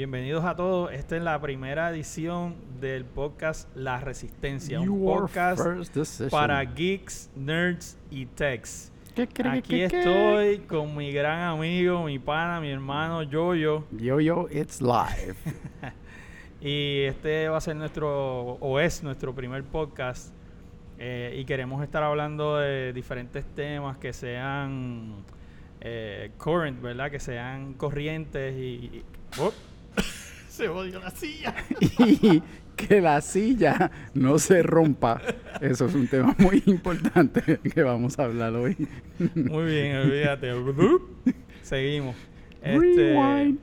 Bienvenidos 0.00 0.46
a 0.46 0.56
todos. 0.56 0.90
Esta 0.92 1.18
es 1.18 1.22
la 1.22 1.38
primera 1.42 1.90
edición 1.90 2.56
del 2.80 3.04
podcast 3.04 3.68
La 3.76 4.00
Resistencia, 4.00 4.80
un 4.80 5.04
podcast 5.04 5.60
para 6.30 6.64
geeks, 6.64 7.28
nerds 7.36 7.98
y 8.10 8.24
techs. 8.24 8.90
¿Qué, 9.14 9.26
qué, 9.26 9.46
Aquí 9.46 9.68
qué, 9.68 9.84
estoy 9.84 10.58
con 10.60 10.96
mi 10.96 11.12
gran 11.12 11.40
amigo, 11.40 12.02
mi 12.04 12.18
pana, 12.18 12.62
mi 12.62 12.70
hermano 12.70 13.24
Yoyo. 13.24 13.84
Yo, 13.90 14.20
yo, 14.20 14.48
it's 14.50 14.80
live. 14.80 15.34
Y 16.62 17.02
este 17.02 17.50
va 17.50 17.58
a 17.58 17.60
ser 17.60 17.76
nuestro, 17.76 18.52
o 18.54 18.80
es 18.80 19.02
nuestro 19.02 19.34
primer 19.34 19.64
podcast. 19.64 20.32
eh, 20.98 21.36
y 21.38 21.44
queremos 21.44 21.82
estar 21.84 22.02
hablando 22.02 22.56
de 22.56 22.94
diferentes 22.94 23.44
temas 23.54 23.98
que 23.98 24.14
sean 24.14 25.16
eh, 25.82 26.30
current, 26.38 26.80
¿verdad? 26.80 27.10
Que 27.10 27.20
sean 27.20 27.74
corrientes 27.74 28.56
y... 28.56 28.62
y- 28.96 29.04
¡Oh! 29.38 29.52
Se 30.50 30.66
jodió 30.66 30.98
la 30.98 31.10
silla. 31.10 31.54
y 31.98 32.42
que 32.76 33.00
la 33.00 33.20
silla 33.20 33.90
no 34.14 34.38
se 34.38 34.62
rompa. 34.62 35.20
Eso 35.60 35.86
es 35.86 35.94
un 35.94 36.08
tema 36.08 36.34
muy 36.38 36.62
importante 36.66 37.60
que 37.60 37.82
vamos 37.82 38.18
a 38.18 38.24
hablar 38.24 38.52
hoy. 38.54 38.76
Muy 39.34 39.64
bien, 39.64 39.96
olvídate. 39.96 40.52
Seguimos. 41.62 42.16
Este, 42.62 43.12
Rewind. 43.14 43.58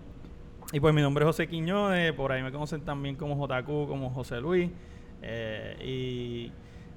y 0.72 0.80
pues 0.80 0.94
mi 0.94 1.02
nombre 1.02 1.24
es 1.24 1.28
José 1.28 1.48
Quiñones, 1.48 2.14
por 2.14 2.32
ahí 2.32 2.42
me 2.42 2.52
conocen 2.52 2.82
también 2.82 3.16
como 3.16 3.36
JQ, 3.36 3.66
como 3.88 4.10
José 4.10 4.40
Luis. 4.40 4.70
eh, 5.22 5.76
y 5.86 6.52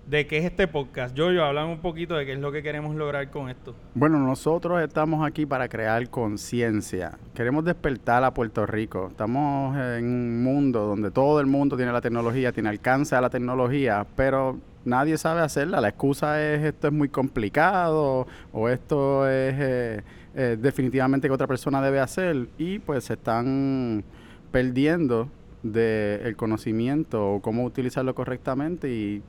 de 0.07 0.27
qué 0.27 0.39
es 0.39 0.45
este 0.45 0.67
podcast. 0.67 1.15
Yo, 1.15 1.31
yo, 1.31 1.45
hablamos 1.45 1.77
un 1.77 1.83
poquito 1.83 2.15
de 2.17 2.27
qué 2.27 2.33
es 2.33 2.39
lo 2.41 2.51
que 2.51 2.63
queremos 2.63 2.95
lograr 2.97 3.31
con 3.31 3.49
esto. 3.49 3.75
Bueno, 3.95 4.19
nosotros 4.19 4.83
estamos 4.83 5.27
aquí 5.27 5.47
para 5.47 5.69
crear 5.69 6.09
conciencia. 6.11 7.19
Queremos 7.35 7.65
despertar 7.65 8.25
a 8.25 8.35
Puerto 8.35 8.67
Rico. 8.67 9.09
Estamos 9.11 9.77
en 9.77 10.05
un 10.05 10.43
mundo 10.43 10.87
donde 10.87 11.11
todo 11.11 11.41
el 11.41 11.47
mundo 11.47 11.77
tiene 11.77 11.93
la 11.93 12.01
tecnología, 12.01 12.53
tiene 12.53 12.69
alcance 12.69 13.15
a 13.15 13.21
la 13.21 13.31
tecnología, 13.31 14.07
pero 14.17 14.59
nadie 14.85 15.17
sabe 15.19 15.41
hacerla. 15.43 15.81
La 15.81 15.89
excusa 15.89 16.43
es 16.43 16.65
esto 16.65 16.89
es 16.89 16.93
muy 16.93 17.09
complicado 17.09 18.27
o 18.53 18.69
esto 18.69 19.29
es 19.29 19.55
eh, 19.59 20.03
eh, 20.35 20.57
definitivamente 20.61 21.29
que 21.29 21.35
otra 21.35 21.47
persona 21.47 21.81
debe 21.83 22.01
hacer 22.01 22.49
y 22.59 22.79
pues 22.79 23.05
se 23.05 23.15
están 23.15 24.05
perdiendo 24.51 25.29
del 25.63 26.37
conocimiento 26.37 27.35
o 27.35 27.41
cómo 27.41 27.65
utilizarlo 27.65 28.15
correctamente 28.15 28.91
y 28.91 29.23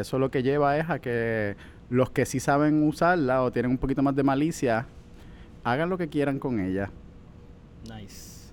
eso 0.00 0.18
lo 0.18 0.30
que 0.30 0.42
lleva 0.42 0.76
es 0.78 0.88
a 0.90 0.98
que 0.98 1.56
los 1.90 2.10
que 2.10 2.26
sí 2.26 2.40
saben 2.40 2.82
usarla 2.82 3.42
o 3.42 3.50
tienen 3.50 3.70
un 3.70 3.78
poquito 3.78 4.02
más 4.02 4.14
de 4.14 4.22
malicia, 4.22 4.86
hagan 5.64 5.88
lo 5.88 5.98
que 5.98 6.08
quieran 6.08 6.38
con 6.38 6.60
ella. 6.60 6.90
Nice. 7.88 8.52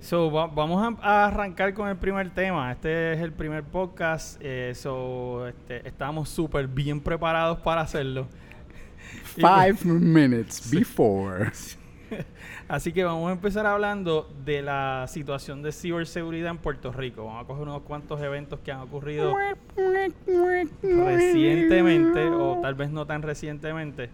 So, 0.00 0.32
va- 0.32 0.48
vamos 0.48 0.98
a, 1.00 1.26
arrancar 1.26 1.74
con 1.74 1.88
el 1.88 1.96
primer 1.96 2.30
tema. 2.30 2.72
Este 2.72 3.12
es 3.12 3.20
el 3.20 3.32
primer 3.32 3.62
podcast. 3.62 4.36
eh, 4.40 4.72
so, 4.74 5.46
este, 5.46 5.86
estamos 5.86 6.28
súper 6.28 6.66
bien 6.66 7.00
preparados 7.00 7.58
para 7.58 7.82
hacerlo. 7.82 8.26
Five 9.36 9.84
minutes 9.84 10.70
before. 10.70 11.50
Así 12.68 12.92
que 12.92 13.04
vamos 13.04 13.28
a 13.28 13.32
empezar 13.32 13.66
hablando 13.66 14.28
de 14.44 14.62
la 14.62 15.06
situación 15.08 15.62
de 15.62 15.72
ciberseguridad 15.72 16.50
en 16.50 16.58
Puerto 16.58 16.92
Rico. 16.92 17.24
Vamos 17.26 17.44
a 17.44 17.46
coger 17.46 17.62
unos 17.64 17.82
cuantos 17.82 18.20
eventos 18.20 18.60
que 18.60 18.72
han 18.72 18.80
ocurrido 18.80 19.34
recientemente, 20.82 22.26
o 22.28 22.58
tal 22.62 22.74
vez 22.74 22.90
no 22.90 23.06
tan 23.06 23.22
recientemente, 23.22 24.10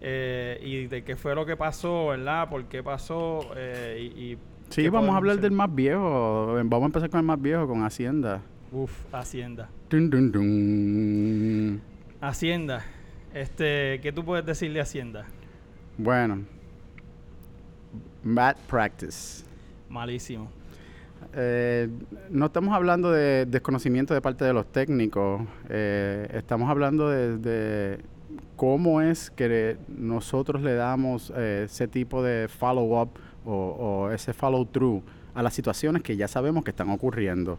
eh, 0.00 0.60
y 0.62 0.86
de 0.86 1.04
qué 1.04 1.16
fue 1.16 1.34
lo 1.34 1.46
que 1.46 1.56
pasó, 1.56 2.08
¿verdad? 2.08 2.48
¿Por 2.48 2.64
qué 2.66 2.82
pasó? 2.82 3.40
eh, 3.56 4.10
y, 4.14 4.32
y 4.32 4.38
Sí, 4.68 4.88
vamos 4.88 5.10
a 5.10 5.16
hablar 5.18 5.34
hacer. 5.34 5.42
del 5.42 5.52
más 5.52 5.72
viejo. 5.72 6.54
Vamos 6.64 6.82
a 6.82 6.86
empezar 6.86 7.08
con 7.08 7.20
el 7.20 7.26
más 7.26 7.40
viejo, 7.40 7.68
con 7.68 7.84
Hacienda. 7.84 8.42
Uf, 8.72 8.90
Hacienda. 9.14 9.68
Dun, 9.88 10.10
dun, 10.10 10.32
dun. 10.32 11.80
Hacienda. 12.20 12.84
Este, 13.32 14.00
¿qué 14.02 14.10
tú 14.12 14.24
puedes 14.24 14.44
decir 14.44 14.72
de 14.72 14.80
Hacienda? 14.80 15.26
Bueno, 15.96 16.40
bad 18.34 18.56
practice. 18.68 19.44
Malísimo. 19.88 20.48
Eh, 21.34 21.88
no 22.30 22.46
estamos 22.46 22.74
hablando 22.74 23.10
de 23.10 23.46
desconocimiento 23.46 24.14
de 24.14 24.20
parte 24.20 24.44
de 24.44 24.52
los 24.52 24.66
técnicos, 24.72 25.42
eh, 25.68 26.28
estamos 26.32 26.68
hablando 26.70 27.10
de, 27.10 27.38
de 27.38 27.98
cómo 28.56 29.00
es 29.00 29.30
que 29.30 29.76
nosotros 29.88 30.62
le 30.62 30.74
damos 30.74 31.32
eh, 31.36 31.64
ese 31.66 31.88
tipo 31.88 32.22
de 32.22 32.48
follow-up 32.48 33.10
o, 33.44 33.52
o 33.52 34.10
ese 34.10 34.32
follow-through 34.32 35.02
a 35.34 35.42
las 35.42 35.54
situaciones 35.54 36.02
que 36.02 36.16
ya 36.16 36.26
sabemos 36.26 36.64
que 36.64 36.70
están 36.70 36.90
ocurriendo. 36.90 37.58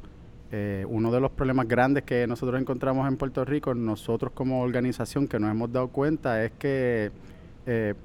Uno 0.88 1.12
de 1.12 1.20
los 1.20 1.32
problemas 1.32 1.68
grandes 1.68 2.06
que 2.06 2.26
nosotros 2.26 2.62
encontramos 2.62 3.06
en 3.06 3.18
Puerto 3.18 3.44
Rico, 3.44 3.76
nosotros 3.76 4.32
como 4.34 4.62
organización 4.62 5.28
que 5.28 5.38
nos 5.40 5.52
hemos 5.52 5.74
dado 5.74 5.90
cuenta 5.90 6.42
es 6.42 6.54
que 6.54 7.12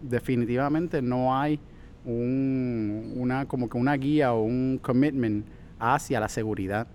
definitivamente 0.02 1.00
no 1.00 1.38
hay 1.38 1.60
un, 2.04 3.12
una 3.16 3.46
como 3.46 3.68
que 3.68 3.78
una 3.78 3.96
guía 3.96 4.32
o 4.32 4.42
un 4.42 4.78
commitment 4.82 5.46
hacia 5.78 6.20
la 6.20 6.28
seguridad. 6.28 6.86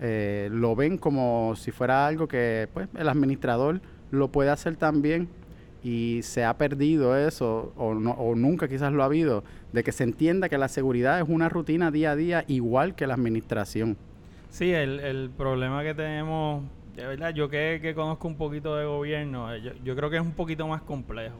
Eh, 0.00 0.48
lo 0.52 0.76
ven 0.76 0.98
como 0.98 1.54
si 1.56 1.70
fuera 1.70 2.06
algo 2.06 2.28
que 2.28 2.68
pues, 2.74 2.88
el 2.98 3.08
administrador 3.08 3.80
lo 4.10 4.28
puede 4.28 4.50
hacer 4.50 4.76
también 4.76 5.28
y 5.82 6.20
se 6.22 6.44
ha 6.44 6.58
perdido 6.58 7.16
eso 7.16 7.72
o, 7.76 7.94
no, 7.94 8.10
o 8.12 8.34
nunca 8.34 8.68
quizás 8.68 8.92
lo 8.92 9.02
ha 9.02 9.06
habido, 9.06 9.44
de 9.72 9.84
que 9.84 9.92
se 9.92 10.04
entienda 10.04 10.48
que 10.48 10.58
la 10.58 10.68
seguridad 10.68 11.20
es 11.20 11.28
una 11.28 11.48
rutina 11.48 11.90
día 11.90 12.10
a 12.10 12.16
día 12.16 12.44
igual 12.48 12.94
que 12.94 13.06
la 13.06 13.14
administración. 13.14 13.96
Sí, 14.50 14.72
el, 14.72 15.00
el 15.00 15.30
problema 15.30 15.82
que 15.82 15.94
tenemos, 15.94 16.64
de 16.94 17.06
verdad, 17.06 17.32
yo 17.34 17.48
que, 17.48 17.78
que 17.80 17.94
conozco 17.94 18.26
un 18.28 18.36
poquito 18.36 18.76
de 18.76 18.84
gobierno, 18.84 19.52
eh, 19.52 19.62
yo, 19.62 19.72
yo 19.84 19.96
creo 19.96 20.10
que 20.10 20.16
es 20.16 20.22
un 20.22 20.32
poquito 20.32 20.66
más 20.66 20.82
complejo. 20.82 21.36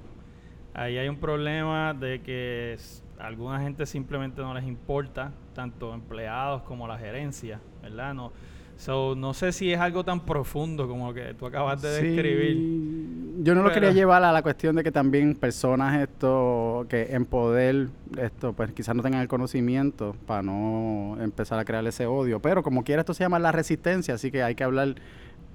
Ahí 0.74 0.98
hay 0.98 1.08
un 1.08 1.16
problema 1.16 1.94
de 1.94 2.20
que 2.20 2.76
a 3.18 3.26
alguna 3.26 3.60
gente 3.60 3.86
simplemente 3.86 4.42
no 4.42 4.54
les 4.54 4.64
importa, 4.64 5.32
tanto 5.54 5.94
empleados 5.94 6.62
como 6.62 6.86
la 6.86 6.98
gerencia, 6.98 7.60
¿verdad? 7.82 8.14
No, 8.14 8.32
so, 8.76 9.14
no 9.16 9.34
sé 9.34 9.52
si 9.52 9.72
es 9.72 9.80
algo 9.80 10.04
tan 10.04 10.20
profundo 10.20 10.86
como 10.86 11.08
lo 11.08 11.14
que 11.14 11.34
tú 11.34 11.46
acabas 11.46 11.80
de 11.82 11.98
Sí, 12.00 12.06
describir. 12.08 13.36
Yo 13.42 13.54
no 13.54 13.62
lo 13.62 13.70
quería 13.70 13.92
llevar 13.92 14.24
a 14.24 14.32
la 14.32 14.42
cuestión 14.42 14.76
de 14.76 14.82
que 14.82 14.90
también 14.90 15.34
personas 15.34 16.00
esto 16.00 16.86
que 16.88 17.14
en 17.14 17.26
poder 17.26 17.88
esto 18.18 18.54
pues 18.54 18.72
quizás 18.72 18.94
no 18.96 19.02
tengan 19.02 19.20
el 19.20 19.28
conocimiento 19.28 20.16
para 20.26 20.42
no 20.42 21.16
empezar 21.20 21.58
a 21.58 21.64
crear 21.64 21.86
ese 21.86 22.06
odio, 22.06 22.40
pero 22.40 22.62
como 22.62 22.82
quiera 22.82 23.00
esto 23.00 23.14
se 23.14 23.24
llama 23.24 23.38
la 23.38 23.52
resistencia, 23.52 24.14
así 24.14 24.30
que 24.30 24.42
hay 24.42 24.54
que 24.54 24.64
hablar 24.64 24.94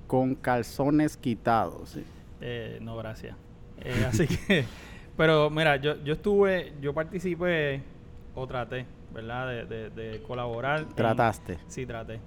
con 0.08 0.36
calzones 0.36 1.18
quitados. 1.18 1.90
¿sí? 1.92 2.04
Eh, 2.42 2.80
no, 2.82 2.98
gracias. 2.98 3.36
Eh, 3.84 4.06
así 4.08 4.28
que, 4.48 4.66
pero 5.18 5.50
mira, 5.50 5.76
yo, 5.78 5.96
yo 6.04 6.14
estuve, 6.14 6.74
yo 6.82 6.94
participé 6.94 7.82
o 8.36 8.48
traté, 8.48 8.86
¿verdad? 9.14 9.48
De, 9.48 9.66
de, 9.66 9.90
de 9.90 10.22
colaborar. 10.24 10.82
en- 10.82 10.90
Trataste. 10.90 11.60
sí, 11.68 11.86
traté. 11.86 12.20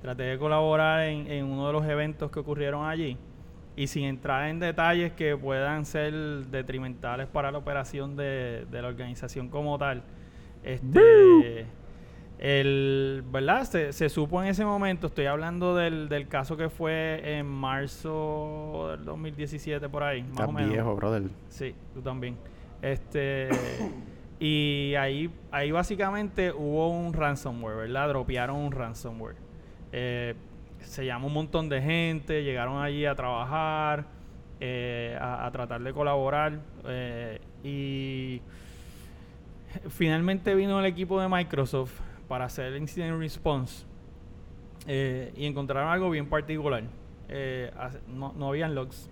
Traté 0.00 0.24
de 0.24 0.38
colaborar 0.38 1.04
en, 1.04 1.30
en 1.30 1.44
uno 1.44 1.68
de 1.68 1.72
los 1.72 1.84
eventos 1.86 2.30
que 2.30 2.40
ocurrieron 2.40 2.84
allí. 2.86 3.16
Y 3.76 3.86
sin 3.86 4.04
entrar 4.04 4.48
en 4.48 4.58
detalles 4.58 5.12
que 5.12 5.36
puedan 5.36 5.86
ser 5.86 6.12
detrimentales 6.50 7.26
para 7.28 7.50
la 7.50 7.58
operación 7.58 8.16
de, 8.16 8.66
de 8.70 8.82
la 8.82 8.88
organización 8.88 9.48
como 9.48 9.78
tal. 9.78 10.02
Este, 10.62 11.66
el, 12.44 13.22
¿verdad? 13.30 13.62
Se, 13.62 13.92
se 13.92 14.08
supo 14.08 14.42
en 14.42 14.48
ese 14.48 14.64
momento, 14.64 15.06
estoy 15.06 15.26
hablando 15.26 15.76
del, 15.76 16.08
del 16.08 16.26
caso 16.26 16.56
que 16.56 16.68
fue 16.68 17.38
en 17.38 17.46
marzo 17.46 18.88
del 18.90 19.04
2017 19.04 19.88
por 19.88 20.02
ahí, 20.02 20.22
más 20.22 20.30
Estás 20.32 20.48
o 20.48 20.52
menos. 20.52 20.70
viejo, 20.72 20.96
brother. 20.96 21.22
Sí, 21.48 21.72
tú 21.94 22.02
también. 22.02 22.36
Este 22.82 23.48
y 24.40 24.92
ahí 24.96 25.30
ahí 25.52 25.70
básicamente 25.70 26.50
hubo 26.50 26.88
un 26.90 27.12
ransomware, 27.12 27.76
¿verdad? 27.76 28.08
Dropearon 28.08 28.56
un 28.56 28.72
ransomware. 28.72 29.36
Eh, 29.92 30.34
se 30.80 31.06
llamó 31.06 31.28
un 31.28 31.34
montón 31.34 31.68
de 31.68 31.80
gente, 31.80 32.42
llegaron 32.42 32.82
allí 32.82 33.06
a 33.06 33.14
trabajar, 33.14 34.04
eh, 34.58 35.16
a, 35.20 35.46
a 35.46 35.50
tratar 35.52 35.80
de 35.80 35.92
colaborar 35.92 36.58
eh, 36.88 37.38
y 37.62 38.42
finalmente 39.90 40.56
vino 40.56 40.80
el 40.80 40.86
equipo 40.86 41.20
de 41.20 41.28
Microsoft 41.28 41.92
para 42.32 42.46
hacer 42.46 42.72
el 42.72 42.78
incident 42.78 43.18
response 43.18 43.84
eh, 44.86 45.34
y 45.36 45.44
encontraron 45.44 45.90
algo 45.92 46.08
bien 46.08 46.30
particular. 46.30 46.82
Eh, 47.28 47.70
no, 48.08 48.32
no 48.34 48.48
habían 48.48 48.74
logs. 48.74 49.10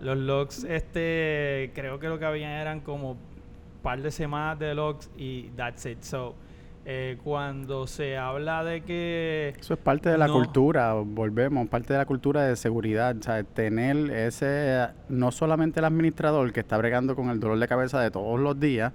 Los 0.00 0.18
logs, 0.18 0.64
este, 0.64 1.70
creo 1.72 2.00
que 2.00 2.08
lo 2.08 2.18
que 2.18 2.24
habían 2.24 2.50
eran 2.50 2.80
como 2.80 3.16
par 3.80 4.02
de 4.02 4.10
semanas 4.10 4.58
de 4.58 4.74
logs 4.74 5.08
y 5.16 5.50
that's 5.50 5.86
it. 5.86 6.02
So, 6.02 6.34
eh, 6.84 7.16
cuando 7.22 7.86
se 7.86 8.16
habla 8.16 8.64
de 8.64 8.80
que 8.80 9.54
Eso 9.60 9.74
es 9.74 9.78
parte 9.80 10.08
de 10.08 10.18
la 10.18 10.26
No. 10.26 10.32
cultura, 10.32 10.94
volvemos, 10.94 11.68
parte 11.68 11.92
de 11.92 12.00
la 12.00 12.06
cultura 12.06 12.42
de 12.42 12.56
seguridad, 12.56 13.16
o 13.16 13.22
sea, 13.22 13.44
tener 13.44 14.10
ese, 14.10 14.88
no 15.08 15.30
solamente 15.30 15.78
el 15.78 15.84
administrador 15.84 16.52
que 16.52 16.58
está 16.58 16.76
bregando 16.76 17.14
con 17.14 17.30
el 17.30 17.38
dolor 17.38 17.60
de 17.60 17.68
cabeza 17.68 18.00
de 18.00 18.10
todos 18.10 18.40
los 18.40 18.58
días, 18.58 18.92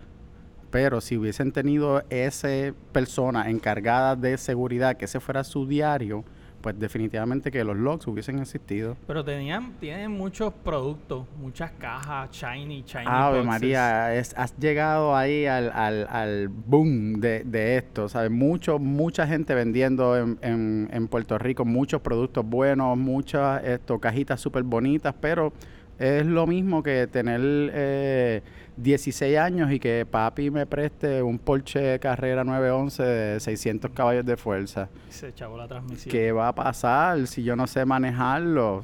Pero 0.71 1.01
si 1.01 1.17
hubiesen 1.17 1.51
tenido 1.51 2.03
esa 2.09 2.47
persona 2.91 3.49
encargada 3.49 4.15
de 4.15 4.37
seguridad, 4.37 4.95
que 4.97 5.05
ese 5.05 5.19
fuera 5.19 5.43
su 5.43 5.67
diario, 5.67 6.23
pues 6.61 6.79
definitivamente 6.79 7.51
que 7.51 7.63
los 7.63 7.75
logs 7.75 8.07
hubiesen 8.07 8.39
existido. 8.39 8.95
Pero 9.07 9.25
tenían, 9.25 9.73
tienen 9.79 10.11
muchos 10.11 10.53
productos, 10.53 11.25
muchas 11.37 11.71
cajas, 11.71 12.29
shiny, 12.31 12.83
shiny. 12.83 13.05
Ave 13.07 13.43
María, 13.43 14.15
es, 14.15 14.33
has 14.37 14.55
llegado 14.57 15.15
ahí 15.15 15.45
al, 15.45 15.71
al, 15.73 16.07
al 16.09 16.47
boom 16.47 17.19
de, 17.19 17.43
de, 17.43 17.77
esto, 17.77 18.07
¿sabes? 18.07 18.31
Mucho, 18.31 18.79
mucha 18.79 19.27
gente 19.27 19.55
vendiendo 19.55 20.17
en, 20.17 20.37
en, 20.41 20.89
en 20.93 21.07
Puerto 21.07 21.37
Rico, 21.37 21.65
muchos 21.65 22.01
productos 22.01 22.45
buenos, 22.45 22.97
muchas 22.97 23.63
esto, 23.63 23.99
cajitas 23.99 24.39
súper 24.39 24.63
bonitas, 24.63 25.13
pero 25.19 25.51
es 25.99 26.25
lo 26.25 26.47
mismo 26.47 26.81
que 26.81 27.07
tener 27.07 27.41
eh, 27.73 28.41
16 28.81 29.37
años 29.37 29.71
y 29.71 29.79
que 29.79 30.05
papi 30.05 30.49
me 30.49 30.65
preste 30.65 31.21
un 31.21 31.37
Porsche 31.39 31.99
Carrera 31.99 32.43
911 32.43 33.03
de 33.03 33.39
600 33.39 33.91
caballos 33.91 34.25
de 34.25 34.37
fuerza. 34.37 34.89
Se 35.09 35.29
echó 35.29 35.55
la 35.57 35.67
transmisión. 35.67 36.11
¿Qué 36.11 36.31
va 36.31 36.47
a 36.47 36.55
pasar 36.55 37.27
si 37.27 37.43
yo 37.43 37.55
no 37.55 37.67
sé 37.67 37.85
manejarlo? 37.85 38.83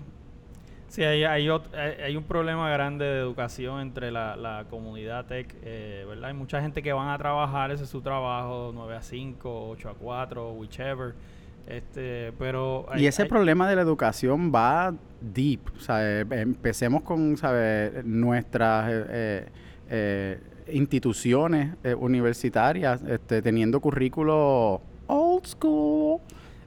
Sí, 0.88 1.04
hay, 1.04 1.26
hay, 1.26 1.50
hay 2.04 2.16
un 2.16 2.24
problema 2.24 2.70
grande 2.70 3.06
de 3.06 3.20
educación 3.20 3.82
entre 3.82 4.10
la, 4.10 4.36
la 4.36 4.66
comunidad 4.70 5.26
tech, 5.26 5.54
eh, 5.62 6.06
¿verdad? 6.08 6.30
Hay 6.30 6.34
mucha 6.34 6.62
gente 6.62 6.82
que 6.82 6.94
van 6.94 7.10
a 7.10 7.18
trabajar, 7.18 7.72
ese 7.72 7.84
es 7.84 7.90
su 7.90 8.02
trabajo, 8.02 8.72
9 8.74 8.96
a 8.96 9.02
5, 9.02 9.70
8 9.70 9.90
a 9.90 9.94
4, 9.94 10.52
whichever 10.54 11.14
este, 11.68 12.32
pero 12.40 12.86
hay, 12.90 13.04
y 13.04 13.08
ese 13.08 13.24
hay, 13.24 13.28
problema 13.28 13.68
de 13.68 13.76
la 13.76 13.82
educación 13.82 14.54
va 14.56 14.94
deep. 15.20 15.60
O 15.76 15.80
sea, 15.82 16.22
empecemos 16.22 17.02
con 17.02 17.36
¿sabe? 17.36 18.04
nuestras 18.06 18.90
eh, 18.90 19.46
eh, 19.89 20.39
instituciones 20.72 21.75
eh, 21.84 21.94
universitarias 21.94 23.01
este, 23.04 23.42
teniendo 23.42 23.80
currículo 23.80 24.81
old 25.07 25.45
school. 25.45 26.19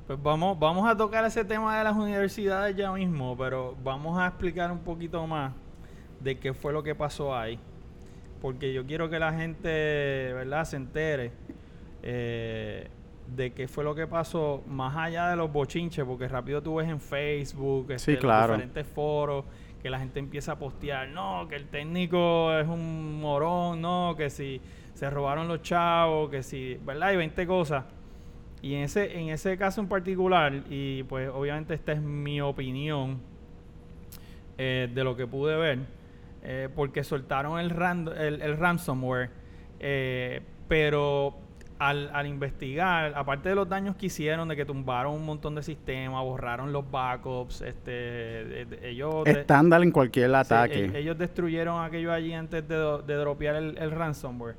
Pues 0.07 0.21
vamos, 0.23 0.59
vamos 0.59 0.89
a 0.89 0.97
tocar 0.97 1.25
ese 1.25 1.45
tema 1.45 1.79
de 1.79 1.85
las 1.85 1.95
universidades 1.97 2.75
ya 2.75 2.93
mismo, 2.93 3.37
pero 3.37 3.77
vamos 3.85 4.19
a 4.19 4.27
explicar 4.27 4.73
un 4.73 4.81
poquito 4.81 5.27
más 5.27 5.53
de 6.21 6.39
qué 6.39 6.53
fue 6.53 6.73
lo 6.73 6.83
que 6.83 6.95
pasó 6.95 7.37
ahí. 7.37 7.59
Porque 8.41 8.73
yo 8.73 8.87
quiero 8.87 9.11
que 9.11 9.19
la 9.19 9.33
gente, 9.33 10.33
¿verdad?, 10.35 10.65
se 10.65 10.77
entere. 10.77 11.33
Eh, 12.03 12.89
de 13.37 13.53
qué 13.53 13.69
fue 13.69 13.85
lo 13.85 13.95
que 13.95 14.07
pasó 14.07 14.63
más 14.67 14.97
allá 14.97 15.29
de 15.29 15.37
los 15.37 15.53
bochinches, 15.53 16.05
porque 16.05 16.29
rápido 16.29 16.63
tú 16.63 16.77
ves 16.77 16.89
en 16.89 17.01
Facebook, 17.01 17.91
este, 17.91 18.13
diferentes 18.13 18.87
foros, 18.87 19.45
que 19.83 19.91
la 19.91 19.99
gente 19.99 20.19
empieza 20.19 20.53
a 20.53 20.59
postear, 20.59 21.09
no, 21.09 21.47
que 21.49 21.57
el 21.57 21.67
técnico 21.67 22.53
es 22.59 22.67
un 22.67 23.21
morón, 23.21 23.81
no, 23.81 24.15
que 24.17 24.31
si 24.31 24.61
se 24.95 25.09
robaron 25.09 25.49
los 25.49 25.63
chavos, 25.63 26.31
que 26.31 26.43
si, 26.43 26.79
¿verdad? 26.85 27.13
Y 27.13 27.17
20 27.17 27.47
cosas. 27.47 27.85
Y 28.63 28.75
en 28.75 28.83
ese, 28.83 29.19
en 29.19 29.31
ese 29.31 29.57
caso 29.57 29.81
en 29.81 29.89
particular, 29.89 30.53
y 30.69 31.03
pues 31.05 31.31
obviamente 31.31 31.73
esta 31.73 31.93
es 31.93 32.03
mi 32.03 32.43
opinión 32.43 33.21
eh, 34.59 34.91
de 34.93 35.05
lo 35.05 35.17
que 35.17 35.27
pude 35.27 35.57
ver, 35.57 35.79
eh, 36.43 36.69
porque 36.75 37.03
soltaron 37.03 37.59
el, 37.59 37.71
el, 38.19 38.43
el 38.43 38.57
ransomware, 38.59 39.31
eh, 39.79 40.43
pero 40.69 41.39
al, 41.81 42.11
al, 42.13 42.27
investigar, 42.27 43.15
aparte 43.17 43.49
de 43.49 43.55
los 43.55 43.67
daños 43.67 43.97
que 43.97 44.07
hicieron, 44.07 44.47
de 44.49 44.55
que 44.55 44.67
tumbaron 44.67 45.15
un 45.15 45.25
montón 45.25 45.55
de 45.55 45.63
sistemas, 45.63 46.23
borraron 46.23 46.75
los 46.75 46.89
backups, 46.91 47.63
este, 47.63 48.67
ellos... 48.87 49.27
Estándar 49.27 49.83
en 49.83 49.91
cualquier 49.91 50.35
ataque. 50.35 50.85
E, 50.85 50.99
ellos 50.99 51.17
destruyeron 51.17 51.83
aquello 51.83 52.13
allí 52.13 52.35
antes 52.35 52.69
de, 52.69 52.77
de 53.07 53.15
dropear 53.15 53.57
el, 53.57 53.79
el, 53.79 53.91
ransomware. 53.93 54.57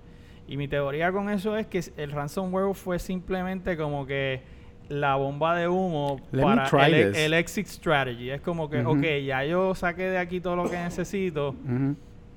Y 0.48 0.58
mi 0.58 0.68
teoría 0.68 1.12
con 1.12 1.30
eso 1.30 1.56
es 1.56 1.68
que 1.68 1.84
el 1.96 2.12
ransomware 2.12 2.74
fue 2.74 2.98
simplemente 2.98 3.78
como 3.78 4.08
que 4.08 4.42
la 4.90 5.16
bomba 5.16 5.56
de 5.56 5.68
humo 5.68 6.20
para 6.32 6.88
el, 6.88 7.16
el, 7.16 7.34
exit 7.36 7.68
strategy. 7.68 8.32
Es 8.32 8.42
como 8.42 8.68
que, 8.68 8.84
ok, 8.84 9.04
ya 9.24 9.46
yo 9.46 9.76
saqué 9.76 10.10
de 10.10 10.18
aquí 10.18 10.42
todo 10.42 10.56
lo 10.56 10.68
que 10.68 10.78
necesito. 10.78 11.56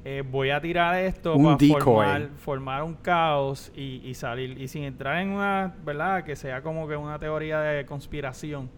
Eh, 0.06 0.23
voy 0.31 0.51
a 0.51 0.61
tirar 0.61 0.97
esto 0.97 1.35
para 1.39 2.29
formar, 2.37 2.83
un 2.83 2.95
caos 2.95 3.73
y, 3.75 4.12
salir. 4.15 4.61
Y 4.61 4.69
sin 4.69 4.85
entrar 4.85 5.19
en 5.19 5.31
una, 5.31 5.75
¿verdad? 5.83 6.25
Que 6.25 6.37
sea 6.37 6.62
como 6.62 6.87
que 6.87 6.95
una 6.95 7.19
teoría 7.19 7.61
de 7.61 7.87
conspiración. 7.87 8.69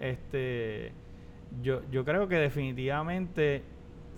Este, 0.00 0.92
yo, 1.62 1.82
yo 1.90 2.04
creo 2.04 2.26
que 2.26 2.36
definitivamente 2.36 3.62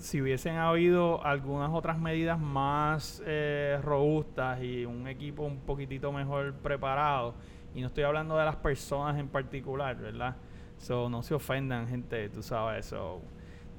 si 0.01 0.21
hubiesen 0.23 0.57
habido 0.57 1.25
algunas 1.25 1.71
otras 1.71 1.99
medidas 1.99 2.39
más 2.39 3.23
eh, 3.27 3.79
robustas 3.83 4.63
y 4.63 4.87
un 4.87 5.07
equipo 5.07 5.43
un 5.43 5.59
poquitito 5.59 6.11
mejor 6.11 6.55
preparado, 6.55 7.35
y 7.75 7.83
no 7.83 7.89
estoy 7.89 8.05
hablando 8.05 8.37
de 8.37 8.45
las 8.47 8.57
personas 8.57 9.19
en 9.19 9.29
particular, 9.29 9.97
¿verdad? 9.97 10.37
So, 10.79 11.11
no 11.11 11.23
se 11.23 11.35
ofendan, 11.35 11.87
gente, 11.87 12.31
tú 12.31 12.43
sabes, 12.43 12.87
eso 12.87 13.21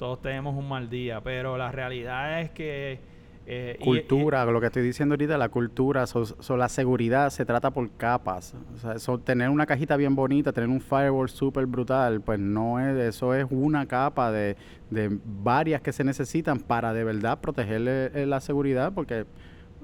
todos 0.02 0.20
tenemos 0.20 0.56
un 0.56 0.68
mal 0.68 0.90
día, 0.90 1.22
pero 1.22 1.60
la 1.60 1.72
realidad 1.72 2.42
es 2.42 2.50
que... 2.50 3.00
Eh, 3.46 3.78
cultura, 3.84 4.44
lo 4.46 4.60
que 4.60 4.66
estoy 4.66 4.82
diciendo 4.82 5.14
ahorita, 5.14 5.38
la 5.38 5.50
cultura, 5.50 6.08
so, 6.08 6.58
la 6.58 6.70
seguridad 6.70 7.30
se 7.30 7.46
trata 7.46 7.70
por 7.70 7.88
capas. 7.98 8.56
O 8.84 8.98
sea, 8.98 9.18
tener 9.20 9.52
una 9.52 9.68
cajita 9.68 9.96
bien 9.98 10.16
bonita, 10.16 10.54
tener 10.54 10.72
un 10.72 10.82
firewall 10.82 11.30
súper 11.30 11.68
brutal, 11.68 12.20
pues 12.20 12.40
no 12.40 12.80
es, 12.80 12.98
eso 12.98 13.36
es 13.36 13.46
una 13.52 13.86
capa 13.86 14.32
de, 14.32 14.58
de 14.90 15.20
varias 15.24 15.82
que 15.82 15.92
se 15.92 16.04
necesitan 16.04 16.58
para 16.58 16.94
de 16.94 17.04
verdad 17.04 17.40
protegerle 17.40 18.08
eh, 18.16 18.26
la 18.26 18.40
seguridad, 18.40 18.94
porque 18.96 19.28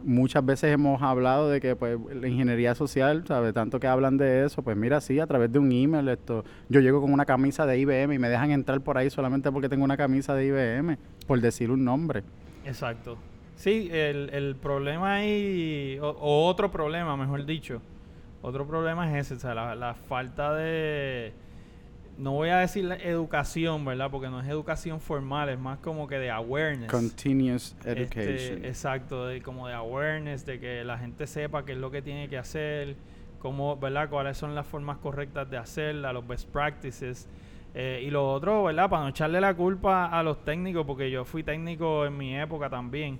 muchas 0.03 0.45
veces 0.45 0.71
hemos 0.73 1.01
hablado 1.01 1.49
de 1.49 1.59
que 1.59 1.75
pues 1.75 1.97
la 2.13 2.27
ingeniería 2.27 2.75
social, 2.75 3.23
¿sabes? 3.27 3.53
Tanto 3.53 3.79
que 3.79 3.87
hablan 3.87 4.17
de 4.17 4.45
eso, 4.45 4.61
pues 4.61 4.77
mira, 4.77 5.01
sí, 5.01 5.19
a 5.19 5.27
través 5.27 5.51
de 5.51 5.59
un 5.59 5.71
email 5.71 6.07
esto, 6.09 6.43
yo 6.69 6.79
llego 6.79 7.01
con 7.01 7.11
una 7.11 7.25
camisa 7.25 7.65
de 7.65 7.79
IBM 7.79 8.13
y 8.13 8.19
me 8.19 8.29
dejan 8.29 8.51
entrar 8.51 8.81
por 8.81 8.97
ahí 8.97 9.09
solamente 9.09 9.51
porque 9.51 9.69
tengo 9.69 9.83
una 9.83 9.97
camisa 9.97 10.33
de 10.35 10.45
IBM, 10.45 10.97
por 11.25 11.41
decir 11.41 11.71
un 11.71 11.83
nombre. 11.83 12.23
Exacto. 12.65 13.17
Sí, 13.55 13.89
el, 13.91 14.29
el 14.31 14.55
problema 14.55 15.15
ahí, 15.15 15.97
o, 16.01 16.45
otro 16.47 16.71
problema, 16.71 17.17
mejor 17.17 17.45
dicho, 17.45 17.81
otro 18.41 18.67
problema 18.67 19.09
es 19.09 19.25
ese, 19.25 19.35
o 19.35 19.39
sea, 19.39 19.55
la, 19.55 19.75
la 19.75 19.95
falta 19.95 20.53
de 20.53 21.33
no 22.17 22.31
voy 22.31 22.49
a 22.49 22.57
decir 22.57 22.91
educación, 23.03 23.85
¿verdad? 23.85 24.09
Porque 24.09 24.29
no 24.29 24.41
es 24.41 24.47
educación 24.47 24.99
formal, 24.99 25.49
es 25.49 25.59
más 25.59 25.77
como 25.79 26.07
que 26.07 26.17
de 26.17 26.31
awareness. 26.31 26.89
Continuous 26.89 27.75
este, 27.85 27.91
education. 28.23 28.65
exacto, 28.65 29.27
de, 29.27 29.41
como 29.41 29.67
de 29.67 29.73
awareness, 29.73 30.45
de 30.45 30.59
que 30.59 30.83
la 30.83 30.97
gente 30.97 31.27
sepa 31.27 31.63
qué 31.63 31.73
es 31.73 31.77
lo 31.77 31.91
que 31.91 32.01
tiene 32.01 32.27
que 32.27 32.37
hacer, 32.37 32.95
cómo, 33.39 33.77
¿verdad? 33.77 34.09
Cuáles 34.09 34.37
son 34.37 34.55
las 34.55 34.65
formas 34.65 34.97
correctas 34.97 35.49
de 35.49 35.57
hacerla, 35.57 36.11
los 36.11 36.27
best 36.27 36.49
practices. 36.49 37.27
Eh, 37.75 38.03
y 38.03 38.09
lo 38.09 38.31
otro, 38.31 38.63
¿verdad? 38.63 38.89
Para 38.89 39.03
no 39.03 39.09
echarle 39.09 39.39
la 39.39 39.53
culpa 39.53 40.07
a 40.07 40.23
los 40.23 40.43
técnicos, 40.43 40.85
porque 40.87 41.11
yo 41.11 41.23
fui 41.25 41.43
técnico 41.43 42.05
en 42.05 42.17
mi 42.17 42.35
época 42.35 42.69
también. 42.69 43.19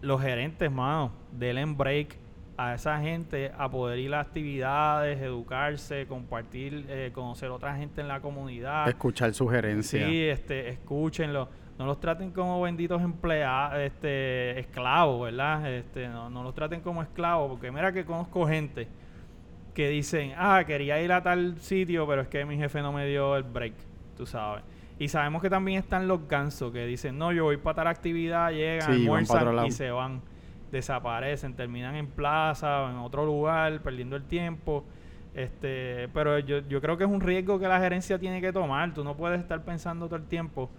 Los 0.00 0.20
gerentes, 0.20 0.70
mano, 0.70 1.12
denle 1.30 1.64
break 1.66 2.23
a 2.56 2.74
esa 2.74 3.00
gente 3.00 3.52
a 3.56 3.68
poder 3.68 3.98
ir 3.98 4.14
a 4.14 4.20
actividades, 4.20 5.20
educarse, 5.20 6.06
compartir, 6.06 6.86
eh, 6.88 7.10
conocer 7.12 7.50
otra 7.50 7.76
gente 7.76 8.00
en 8.00 8.08
la 8.08 8.20
comunidad. 8.20 8.88
Escuchar 8.88 9.32
sugerencias. 9.34 10.08
Sí, 10.08 10.22
este, 10.22 10.68
escúchenlo. 10.68 11.48
No 11.78 11.86
los 11.86 11.98
traten 11.98 12.30
como 12.30 12.60
benditos 12.60 13.02
empleados, 13.02 13.80
este, 13.80 14.60
esclavos, 14.60 15.22
¿verdad? 15.22 15.72
Este, 15.72 16.06
no, 16.08 16.30
no 16.30 16.44
los 16.44 16.54
traten 16.54 16.80
como 16.80 17.02
esclavos, 17.02 17.50
porque 17.50 17.72
mira 17.72 17.92
que 17.92 18.04
conozco 18.04 18.46
gente 18.46 18.86
que 19.74 19.88
dicen, 19.88 20.34
ah, 20.36 20.62
quería 20.64 21.02
ir 21.02 21.10
a 21.10 21.20
tal 21.20 21.58
sitio, 21.58 22.06
pero 22.06 22.22
es 22.22 22.28
que 22.28 22.44
mi 22.44 22.56
jefe 22.56 22.80
no 22.80 22.92
me 22.92 23.06
dio 23.06 23.36
el 23.36 23.42
break, 23.42 23.74
tú 24.16 24.24
sabes. 24.24 24.62
Y 25.00 25.08
sabemos 25.08 25.42
que 25.42 25.50
también 25.50 25.80
están 25.80 26.06
los 26.06 26.28
gansos 26.28 26.72
que 26.72 26.86
dicen, 26.86 27.18
no, 27.18 27.32
yo 27.32 27.42
voy 27.42 27.56
para 27.56 27.74
tal 27.74 27.88
actividad, 27.88 28.52
llegan, 28.52 28.92
almuerzan 28.92 29.66
y 29.66 29.72
se 29.72 29.90
van 29.90 30.22
desaparecen, 30.74 31.54
terminan 31.54 31.94
en 31.96 32.08
plaza 32.08 32.82
o 32.82 32.90
en 32.90 32.96
otro 32.96 33.24
lugar, 33.24 33.80
perdiendo 33.82 34.16
el 34.16 34.24
tiempo. 34.24 34.84
Este, 35.34 36.08
pero 36.12 36.38
yo, 36.38 36.58
yo 36.68 36.80
creo 36.80 36.96
que 36.96 37.04
es 37.04 37.10
un 37.10 37.20
riesgo 37.20 37.58
que 37.58 37.66
la 37.66 37.80
gerencia 37.80 38.18
tiene 38.18 38.40
que 38.40 38.52
tomar. 38.52 38.92
Tú 38.92 39.02
no 39.02 39.16
puedes 39.16 39.40
estar 39.40 39.64
pensando 39.64 40.06
todo 40.06 40.16
el 40.16 40.26
tiempo, 40.26 40.70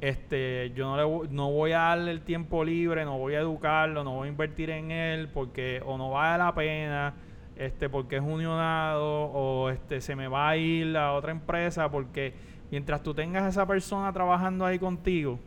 este, 0.00 0.72
yo 0.76 0.86
no, 0.86 0.96
le, 0.96 1.28
no 1.30 1.50
voy 1.50 1.72
a 1.72 1.78
darle 1.78 2.12
el 2.12 2.20
tiempo 2.20 2.64
libre, 2.64 3.04
no 3.04 3.18
voy 3.18 3.34
a 3.34 3.40
educarlo, 3.40 4.04
no 4.04 4.14
voy 4.14 4.28
a 4.28 4.30
invertir 4.30 4.70
en 4.70 4.92
él 4.92 5.28
porque 5.28 5.82
o 5.84 5.98
no 5.98 6.10
vale 6.10 6.38
la 6.38 6.54
pena, 6.54 7.14
este, 7.56 7.88
porque 7.88 8.16
es 8.16 8.22
unionado 8.22 9.04
o 9.04 9.70
este, 9.70 10.00
se 10.00 10.14
me 10.14 10.28
va 10.28 10.50
a 10.50 10.56
ir 10.56 10.96
a 10.96 11.14
otra 11.14 11.32
empresa 11.32 11.90
porque 11.90 12.32
mientras 12.70 13.02
tú 13.02 13.12
tengas 13.12 13.42
a 13.42 13.48
esa 13.48 13.66
persona 13.66 14.12
trabajando 14.12 14.64
ahí 14.64 14.78
contigo, 14.78 15.40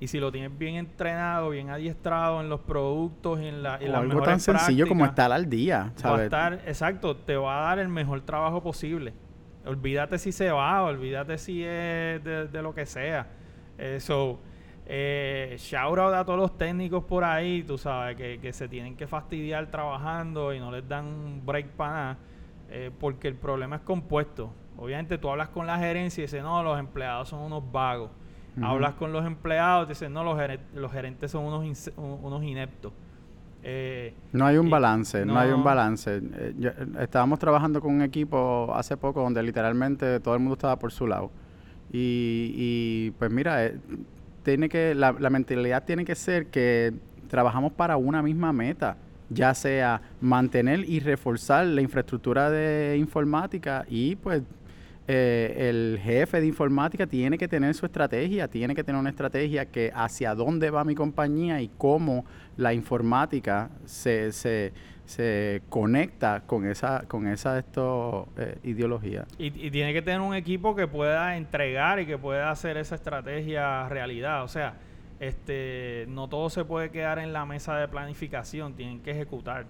y 0.00 0.06
si 0.06 0.18
lo 0.18 0.32
tienes 0.32 0.56
bien 0.56 0.76
entrenado, 0.76 1.50
bien 1.50 1.68
adiestrado 1.68 2.40
en 2.40 2.48
los 2.48 2.60
productos 2.60 3.38
y 3.40 3.46
en, 3.46 3.62
la, 3.62 3.76
en 3.76 3.92
las 3.92 4.00
algo 4.00 4.22
tan 4.22 4.40
sencillo 4.40 4.88
como 4.88 5.04
estar 5.04 5.30
al 5.30 5.48
día, 5.48 5.92
Va 6.04 6.16
a 6.16 6.24
estar, 6.24 6.54
exacto, 6.66 7.14
te 7.14 7.36
va 7.36 7.58
a 7.58 7.68
dar 7.68 7.78
el 7.78 7.88
mejor 7.88 8.22
trabajo 8.22 8.62
posible. 8.62 9.12
Olvídate 9.66 10.18
si 10.18 10.32
se 10.32 10.50
va, 10.50 10.82
olvídate 10.82 11.36
si 11.36 11.62
es 11.62 12.24
de, 12.24 12.62
lo 12.62 12.74
que 12.74 12.86
sea. 12.86 13.26
Eso, 13.76 14.40
Eh, 14.92 15.54
shout 15.58 15.98
out 15.98 16.14
a 16.14 16.24
todos 16.24 16.38
los 16.38 16.58
técnicos 16.58 17.04
por 17.04 17.22
ahí, 17.22 17.62
tú 17.62 17.78
sabes, 17.78 18.16
que, 18.16 18.52
se 18.52 18.68
tienen 18.68 18.96
que 18.96 19.06
fastidiar 19.06 19.70
trabajando 19.70 20.52
y 20.52 20.58
no 20.58 20.72
les 20.72 20.88
dan 20.88 21.04
un 21.06 21.46
break 21.46 21.68
para 21.76 21.92
nada, 21.92 22.18
eh, 22.70 22.90
porque 22.98 23.28
el 23.28 23.36
problema 23.36 23.76
es 23.76 23.82
compuesto. 23.82 24.52
Obviamente 24.76 25.18
tú 25.18 25.28
hablas 25.28 25.50
con 25.50 25.66
la 25.66 25.78
gerencia 25.78 26.22
y 26.22 26.24
dices, 26.24 26.42
no, 26.42 26.62
los 26.64 26.76
empleados 26.78 27.28
son 27.28 27.40
unos 27.40 27.70
vagos. 27.70 28.10
Hablas 28.62 28.94
con 28.94 29.12
los 29.12 29.24
empleados 29.26 29.86
y 29.86 29.88
dices, 29.90 30.10
no, 30.10 30.24
los, 30.24 30.38
los 30.74 30.92
gerentes 30.92 31.30
son 31.30 31.44
unos, 31.44 31.90
unos 31.96 32.42
ineptos. 32.42 32.92
Eh, 33.62 34.14
no 34.32 34.46
hay 34.46 34.56
un 34.56 34.70
balance, 34.70 35.24
no, 35.26 35.38
hay 35.38 35.50
un 35.50 35.62
balance. 35.62 36.20
Eh, 36.22 36.72
estábamos 37.00 37.38
trabajando 37.38 37.80
con 37.80 37.94
un 37.94 38.02
equipo 38.02 38.72
hace 38.74 38.96
poco 38.96 39.22
donde 39.22 39.42
literalmente 39.42 40.20
todo 40.20 40.34
el 40.34 40.40
mundo 40.40 40.54
estaba 40.54 40.78
por 40.78 40.92
su 40.92 41.06
lado. 41.06 41.30
Y, 41.92 43.10
pues 43.18 43.30
mira, 43.30 43.66
eh, 43.66 43.78
tiene 44.44 44.68
que 44.68 44.94
la, 44.94 45.12
la, 45.12 45.28
mentalidad 45.28 45.84
tiene 45.84 46.04
que 46.04 46.14
ser 46.14 46.46
que 46.46 46.94
trabajamos 47.28 47.72
para 47.72 47.96
una 47.96 48.22
misma 48.22 48.52
meta, 48.52 48.96
ya 49.28 49.54
sea 49.54 50.00
mantener 50.20 50.88
y 50.88 51.00
reforzar 51.00 51.66
la 51.66 51.82
infraestructura 51.82 52.48
de 52.48 52.96
informática 52.96 53.84
y 53.88 54.16
pues 54.16 54.42
eh, 55.08 55.68
el 55.68 55.98
jefe 56.02 56.40
de 56.40 56.46
informática 56.46 57.06
tiene 57.06 57.36
que 57.36 57.48
tener 57.48 57.74
su 57.74 57.86
estrategia, 57.86 58.48
tiene 58.48 58.74
que 58.74 58.84
tener 58.84 59.00
una 59.00 59.10
estrategia 59.10 59.66
que 59.66 59.90
hacia 59.94 60.34
dónde 60.34 60.70
va 60.70 60.84
mi 60.84 60.94
compañía 60.94 61.60
y 61.60 61.68
cómo 61.78 62.24
la 62.56 62.72
informática 62.74 63.70
se, 63.84 64.30
se, 64.32 64.72
se 65.04 65.62
conecta 65.68 66.42
con 66.46 66.66
esa, 66.66 67.04
con 67.08 67.26
esa 67.26 67.58
esto, 67.58 68.28
eh, 68.36 68.58
ideología. 68.62 69.26
Y, 69.38 69.46
y, 69.46 69.70
tiene 69.70 69.92
que 69.92 70.02
tener 70.02 70.20
un 70.20 70.34
equipo 70.34 70.76
que 70.76 70.86
pueda 70.86 71.36
entregar 71.36 71.98
y 71.98 72.06
que 72.06 72.18
pueda 72.18 72.50
hacer 72.50 72.76
esa 72.76 72.94
estrategia 72.94 73.88
realidad. 73.88 74.44
O 74.44 74.48
sea, 74.48 74.74
este, 75.20 76.06
no 76.08 76.28
todo 76.28 76.48
se 76.48 76.64
puede 76.64 76.90
quedar 76.90 77.18
en 77.18 77.32
la 77.32 77.44
mesa 77.44 77.76
de 77.76 77.86
planificación, 77.88 78.74
tienen 78.74 79.00
que 79.00 79.10
ejecutar 79.10 79.66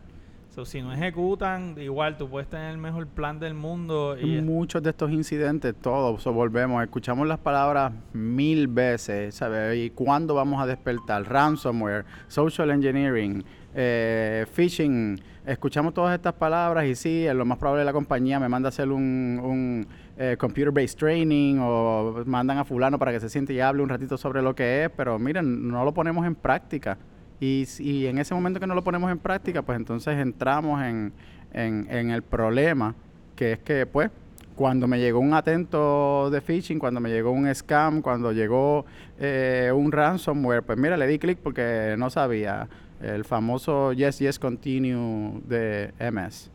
si 0.64 0.82
no 0.82 0.92
ejecutan, 0.92 1.76
igual 1.78 2.16
tú 2.16 2.28
puedes 2.28 2.48
tener 2.48 2.72
el 2.72 2.78
mejor 2.78 3.06
plan 3.06 3.38
del 3.38 3.54
mundo. 3.54 4.16
Y 4.20 4.42
Muchos 4.42 4.82
de 4.82 4.90
estos 4.90 5.10
incidentes, 5.10 5.74
todos, 5.80 6.24
volvemos, 6.24 6.82
escuchamos 6.82 7.26
las 7.26 7.38
palabras 7.38 7.92
mil 8.12 8.66
veces, 8.66 9.34
¿sabes? 9.34 9.78
¿Y 9.78 9.90
cuándo 9.90 10.34
vamos 10.34 10.60
a 10.60 10.66
despertar? 10.66 11.22
Ransomware, 11.28 12.04
social 12.28 12.70
engineering, 12.70 13.44
eh, 13.74 14.44
phishing. 14.52 15.20
Escuchamos 15.46 15.94
todas 15.94 16.14
estas 16.14 16.34
palabras 16.34 16.84
y 16.84 16.94
sí, 16.94 17.26
lo 17.32 17.44
más 17.44 17.56
probable 17.56 17.84
la 17.84 17.92
compañía 17.92 18.38
me 18.38 18.48
manda 18.48 18.68
a 18.68 18.70
hacer 18.70 18.90
un, 18.90 19.40
un 19.42 19.86
eh, 20.18 20.36
computer-based 20.38 20.98
training 20.98 21.58
o 21.60 22.22
mandan 22.26 22.58
a 22.58 22.64
fulano 22.64 22.98
para 22.98 23.12
que 23.12 23.20
se 23.20 23.28
siente 23.28 23.54
y 23.54 23.60
hable 23.60 23.82
un 23.82 23.88
ratito 23.88 24.18
sobre 24.18 24.42
lo 24.42 24.54
que 24.54 24.84
es, 24.84 24.90
pero 24.90 25.18
miren, 25.18 25.68
no 25.68 25.84
lo 25.84 25.94
ponemos 25.94 26.26
en 26.26 26.34
práctica. 26.34 26.98
Y, 27.40 27.66
y 27.78 28.06
en 28.06 28.18
ese 28.18 28.34
momento 28.34 28.60
que 28.60 28.66
no 28.66 28.74
lo 28.74 28.84
ponemos 28.84 29.10
en 29.10 29.18
práctica, 29.18 29.62
pues 29.62 29.76
entonces 29.76 30.18
entramos 30.18 30.82
en, 30.82 31.12
en, 31.52 32.10
el 32.10 32.22
problema, 32.22 32.94
que 33.34 33.52
es 33.52 33.58
que, 33.60 33.86
pues, 33.86 34.10
cuando 34.54 34.86
me 34.86 34.98
llegó 34.98 35.20
un 35.20 35.32
atento 35.32 36.28
de 36.30 36.42
phishing, 36.42 36.78
cuando 36.78 37.00
me 37.00 37.08
llegó 37.08 37.30
un 37.30 37.52
scam, 37.54 38.02
cuando 38.02 38.30
llegó 38.32 38.84
eh, 39.18 39.72
un 39.74 39.90
ransomware, 39.90 40.62
pues 40.62 40.78
mira, 40.78 40.98
le 40.98 41.06
di 41.06 41.18
clic 41.18 41.38
porque 41.38 41.94
no 41.96 42.10
sabía 42.10 42.68
el 43.00 43.24
famoso 43.24 43.94
Yes, 43.94 44.18
Yes 44.18 44.38
Continue 44.38 45.40
de 45.46 45.92
MS. 45.98 46.50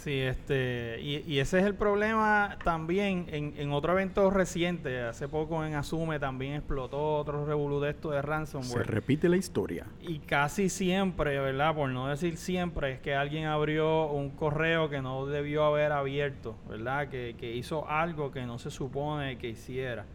Sí, 0.00 0.18
este, 0.18 0.98
y, 1.02 1.38
ese 1.40 1.58
es 1.58 1.66
el 1.66 1.74
problema 1.74 2.56
también 2.64 3.26
en, 3.28 3.52
en, 3.58 3.70
otro 3.70 3.92
evento 3.92 4.30
reciente, 4.30 4.98
hace 5.02 5.28
poco 5.28 5.62
en 5.62 5.74
Asume 5.74 6.18
también 6.18 6.54
explotó 6.54 7.16
otro 7.18 7.44
revolú 7.44 7.80
de 7.80 7.90
esto 7.90 8.10
de 8.10 8.22
ransomware. 8.22 8.86
Se 8.86 8.90
repite 8.90 9.28
la 9.28 9.36
historia. 9.36 9.84
Y 10.00 10.20
casi 10.20 10.70
siempre, 10.70 11.38
¿verdad? 11.38 11.74
Por 11.74 11.90
no 11.90 12.08
decir 12.08 12.38
siempre, 12.38 12.92
es 12.92 13.00
que 13.00 13.14
alguien 13.14 13.44
abrió 13.44 14.06
un 14.06 14.30
correo 14.30 14.88
que 14.88 15.02
no 15.02 15.26
debió 15.26 15.66
haber 15.66 15.92
abierto, 15.92 16.56
¿verdad? 16.66 17.08
Que, 17.08 17.36
que 17.38 17.54
hizo 17.54 17.86
algo 17.86 18.32
que 18.32 18.46
no 18.46 18.58
se 18.58 18.70
supone 18.70 19.36
que 19.36 19.50
hiciera. 19.50 20.06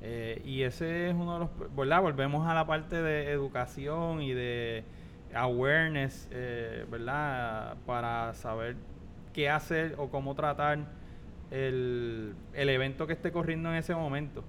Eh, 0.00 0.40
y 0.46 0.62
ese 0.62 1.10
es 1.10 1.14
uno 1.14 1.34
de 1.34 1.40
los, 1.40 1.76
¿verdad? 1.76 2.00
Volvemos 2.00 2.48
a 2.48 2.54
la 2.54 2.66
parte 2.66 3.02
de 3.02 3.30
educación 3.30 4.22
y 4.22 4.32
de 4.32 4.84
awareness, 5.34 6.30
eh, 6.30 6.86
¿verdad? 6.90 7.76
Para 7.84 8.32
saber 8.32 8.76
qué 9.34 9.50
hacer 9.50 9.96
o 9.98 10.08
cómo 10.08 10.34
tratar 10.34 10.78
el, 11.50 12.34
evento 12.54 13.06
que 13.06 13.12
esté 13.12 13.30
corriendo 13.30 13.68
en 13.68 13.76
ese 13.76 13.94
momento. 13.94 14.42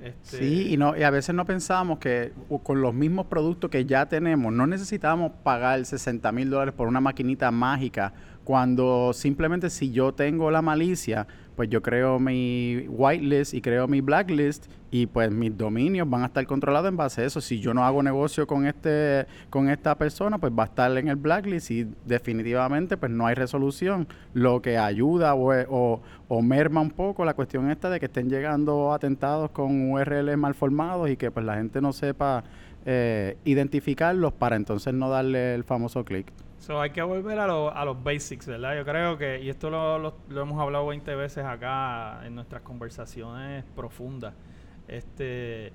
Este 0.00 0.38
sí, 0.38 0.72
y, 0.72 0.76
no, 0.76 0.96
y 0.96 1.02
a 1.02 1.10
veces 1.10 1.34
no 1.34 1.44
pensamos 1.44 1.98
que 1.98 2.32
con 2.64 2.80
los 2.80 2.92
mismos 2.92 3.26
productos 3.26 3.70
que 3.70 3.84
ya 3.84 4.06
tenemos, 4.06 4.52
no 4.52 4.66
necesitamos 4.66 5.30
pagar 5.44 5.84
60 5.84 6.32
mil 6.32 6.50
dólares 6.50 6.74
por 6.74 6.88
una 6.88 7.00
maquinita 7.00 7.50
mágica, 7.50 8.12
cuando 8.42 9.12
simplemente 9.12 9.70
si 9.70 9.92
yo 9.92 10.12
tengo 10.12 10.50
la 10.50 10.62
malicia, 10.62 11.28
pues 11.56 11.68
yo 11.68 11.82
creo 11.82 12.18
mi 12.18 12.86
whitelist 12.88 13.54
y 13.54 13.60
creo 13.60 13.86
mi 13.86 14.00
blacklist 14.00 14.66
y 14.90 15.06
pues 15.06 15.30
mis 15.30 15.56
dominios 15.56 16.08
van 16.08 16.22
a 16.22 16.26
estar 16.26 16.46
controlados 16.46 16.88
en 16.88 16.96
base 16.96 17.22
a 17.22 17.24
eso. 17.24 17.40
Si 17.40 17.60
yo 17.60 17.72
no 17.74 17.84
hago 17.84 18.02
negocio 18.02 18.46
con 18.46 18.66
este 18.66 19.26
con 19.50 19.68
esta 19.68 19.96
persona, 19.96 20.38
pues 20.38 20.52
va 20.52 20.64
a 20.64 20.66
estar 20.66 20.96
en 20.96 21.08
el 21.08 21.16
blacklist 21.16 21.70
y 21.70 21.86
definitivamente 22.04 22.96
pues 22.96 23.10
no 23.10 23.26
hay 23.26 23.34
resolución, 23.34 24.06
lo 24.34 24.60
que 24.62 24.78
ayuda 24.78 25.34
o, 25.34 26.00
o, 26.28 26.42
merma 26.42 26.80
un 26.80 26.90
poco 26.90 27.24
la 27.24 27.34
cuestión 27.34 27.70
esta 27.70 27.88
de 27.90 28.00
que 28.00 28.06
estén 28.06 28.28
llegando 28.28 28.92
atentados 28.92 29.50
con 29.50 29.92
URLs 29.92 30.36
mal 30.36 30.54
formados 30.54 31.08
y 31.10 31.16
que 31.16 31.30
pues 31.30 31.46
la 31.46 31.56
gente 31.56 31.80
no 31.80 31.92
sepa 31.92 32.44
eh, 32.84 33.36
identificarlos 33.44 34.32
para 34.32 34.56
entonces 34.56 34.92
no 34.92 35.08
darle 35.08 35.54
el 35.54 35.64
famoso 35.64 36.04
clic. 36.04 36.32
So, 36.62 36.80
hay 36.80 36.90
que 36.90 37.02
volver 37.02 37.40
a, 37.40 37.46
a 37.46 37.84
los 37.84 38.04
basics, 38.04 38.46
¿verdad? 38.46 38.76
Yo 38.76 38.84
creo 38.84 39.18
que, 39.18 39.42
y 39.42 39.48
esto 39.48 39.68
lo, 39.68 39.98
lo, 39.98 40.40
hemos 40.40 40.60
hablado 40.60 40.86
20 40.86 41.12
veces 41.16 41.44
acá 41.44 42.24
en 42.24 42.36
nuestras 42.36 42.62
conversaciones 42.62 43.64
profundas, 43.74 44.32
este, 44.86 45.72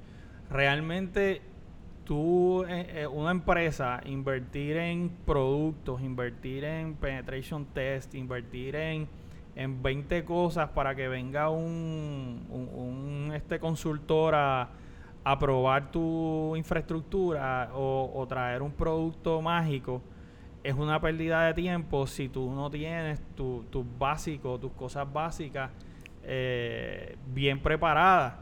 realmente 0.50 1.41
tú, 2.06 2.63
eh, 2.63 3.01
eh, 3.01 3.08
una 3.08 3.32
empresa, 3.32 4.00
invertir 4.06 4.77
en 4.77 5.10
productos, 5.25 6.01
invertir 6.01 6.63
en 6.63 6.96
penetration 6.96 7.65
test, 7.65 8.15
invertir 8.15 8.77
en, 8.77 9.10
en 9.58 9.84
20 9.84 10.24
cosas 10.24 10.70
para 10.70 10.96
que 10.96 11.10
venga 11.10 11.50
un, 11.50 12.48
un, 12.50 13.34
este 13.36 13.60
consultor 13.60 14.36
a, 14.36 14.70
a, 15.25 15.38
probar 15.38 15.91
tu 15.91 16.56
infraestructura 16.56 17.72
o 17.74 18.25
traer 18.29 18.62
un 18.62 18.72
producto 18.72 19.41
mágico 19.41 20.01
es 20.67 20.74
una 20.74 21.00
pérdida 21.00 21.45
de 21.45 21.53
tiempo 21.53 22.05
si 22.07 22.27
tú 22.27 22.51
no 22.53 22.69
tienes 22.69 23.21
tus 23.36 23.71
tu 23.71 23.86
básicos, 23.97 24.59
tus 24.59 24.74
cosas 24.74 25.07
básicas 25.12 25.71
eh, 26.24 27.15
bien 27.27 27.62
preparadas. 27.62 28.33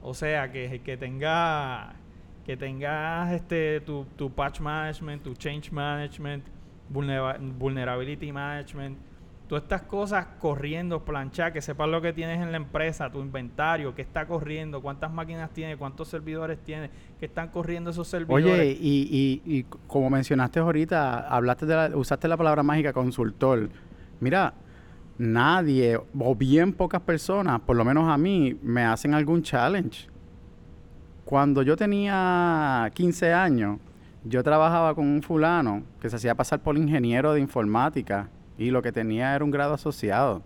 O 0.00 0.14
sea, 0.14 0.50
que, 0.50 0.80
que 0.82 0.96
tenga 0.96 1.94
que 2.46 2.56
tengas 2.56 3.32
este 3.32 3.80
tu, 3.80 4.06
tu 4.16 4.30
patch 4.30 4.60
management, 4.60 5.22
tu 5.24 5.34
change 5.34 5.70
management, 5.70 6.44
vulnerability 6.88 8.32
management, 8.32 8.96
todas 9.54 9.62
estas 9.64 9.82
cosas 9.82 10.26
corriendo, 10.40 11.04
planchar, 11.04 11.52
que 11.52 11.62
sepas 11.62 11.88
lo 11.88 12.02
que 12.02 12.12
tienes 12.12 12.40
en 12.40 12.50
la 12.50 12.56
empresa, 12.56 13.10
tu 13.10 13.20
inventario, 13.20 13.94
qué 13.94 14.02
está 14.02 14.26
corriendo, 14.26 14.82
cuántas 14.82 15.12
máquinas 15.12 15.50
tiene, 15.50 15.76
cuántos 15.76 16.08
servidores 16.08 16.58
tiene, 16.64 16.90
qué 17.20 17.26
están 17.26 17.50
corriendo 17.50 17.90
esos 17.90 18.08
servidores. 18.08 18.44
Oye, 18.46 18.76
y, 18.80 19.42
y, 19.46 19.58
y 19.58 19.62
como 19.86 20.10
mencionaste 20.10 20.58
ahorita, 20.58 21.28
hablaste 21.28 21.66
de 21.66 21.74
la, 21.76 21.96
usaste 21.96 22.26
la 22.26 22.36
palabra 22.36 22.64
mágica 22.64 22.92
consultor. 22.92 23.70
Mira, 24.18 24.54
nadie 25.18 26.00
o 26.18 26.34
bien 26.34 26.72
pocas 26.72 27.02
personas, 27.02 27.60
por 27.60 27.76
lo 27.76 27.84
menos 27.84 28.08
a 28.08 28.18
mí, 28.18 28.58
me 28.60 28.82
hacen 28.82 29.14
algún 29.14 29.42
challenge. 29.42 30.08
Cuando 31.24 31.62
yo 31.62 31.76
tenía 31.76 32.90
15 32.92 33.32
años, 33.32 33.78
yo 34.24 34.42
trabajaba 34.42 34.96
con 34.96 35.06
un 35.06 35.22
fulano 35.22 35.84
que 36.00 36.10
se 36.10 36.16
hacía 36.16 36.34
pasar 36.34 36.60
por 36.60 36.76
ingeniero 36.76 37.34
de 37.34 37.40
informática 37.40 38.28
y 38.58 38.70
lo 38.70 38.82
que 38.82 38.92
tenía 38.92 39.34
era 39.34 39.44
un 39.44 39.50
grado 39.50 39.74
asociado. 39.74 40.42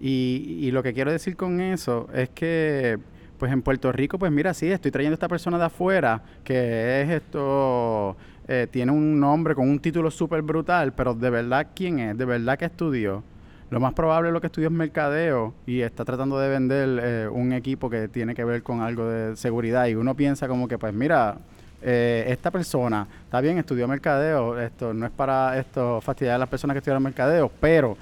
Y, 0.00 0.58
y, 0.60 0.70
lo 0.72 0.82
que 0.82 0.92
quiero 0.92 1.10
decir 1.10 1.36
con 1.36 1.60
eso 1.60 2.08
es 2.12 2.28
que, 2.28 2.98
pues 3.38 3.50
en 3.50 3.62
Puerto 3.62 3.90
Rico, 3.92 4.18
pues 4.18 4.30
mira, 4.30 4.52
sí, 4.52 4.70
estoy 4.70 4.90
trayendo 4.90 5.14
a 5.14 5.16
esta 5.16 5.28
persona 5.28 5.58
de 5.58 5.64
afuera, 5.64 6.22
que 6.44 7.02
es 7.02 7.10
esto, 7.10 8.14
eh, 8.46 8.68
tiene 8.70 8.92
un 8.92 9.18
nombre 9.18 9.54
con 9.54 9.68
un 9.68 9.78
título 9.78 10.10
súper 10.10 10.42
brutal, 10.42 10.92
pero 10.92 11.14
de 11.14 11.30
verdad, 11.30 11.68
¿quién 11.74 11.98
es? 11.98 12.18
¿De 12.18 12.24
verdad 12.24 12.58
que 12.58 12.66
estudió? 12.66 13.22
Lo 13.70 13.80
más 13.80 13.94
probable 13.94 14.28
es 14.28 14.32
lo 14.32 14.40
que 14.40 14.46
estudió 14.46 14.68
es 14.68 14.74
mercadeo 14.74 15.52
y 15.66 15.80
está 15.80 16.04
tratando 16.04 16.38
de 16.38 16.48
vender 16.48 17.00
eh, 17.02 17.28
un 17.28 17.52
equipo 17.52 17.90
que 17.90 18.06
tiene 18.06 18.34
que 18.34 18.44
ver 18.44 18.62
con 18.62 18.80
algo 18.80 19.08
de 19.08 19.34
seguridad. 19.36 19.86
Y 19.86 19.96
uno 19.96 20.14
piensa 20.14 20.46
como 20.46 20.68
que, 20.68 20.78
pues 20.78 20.94
mira, 20.94 21.38
eh, 21.88 22.24
esta 22.26 22.50
persona, 22.50 23.06
está 23.22 23.40
bien, 23.40 23.58
estudió 23.58 23.86
mercadeo, 23.86 24.58
esto 24.58 24.92
no 24.92 25.06
es 25.06 25.12
para 25.12 25.56
esto 25.56 26.00
fastidiar 26.00 26.34
a 26.34 26.38
las 26.38 26.48
personas 26.48 26.74
que 26.74 26.78
estudiaron 26.78 27.00
mercadeo, 27.00 27.48
pero 27.60 27.96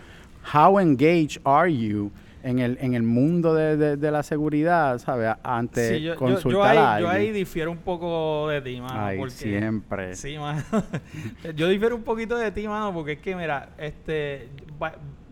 how 0.55 0.81
engaged 0.81 1.39
are 1.45 1.71
you 1.71 2.11
en 2.43 2.61
el, 2.61 2.79
en 2.81 2.95
el 2.95 3.03
mundo 3.03 3.55
de, 3.55 3.99
de, 3.99 4.11
la 4.11 4.23
seguridad, 4.23 4.99
¿sabes? 5.01 5.35
Antes 5.43 5.99
sí, 5.99 6.03
yo, 6.03 6.17
consultar 6.17 6.75
yo, 6.75 6.81
ahí, 6.81 7.03
Yo 7.03 7.09
ahí 7.11 7.31
difiero 7.31 7.71
un 7.71 7.77
poco 7.77 8.49
de 8.49 8.63
ti, 8.63 8.81
mano. 8.81 9.05
Ay, 9.05 9.19
siempre. 9.29 10.15
Sí, 10.15 10.39
mano. 10.39 10.63
yo 11.55 11.69
difiero 11.69 11.95
un 11.95 12.05
poquito 12.05 12.39
de 12.39 12.51
ti, 12.53 12.67
mano, 12.67 12.91
porque 12.95 13.13
es 13.13 13.19
que, 13.19 13.37
mira, 13.37 13.69
este... 13.77 14.49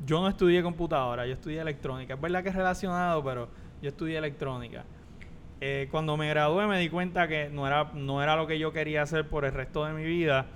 Yo 0.05 0.21
no 0.21 0.29
estudié 0.29 0.63
computadora, 0.63 1.27
yo 1.27 1.33
estudié 1.33 1.61
electrónica. 1.61 2.15
Es 2.15 2.21
verdad 2.21 2.43
que 2.43 2.51
es 2.51 2.55
relacionado, 2.55 3.25
pero 3.25 3.49
yo 3.81 3.89
estudié 3.89 4.19
electrónica. 4.19 4.85
Eh, 5.65 5.87
cuando 5.93 6.17
me 6.17 6.29
gradué 6.29 6.67
me 6.67 6.77
di 6.81 6.89
cuenta 6.89 7.29
que 7.29 7.49
no 7.49 7.69
era, 7.69 7.93
no 7.95 8.21
era 8.21 8.35
lo 8.35 8.49
que 8.49 8.59
yo 8.59 8.73
quería 8.73 9.03
hacer 9.03 9.29
por 9.29 9.45
el 9.45 9.53
resto 9.53 9.85
de 9.85 9.93
mi 9.93 10.03
vida 10.03 10.47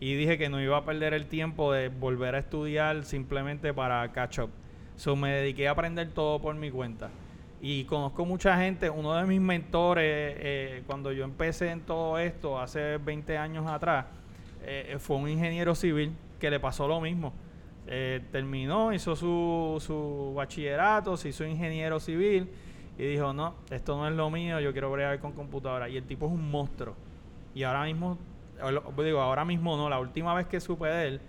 y 0.00 0.16
dije 0.16 0.38
que 0.38 0.48
no 0.48 0.60
iba 0.60 0.76
a 0.76 0.84
perder 0.84 1.14
el 1.14 1.26
tiempo 1.26 1.72
de 1.72 1.88
volver 1.88 2.34
a 2.34 2.40
estudiar 2.40 3.04
simplemente 3.04 3.72
para 3.72 4.10
catch 4.10 4.40
up. 4.40 4.50
So 4.96 5.14
me 5.14 5.30
dediqué 5.30 5.68
a 5.68 5.70
aprender 5.70 6.08
todo 6.08 6.40
por 6.40 6.56
mi 6.56 6.72
cuenta. 6.72 7.10
Y 7.62 7.84
conozco 7.84 8.24
mucha 8.24 8.58
gente, 8.58 8.90
uno 8.90 9.14
de 9.14 9.24
mis 9.24 9.40
mentores, 9.40 10.04
eh, 10.04 10.82
cuando 10.88 11.12
yo 11.12 11.22
empecé 11.22 11.70
en 11.70 11.82
todo 11.82 12.18
esto, 12.18 12.58
hace 12.58 12.96
20 12.96 13.38
años 13.38 13.68
atrás, 13.68 14.06
eh, 14.62 14.96
fue 14.98 15.16
un 15.18 15.28
ingeniero 15.28 15.76
civil 15.76 16.12
que 16.40 16.50
le 16.50 16.58
pasó 16.58 16.88
lo 16.88 17.00
mismo. 17.00 17.32
Terminó, 18.32 18.92
hizo 18.92 19.14
su, 19.14 19.76
su 19.78 20.32
bachillerato, 20.34 21.16
se 21.16 21.28
hizo 21.28 21.44
ingeniero 21.44 22.00
civil 22.00 22.50
y 22.98 23.06
dijo, 23.06 23.32
no, 23.32 23.54
esto 23.70 23.96
no 23.96 24.08
es 24.08 24.14
lo 24.14 24.30
mío, 24.30 24.60
yo 24.60 24.72
quiero 24.72 24.90
bregar 24.90 25.18
con 25.20 25.32
computadora. 25.32 25.88
Y 25.88 25.96
el 25.96 26.04
tipo 26.04 26.26
es 26.26 26.32
un 26.32 26.50
monstruo. 26.50 26.94
Y 27.54 27.62
ahora 27.62 27.84
mismo, 27.84 28.18
digo, 28.98 29.20
ahora 29.20 29.44
mismo 29.44 29.76
no, 29.76 29.88
la 29.88 29.98
última 29.98 30.34
vez 30.34 30.46
que 30.46 30.60
supe 30.60 30.86
de 30.88 31.08
él, 31.08 31.20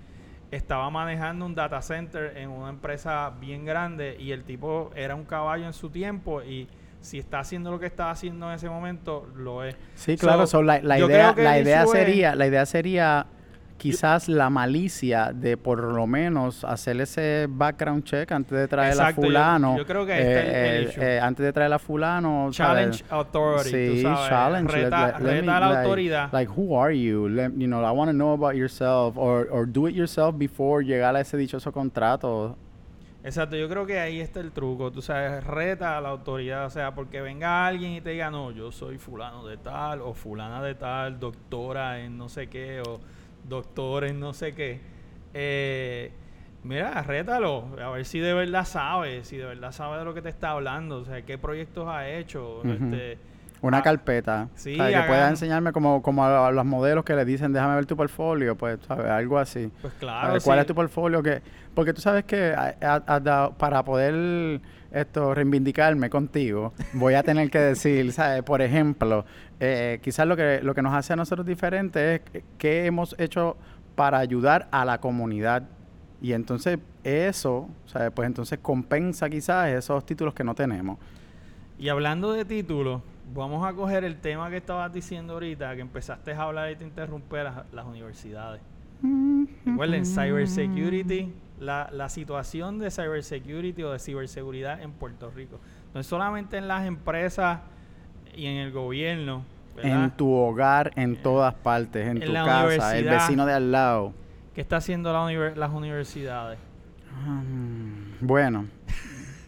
estaba 0.51 0.89
manejando 0.89 1.45
un 1.45 1.55
data 1.55 1.81
center 1.81 2.37
en 2.37 2.49
una 2.49 2.69
empresa 2.69 3.33
bien 3.41 3.65
grande 3.65 4.15
y 4.17 4.31
el 4.31 4.43
tipo 4.43 4.91
era 4.95 5.13
un 5.13 5.25
caballo 5.25 5.65
en 5.65 5.73
su 5.73 5.89
tiempo 5.89 6.41
y 6.41 6.69
si 7.01 7.19
está 7.19 7.39
haciendo 7.39 7.69
lo 7.69 7.79
que 7.79 7.85
estaba 7.85 8.11
haciendo 8.11 8.47
en 8.49 8.55
ese 8.55 8.69
momento, 8.69 9.27
lo 9.35 9.63
es. 9.63 9.75
Sí, 9.95 10.17
claro, 10.17 10.45
la, 10.63 10.99
idea, 10.99 11.33
la 11.35 11.59
idea 11.59 11.85
sería, 11.85 12.35
la 12.35 12.47
idea 12.47 12.65
sería 12.65 13.27
quizás 13.77 14.27
la 14.27 14.49
malicia 14.49 15.31
de 15.33 15.55
por 15.57 15.81
lo 15.81 16.07
menos 16.07 16.63
hacer 16.63 16.99
ese 16.99 17.47
background 17.49 18.03
check 18.03 18.31
antes 18.31 18.57
de 18.57 18.67
traer 18.67 18.99
a 18.99 19.13
fulano. 19.13 19.77
Yo, 19.77 19.85
creo 19.85 20.05
que 20.05 20.13
eh, 20.13 20.19
eh, 20.19 20.93
eh, 20.97 21.19
antes 21.21 21.45
de 21.45 21.53
traer 21.53 21.71
a 21.71 21.79
fulano. 21.79 22.49
Challenge 22.51 23.03
authority. 23.09 23.97
Sí, 23.97 24.03
challenge. 24.03 24.73
Reta, 24.73 25.19
reta 25.19 25.59
la 25.59 25.81
autoridad. 25.81 26.33
Like, 26.33 26.51
who 26.51 26.77
are 26.77 26.93
you? 26.93 27.27
you 27.27 27.67
know, 27.67 27.85
I 27.85 27.91
want 27.91 28.09
to 28.09 28.13
know 28.13 28.33
about 28.33 28.55
yourself 28.55 29.17
or, 29.17 29.47
or 29.51 29.65
do 29.65 29.87
it 29.87 29.95
yourself 29.95 30.37
before 30.37 30.83
llegar 30.83 31.15
a 31.15 31.21
ese 31.21 31.37
dichoso 31.37 31.71
contrato. 31.71 32.57
Exacto, 33.23 33.57
yo 33.57 33.67
creo 33.67 33.85
que 33.85 33.99
ahí 33.99 34.21
está 34.21 34.39
el 34.39 34.53
truco, 34.53 34.89
tú 34.89 35.01
sabes, 35.01 35.43
reta 35.43 35.97
a 35.97 36.01
la 36.01 36.09
autoridad, 36.09 36.65
o 36.65 36.69
sea, 36.69 36.95
porque 36.95 37.19
venga 37.19 37.67
alguien 37.67 37.91
y 37.91 37.99
te 37.99 38.11
diga, 38.11 38.31
no, 38.31 38.51
yo 38.51 38.71
soy 38.71 38.97
fulano 38.97 39.45
de 39.45 39.57
tal, 39.57 40.01
o 40.01 40.13
fulana 40.13 40.61
de 40.61 40.75
tal, 40.75 41.19
doctora 41.19 41.99
en 41.99 42.17
no 42.17 42.29
sé 42.29 42.47
qué, 42.47 42.81
o 42.87 43.01
doctores, 43.47 44.13
no 44.13 44.33
sé 44.33 44.53
qué. 44.53 44.79
Eh, 45.33 46.11
mira, 46.63 47.01
rétalo, 47.03 47.65
a 47.81 47.89
ver 47.89 48.05
si 48.05 48.19
de 48.19 48.33
verdad 48.33 48.65
sabe, 48.65 49.23
si 49.23 49.37
de 49.37 49.45
verdad 49.45 49.71
sabe 49.71 49.97
de 49.99 50.05
lo 50.05 50.13
que 50.13 50.21
te 50.21 50.29
está 50.29 50.51
hablando, 50.51 50.97
o 50.97 51.05
sea, 51.05 51.21
qué 51.23 51.37
proyectos 51.37 51.87
ha 51.87 52.09
hecho. 52.09 52.61
este, 52.63 53.17
una 53.61 53.79
ah, 53.79 53.83
carpeta. 53.83 54.49
Sí, 54.55 54.77
que 54.77 55.03
pueda 55.07 55.29
enseñarme 55.29 55.71
como, 55.71 56.01
como 56.01 56.25
a, 56.25 56.51
los 56.51 56.65
modelos 56.65 57.03
que 57.03 57.15
le 57.15 57.25
dicen, 57.25 57.53
déjame 57.53 57.75
ver 57.75 57.85
tu 57.85 57.97
portfolio, 57.97 58.55
pues, 58.55 58.79
¿sabes? 58.87 59.07
Algo 59.07 59.39
así. 59.39 59.71
Pues 59.81 59.93
claro. 59.93 60.39
¿Cuál 60.43 60.59
es 60.59 60.65
tu 60.65 60.75
portfolio? 60.75 61.23
que 61.23 61.41
Porque 61.73 61.93
tú 61.93 62.01
sabes 62.01 62.23
que 62.25 62.55
para 63.57 63.83
poder 63.83 64.61
esto 64.91 65.33
reivindicarme 65.33 66.09
contigo, 66.09 66.73
voy 66.93 67.13
a 67.15 67.23
tener 67.23 67.49
que 67.49 67.59
decir, 67.59 68.11
¿sabes? 68.13 68.43
Por 68.43 68.61
ejemplo, 68.61 69.25
eh, 69.59 69.99
quizás 70.01 70.27
lo 70.27 70.35
que, 70.35 70.61
lo 70.63 70.73
que 70.73 70.81
nos 70.81 70.93
hace 70.93 71.13
a 71.13 71.15
nosotros 71.15 71.45
diferentes 71.45 72.21
es 72.33 72.43
qué 72.57 72.85
hemos 72.85 73.15
hecho 73.19 73.57
para 73.95 74.19
ayudar 74.19 74.67
a 74.71 74.85
la 74.85 74.99
comunidad. 74.99 75.63
Y 76.21 76.33
entonces 76.33 76.79
eso, 77.03 77.69
¿sabes? 77.85 78.11
Pues 78.11 78.27
entonces 78.27 78.59
compensa 78.59 79.29
quizás 79.29 79.69
esos 79.69 80.05
títulos 80.05 80.33
que 80.33 80.43
no 80.43 80.55
tenemos. 80.55 80.97
Y 81.79 81.89
hablando 81.89 82.33
de 82.33 82.43
títulos, 82.43 83.01
vamos 83.33 83.65
a 83.67 83.73
coger 83.73 84.03
el 84.03 84.17
tema 84.17 84.49
que 84.49 84.57
estabas 84.57 84.91
diciendo 84.91 85.33
ahorita, 85.33 85.75
que 85.75 85.81
empezaste 85.81 86.33
a 86.33 86.41
hablar 86.41 86.71
y 86.71 86.75
te 86.75 86.83
interrumpí 86.83 87.35
las, 87.35 87.71
las 87.71 87.85
universidades. 87.85 88.61
Recuerden, 89.65 90.05
cybersecurity, 90.05 91.31
la, 91.59 91.89
la 91.91 92.09
situación 92.09 92.79
de 92.79 92.91
cybersecurity 92.91 93.83
o 93.83 93.91
de 93.91 93.99
ciberseguridad 93.99 94.81
en 94.81 94.91
Puerto 94.91 95.31
Rico. 95.31 95.59
No 95.93 96.01
es 96.01 96.07
solamente 96.07 96.57
en 96.57 96.67
las 96.67 96.85
empresas 96.85 97.59
y 98.35 98.45
en 98.45 98.57
el 98.57 98.71
gobierno. 98.71 99.43
En 99.81 100.11
tu 100.11 100.31
hogar, 100.31 100.91
en 100.95 101.13
eh, 101.13 101.19
todas 101.21 101.53
partes, 101.53 102.07
en, 102.07 102.19
tu 102.19 102.33
casa, 102.33 102.97
el 102.97 103.05
vecino 103.05 103.45
de 103.45 103.53
al 103.53 103.71
lado. 103.71 104.13
¿Qué 104.55 104.61
está 104.61 104.77
haciendo 104.77 105.13
la 105.13 105.51
las 105.55 105.71
universidades? 105.71 106.57
Bueno, 108.21 108.65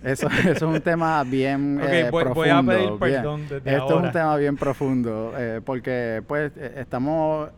eso, 0.03 0.27
eso 0.39 0.51
es 0.51 0.61
un 0.61 0.81
tema 0.81 1.23
bien 1.23 1.79
eh, 1.81 2.07
profundo. 2.09 2.33
Voy 2.35 2.49
a 2.49 2.61
pedir 2.61 2.99
perdón 2.99 3.41
desde 3.49 3.75
Esto 3.75 3.99
es 3.99 4.05
un 4.05 4.11
tema 4.11 4.37
bien 4.37 4.55
profundo, 4.55 5.33
eh, 5.37 5.61
porque 5.63 6.23
pues 6.27 6.51
eh, 6.57 6.75
estamos 6.77 7.49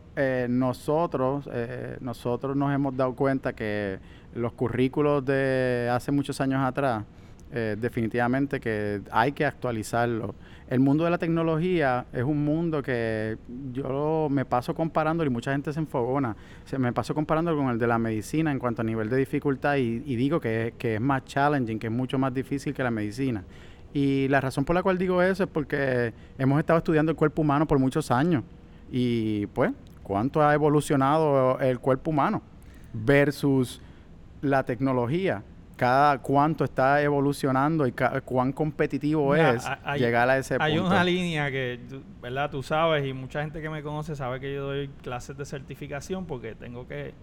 nosotros, 0.48 1.48
nosotros 2.00 2.54
nos 2.54 2.74
hemos 2.74 2.94
dado 2.94 3.14
cuenta 3.14 3.54
que 3.54 3.98
los 4.34 4.52
currículos 4.52 5.24
de 5.24 5.88
hace 5.90 6.12
muchos 6.12 6.38
años 6.42 6.60
atrás, 6.62 7.04
definitivamente 7.52 8.60
que 8.60 9.02
hay 9.10 9.32
que 9.32 9.44
actualizarlos 9.44 10.34
el 10.72 10.80
mundo 10.80 11.04
de 11.04 11.10
la 11.10 11.18
tecnología 11.18 12.06
es 12.14 12.22
un 12.22 12.42
mundo 12.46 12.82
que 12.82 13.36
yo 13.74 14.28
me 14.30 14.46
paso 14.46 14.74
comparando 14.74 15.22
y 15.22 15.28
mucha 15.28 15.52
gente 15.52 15.70
se 15.70 15.78
enfogona. 15.78 16.34
Se 16.64 16.78
me 16.78 16.94
paso 16.94 17.14
comparando 17.14 17.54
con 17.54 17.68
el 17.68 17.78
de 17.78 17.86
la 17.86 17.98
medicina 17.98 18.50
en 18.50 18.58
cuanto 18.58 18.80
a 18.80 18.84
nivel 18.86 19.10
de 19.10 19.18
dificultad 19.18 19.76
y, 19.76 19.98
digo 20.16 20.40
que, 20.40 20.72
que, 20.78 20.94
es 20.94 21.00
más 21.02 21.26
challenging, 21.26 21.78
que 21.78 21.88
es 21.88 21.92
mucho 21.92 22.18
más 22.18 22.32
difícil 22.32 22.72
que 22.72 22.82
la 22.82 22.90
medicina. 22.90 23.44
Y 23.92 24.28
la 24.28 24.40
razón 24.40 24.64
por 24.64 24.74
la 24.74 24.82
cual 24.82 24.96
digo 24.96 25.20
eso 25.20 25.44
es 25.44 25.50
porque 25.50 26.14
hemos 26.38 26.58
estado 26.58 26.78
estudiando 26.78 27.10
el 27.12 27.18
cuerpo 27.18 27.42
humano 27.42 27.66
por 27.68 27.78
muchos 27.78 28.10
años. 28.10 28.42
Y 28.90 29.44
pues, 29.48 29.72
¿cuánto 30.02 30.40
ha 30.40 30.54
evolucionado 30.54 31.58
el 31.60 31.80
cuerpo 31.80 32.12
humano 32.12 32.40
versus 32.94 33.82
la 34.40 34.62
tecnología? 34.62 35.42
Cada 35.82 36.18
cuánto 36.18 36.62
está 36.62 37.02
evolucionando 37.02 37.88
y 37.88 37.92
cuán 38.24 38.52
competitivo 38.52 39.34
es 39.34 39.68
llegar 39.96 40.30
a 40.30 40.38
ese 40.38 40.54
punto. 40.54 40.64
Hay 40.64 40.78
una 40.78 41.02
línea 41.02 41.50
que, 41.50 41.80
¿verdad? 42.20 42.52
Tú 42.52 42.62
sabes 42.62 43.04
y 43.04 43.12
mucha 43.12 43.42
gente 43.42 43.60
que 43.60 43.68
me 43.68 43.82
conoce 43.82 44.14
sabe 44.14 44.38
que 44.38 44.54
yo 44.54 44.66
doy 44.66 44.86
clases 45.02 45.36
de 45.36 45.44
certificación 45.44 46.24
porque 46.24 46.54
tengo 46.54 46.86
que 46.86 47.14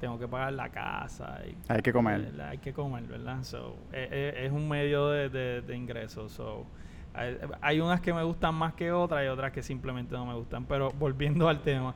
tengo 0.00 0.18
que 0.18 0.26
pagar 0.26 0.54
la 0.54 0.70
casa. 0.70 1.40
Y, 1.46 1.54
hay 1.68 1.82
que 1.82 1.92
comer. 1.92 2.32
Hay 2.48 2.56
que 2.56 2.72
comer, 2.72 3.02
¿verdad? 3.02 3.42
So, 3.42 3.76
e, 3.92 4.08
e, 4.10 4.46
es, 4.46 4.50
un 4.50 4.66
medio 4.66 5.08
de, 5.10 5.60
de, 5.60 5.76
ingresos. 5.76 6.32
So, 6.32 6.64
hay, 7.12 7.36
hay, 7.60 7.80
unas 7.80 8.00
que 8.00 8.14
me 8.14 8.22
gustan 8.22 8.54
más 8.54 8.72
que 8.72 8.92
otras 8.92 9.22
y 9.26 9.28
otras 9.28 9.52
que 9.52 9.62
simplemente 9.62 10.14
no 10.14 10.24
me 10.24 10.32
gustan. 10.32 10.64
Pero 10.64 10.90
volviendo 10.92 11.50
al 11.50 11.60
tema, 11.60 11.94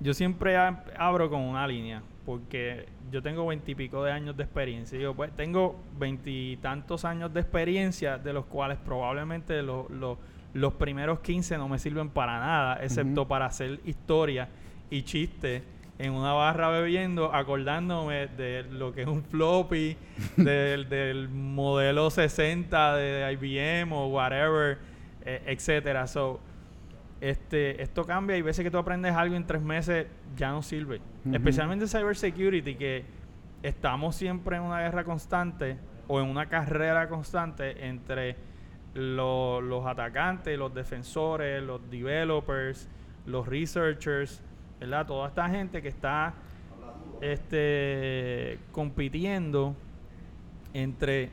yo 0.00 0.14
siempre 0.14 0.56
abro 0.56 1.30
con 1.30 1.40
una 1.40 1.66
línea 1.66 2.02
porque 2.26 2.86
yo 3.12 3.22
tengo 3.22 3.46
veintipico 3.46 4.02
de 4.02 4.10
años 4.10 4.36
de 4.36 4.42
experiencia. 4.42 4.98
Yo 4.98 5.14
pues 5.14 5.30
tengo 5.36 5.76
veintitantos 5.96 7.04
años 7.04 7.32
de 7.32 7.40
experiencia, 7.40 8.18
de 8.18 8.32
los 8.32 8.46
cuales 8.46 8.78
probablemente 8.84 9.62
los 9.62 10.74
primeros 10.74 11.20
15 11.20 11.56
no 11.56 11.68
me 11.68 11.78
sirven 11.78 12.10
para 12.10 12.40
nada, 12.40 12.82
excepto 12.82 13.28
para 13.28 13.46
hacer 13.46 13.80
historia 13.84 14.48
y 14.90 15.02
chiste 15.02 15.62
en 15.98 16.12
una 16.12 16.32
barra 16.32 16.68
bebiendo, 16.68 17.32
acordándome 17.32 18.26
de 18.26 18.64
lo 18.64 18.92
que 18.92 19.02
es 19.02 19.08
un 19.08 19.22
floppy, 19.22 19.96
del, 20.36 20.88
del, 20.88 21.28
modelo 21.28 22.10
60 22.10 22.96
de 22.96 23.32
IBM 23.32 23.92
o 23.92 24.08
whatever, 24.08 24.78
eh, 25.24 25.42
etcétera. 25.46 26.06
So, 26.06 26.40
este, 27.20 27.82
esto 27.82 28.04
cambia 28.04 28.36
y 28.36 28.42
veces 28.42 28.62
que 28.62 28.70
tú 28.70 28.78
aprendes 28.78 29.14
algo 29.14 29.36
en 29.36 29.46
tres 29.46 29.62
meses 29.62 30.06
ya 30.36 30.50
no 30.50 30.62
sirve. 30.62 31.00
Especialmente 31.32 31.86
cybersecurity, 31.86 32.74
que 32.74 33.04
estamos 33.62 34.16
siempre 34.16 34.56
en 34.56 34.62
una 34.62 34.80
guerra 34.80 35.04
constante 35.04 35.78
o 36.08 36.20
en 36.20 36.28
una 36.28 36.46
carrera 36.46 37.08
constante 37.08 37.86
entre 37.86 38.36
los 38.94 39.86
atacantes, 39.86 40.58
los 40.58 40.72
defensores, 40.72 41.62
los 41.62 41.90
developers, 41.90 42.88
los 43.26 43.46
researchers, 43.46 44.42
¿verdad? 44.80 45.06
Toda 45.06 45.28
esta 45.28 45.48
gente 45.48 45.82
que 45.82 45.88
está 45.88 46.34
este, 47.20 48.58
compitiendo 48.72 49.74
entre 50.72 51.30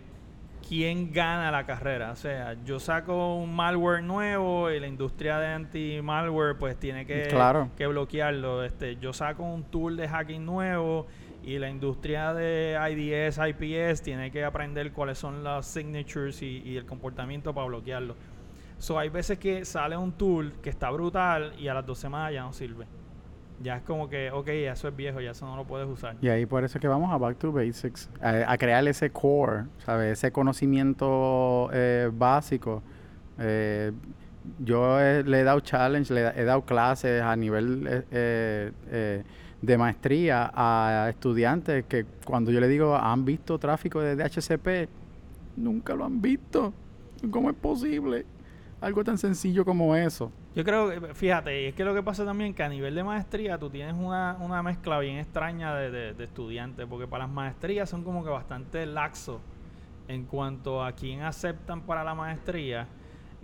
quién 0.67 1.11
gana 1.11 1.51
la 1.51 1.65
carrera. 1.65 2.11
O 2.11 2.15
sea, 2.15 2.55
yo 2.65 2.79
saco 2.79 3.35
un 3.35 3.55
malware 3.55 4.03
nuevo 4.03 4.71
y 4.71 4.79
la 4.79 4.87
industria 4.87 5.37
de 5.39 5.47
anti-malware 5.47 6.57
pues 6.57 6.77
tiene 6.77 7.05
que, 7.05 7.27
que 7.77 7.87
bloquearlo. 7.87 8.63
Este, 8.63 8.97
yo 8.97 9.13
saco 9.13 9.43
un 9.43 9.63
tool 9.63 9.97
de 9.97 10.07
hacking 10.07 10.45
nuevo 10.45 11.07
y 11.43 11.59
la 11.59 11.69
industria 11.69 12.33
de 12.33 12.77
IDS, 12.91 13.37
IPS 13.37 14.01
tiene 14.01 14.31
que 14.31 14.45
aprender 14.45 14.93
cuáles 14.93 15.17
son 15.17 15.43
las 15.43 15.65
signatures 15.65 16.41
y, 16.41 16.61
y 16.65 16.77
el 16.77 16.85
comportamiento 16.85 17.53
para 17.53 17.67
bloquearlo. 17.67 18.15
So, 18.77 18.99
hay 18.99 19.09
veces 19.09 19.39
que 19.39 19.63
sale 19.65 19.95
un 19.95 20.11
tool 20.13 20.53
que 20.61 20.69
está 20.69 20.89
brutal 20.89 21.53
y 21.57 21.67
a 21.67 21.73
las 21.73 21.85
dos 21.85 21.99
semanas 21.99 22.33
ya 22.33 22.41
no 22.41 22.53
sirve. 22.53 22.85
Ya 23.61 23.77
es 23.77 23.83
como 23.83 24.09
que, 24.09 24.31
ok, 24.31 24.47
eso 24.47 24.87
es 24.87 24.95
viejo, 24.95 25.21
ya 25.21 25.31
eso 25.31 25.45
no 25.45 25.55
lo 25.55 25.65
puedes 25.65 25.87
usar. 25.87 26.15
Y 26.21 26.29
ahí 26.29 26.45
por 26.45 26.63
eso 26.63 26.77
es 26.77 26.81
que 26.81 26.87
vamos 26.87 27.11
a 27.11 27.17
Back 27.17 27.37
to 27.37 27.51
Basics, 27.51 28.09
a, 28.21 28.57
crear 28.57 28.85
ese 28.87 29.09
core, 29.09 29.65
¿sabes? 29.85 30.19
Ese 30.19 30.31
conocimiento 30.31 31.69
eh, 31.71 32.09
básico. 32.11 32.81
Eh, 33.39 33.91
yo 34.59 34.97
le 34.99 35.39
he 35.39 35.43
dado 35.43 35.59
challenge, 35.61 36.13
le 36.13 36.21
he, 36.21 36.41
he 36.41 36.43
dado 36.43 36.63
clases 36.63 37.21
a 37.21 37.35
nivel 37.35 37.87
eh, 37.87 38.03
eh, 38.11 38.71
eh, 38.91 39.23
de 39.61 39.77
maestría 39.77 40.51
a 40.53 41.07
estudiantes 41.09 41.85
que 41.85 42.05
cuando 42.25 42.51
yo 42.51 42.59
le 42.59 42.67
digo, 42.67 42.95
¿han 42.95 43.23
visto 43.23 43.57
tráfico 43.57 44.01
de 44.01 44.15
DHCP? 44.15 44.89
Nunca 45.57 45.95
lo 45.95 46.05
han 46.05 46.21
visto. 46.21 46.73
¿Cómo 47.31 47.49
es 47.49 47.55
posible? 47.55 48.25
Algo 48.83 49.03
tan 49.03 49.17
sencillo 49.17 49.63
como 49.63 49.95
eso. 49.95 50.31
Yo 50.55 50.63
creo 50.63 50.89
que, 50.89 51.13
fíjate, 51.13 51.69
es 51.69 51.73
que 51.73 51.85
lo 51.85 51.93
que 51.95 52.03
pasa 52.03 52.25
también 52.25 52.53
que 52.53 52.63
a 52.63 52.69
nivel 52.69 52.93
de 52.95 53.03
maestría 53.03 53.57
tú 53.57 53.69
tienes 53.69 53.95
una, 53.97 54.37
una 54.41 54.61
mezcla 54.61 54.99
bien 54.99 55.17
extraña 55.17 55.73
de, 55.75 55.89
de- 55.89 56.13
de 56.13 56.23
estudiantes, 56.25 56.85
porque 56.89 57.07
para 57.07 57.23
las 57.25 57.33
maestrías 57.33 57.89
son 57.89 58.03
como 58.03 58.23
que 58.23 58.29
bastante 58.29 58.85
laxos 58.85 59.39
en 60.07 60.25
cuanto 60.25 60.83
a 60.83 60.91
quién 60.91 61.21
aceptan 61.21 61.81
para 61.81 62.03
la 62.03 62.13
maestría 62.13 62.85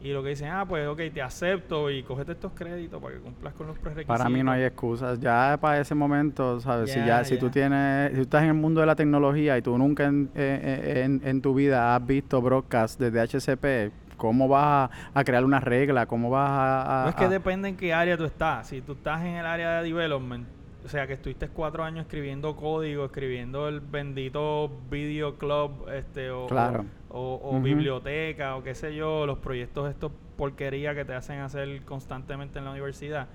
y 0.04 0.12
lo 0.14 0.22
que 0.24 0.30
dicen, 0.30 0.50
ah, 0.50 0.66
pues 0.68 0.88
ok, 0.88 1.00
te 1.14 1.22
acepto 1.22 1.90
y 1.90 2.04
cógete 2.04 2.34
estos 2.34 2.52
créditos 2.54 3.02
para 3.02 3.16
que 3.16 3.22
cumplas 3.22 3.54
con 3.54 3.68
los 3.68 3.78
prerequisitos. 3.78 4.18
Para 4.18 4.30
mí 4.30 4.44
no 4.44 4.52
hay 4.52 4.64
excusas. 4.64 5.20
Ya 5.20 5.58
para 5.60 5.80
ese 5.80 5.96
momento, 5.96 6.60
¿sabes? 6.62 6.92
si 6.92 7.00
Ya, 7.06 7.24
si 7.24 7.38
tú 7.38 7.50
tienes, 7.50 8.10
si 8.12 8.16
tú 8.18 8.22
estás 8.24 8.44
en 8.44 8.50
el 8.50 8.54
mundo 8.56 8.80
de 8.82 8.88
la 8.88 8.96
tecnología 8.96 9.58
y 9.58 9.62
tú 9.62 9.78
nunca 9.78 10.06
en, 10.06 10.30
eh, 10.36 10.60
eh, 10.84 11.04
en, 11.06 11.22
en 11.24 11.42
tu 11.42 11.54
vida 11.54 11.96
has 11.96 12.06
visto 12.06 12.42
broadcast 12.42 13.00
de 13.00 13.10
DHCP, 13.12 13.92
¿cómo 14.20 14.48
vas 14.48 14.92
a, 15.16 15.20
a 15.20 15.24
crear 15.24 15.44
una 15.44 15.60
regla? 15.60 16.06
¿Cómo 16.06 16.30
vas 16.30 16.48
a...? 16.52 17.02
a- 17.02 17.04
No 17.06 17.10
es 17.10 17.16
que 17.16 17.24
a- 17.26 17.30
depende 17.30 17.70
en 17.70 17.76
qué 17.78 17.92
área 17.96 18.16
tú 18.16 18.26
estás. 18.26 18.68
Si 18.68 18.82
tú 18.82 18.92
estás 18.92 19.22
en 19.22 19.34
el 19.38 19.46
área 19.48 19.78
de 19.82 19.84
development, 19.92 20.48
o 20.86 20.88
sea, 20.88 21.08
que 21.08 21.14
estuviste 21.14 21.50
cuatro 21.50 21.84
años 21.84 22.06
escribiendo 22.06 22.56
código, 22.56 23.06
escribiendo 23.06 23.68
el 23.68 23.80
bendito 23.82 24.70
video 24.92 25.38
club, 25.38 25.90
este, 25.92 26.30
o, 26.32 26.46
Claro. 26.48 26.86
o, 27.10 27.60
biblioteca, 27.60 28.56
o 28.56 28.64
qué 28.64 28.76
sé 28.76 28.96
yo, 28.96 29.26
los 29.26 29.40
proyectos 29.40 29.90
estos 29.90 30.12
porquería 30.38 30.94
que 30.96 31.04
te 31.04 31.14
hacen 31.16 31.40
hacer 31.40 31.82
constantemente 31.84 32.60
en 32.60 32.66
la 32.66 32.72
universidad. 32.72 33.28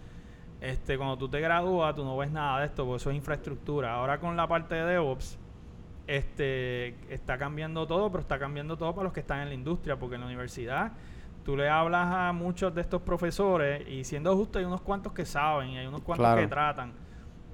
Este, 0.61 0.97
cuando 0.97 1.19
tú 1.19 1.29
te 1.29 1.39
gradúas, 1.41 1.95
tú 1.95 2.03
no 2.05 2.17
ves 2.17 2.31
nada 2.31 2.61
de 2.61 2.67
esto, 2.67 2.85
porque 2.87 2.97
eso 2.97 3.11
es 3.11 3.17
infraestructura. 3.17 3.95
Ahora 3.95 4.19
con 4.19 4.37
la 4.37 4.47
parte 4.47 4.75
de 4.77 4.85
DevOps, 4.85 5.39
este, 6.07 6.89
está 7.13 7.39
cambiando 7.39 7.87
todo, 7.87 8.11
pero 8.11 8.21
está 8.21 8.39
cambiando 8.39 8.77
todo 8.77 8.95
para 8.95 9.05
los 9.05 9.13
que 9.13 9.21
están 9.21 9.41
en 9.41 9.49
la 9.49 9.55
industria, 9.55 9.97
porque 9.99 10.17
en 10.17 10.23
la 10.23 10.27
universidad 10.27 10.93
tú 11.45 11.57
le 11.57 11.69
hablas 11.69 12.09
a 12.13 12.33
muchos 12.33 12.75
de 12.75 12.81
estos 12.81 13.03
profesores 13.03 13.87
y 13.89 14.05
siendo 14.05 14.35
justo 14.37 14.59
hay 14.59 14.65
unos 14.65 14.81
cuantos 14.81 15.13
que 15.13 15.25
saben 15.27 15.71
y 15.71 15.79
hay 15.79 15.87
unos 15.87 16.03
cuantos 16.03 16.25
Claro. 16.27 16.41
que 16.41 16.47
tratan, 16.49 16.93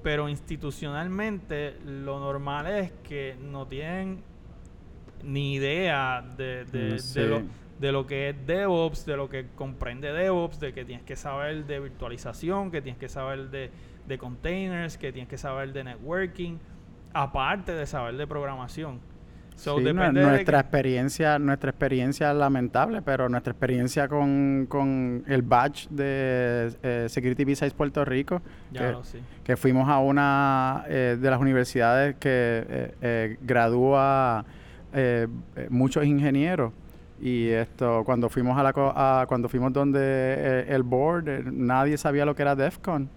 pero 0.03 0.29
institucionalmente 0.29 1.77
lo 1.85 2.19
normal 2.21 2.67
es 2.69 2.93
que 3.05 3.37
no 3.41 3.67
tienen 3.67 4.23
ni 5.23 5.55
idea 5.55 6.25
de, 6.37 6.65
de, 6.65 7.27
lo, 7.27 7.43
de 7.79 7.93
lo 7.93 8.07
que 8.07 8.31
es 8.31 8.47
DevOps, 8.47 9.05
de 9.07 9.17
lo 9.17 9.29
que 9.29 9.49
comprende 9.55 10.13
DevOps, 10.13 10.59
de 10.61 10.73
que 10.73 10.85
tienes 10.85 11.05
que 11.05 11.17
saber 11.17 11.67
de 11.67 11.81
virtualización, 11.81 12.71
que 12.71 12.81
tienes 12.81 12.99
que 12.99 13.09
saber 13.09 13.51
de, 13.51 13.71
de 14.07 14.19
containers, 14.19 14.97
que 14.97 15.13
tienes 15.13 15.29
que 15.29 15.37
saber 15.37 15.73
de 15.73 15.85
networking, 15.85 16.57
aparte 17.13 17.73
de 17.75 17.87
saber 17.87 18.17
de 18.17 18.27
programación. 18.27 19.01
So, 19.57 19.77
Sí, 19.77 19.85
nue- 19.85 19.93
depende 19.93 20.21
de 20.21 20.27
nuestra 20.27 20.61
experiencia, 20.61 21.39
nuestra 21.39 21.69
experiencia 21.71 22.31
es 22.31 22.37
lamentable, 22.37 23.03
pero 23.03 23.29
nuestra 23.29 23.51
experiencia 23.53 24.09
con, 24.09 24.65
con 24.71 25.23
el 25.27 25.43
badge 25.43 25.87
de 25.91 26.73
eh, 26.83 27.07
Security 27.11 27.45
Visa 27.45 27.67
Puerto 27.77 28.03
Rico, 28.07 28.41
que, 29.45 29.57
fuimos 29.59 29.87
a 29.91 29.99
una 29.99 30.85
eh, 30.89 31.19
de 31.21 31.31
las 31.31 31.39
universidades 31.41 32.15
que 32.17 32.65
eh, 32.69 32.95
eh, 33.03 33.37
gradúa 33.43 34.47
eh, 34.95 35.27
muchos 35.69 36.07
ingenieros 36.07 36.73
y 37.21 37.49
esto 37.49 38.03
cuando 38.07 38.31
fuimos 38.31 38.57
a 38.59 38.63
la 38.63 38.73
co- 38.73 38.95
a- 38.97 39.27
cuando 39.29 39.47
fuimos 39.51 39.75
donde 39.75 40.01
eh, 40.03 40.65
el 40.71 40.83
board 40.85 41.45
nadie 41.53 41.99
sabía 41.99 42.25
lo 42.25 42.35
que 42.35 42.41
era 42.43 42.57
DEFCON. 42.57 43.11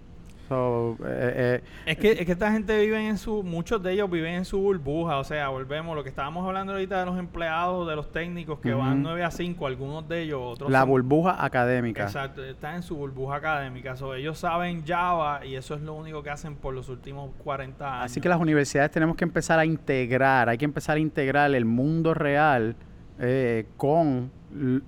So, 0.50 0.98
eh, 1.06 1.62
eh, 1.62 1.64
Es 1.86 1.98
que, 1.98 2.12
es 2.12 2.26
que 2.26 2.32
esta 2.34 2.52
gente 2.52 2.78
vive 2.78 3.08
en 3.08 3.18
su, 3.18 3.44
muchos 3.44 3.82
de 3.82 3.94
ellos 3.94 4.10
viven 4.12 4.34
en 4.36 4.46
su 4.46 4.60
burbuja, 4.60 5.18
o 5.18 5.24
sea, 5.24 5.48
volvemos, 5.48 5.96
lo 5.96 6.04
que 6.04 6.10
estábamos 6.10 6.46
hablando 6.46 6.74
ahorita 6.74 7.00
de 7.00 7.06
los 7.06 7.18
empleados, 7.18 7.88
de 7.88 7.96
los 7.96 8.12
técnicos 8.12 8.60
que 8.60 8.74
van 8.74 8.94
Ujú. 9.00 9.02
9 9.04 9.24
a 9.24 9.32
5, 9.32 9.66
algunos 9.68 10.08
de 10.10 10.22
ellos, 10.24 10.40
otros 10.44 10.70
la 10.70 10.82
son- 10.82 10.90
burbuja 10.90 11.44
académica. 11.44 12.04
Exacto, 12.04 12.44
están 12.44 12.76
en 12.76 12.84
su 12.84 12.96
burbuja 12.98 13.38
académica, 13.38 13.96
so, 13.96 14.14
ellos 14.16 14.38
saben 14.38 14.86
Java 14.86 15.46
y 15.46 15.56
eso 15.56 15.76
es 15.76 15.82
lo 15.82 15.94
único 15.94 16.22
que 16.24 16.30
hacen 16.30 16.56
por 16.56 16.74
los 16.74 16.90
últimos 16.90 17.32
40 17.44 17.88
años. 18.00 18.06
Así 18.12 18.20
que 18.20 18.28
las 18.28 18.40
universidades 18.40 18.92
tenemos 18.92 19.16
que 19.16 19.24
empezar 19.24 19.60
a 19.60 19.66
integrar, 19.66 20.50
hay 20.50 20.58
que 20.58 20.66
empezar 20.66 20.98
a 20.98 21.00
integrar 21.00 21.54
el 21.56 21.66
mundo 21.66 22.14
real 22.14 22.76
eh, 23.20 23.66
con 23.78 24.30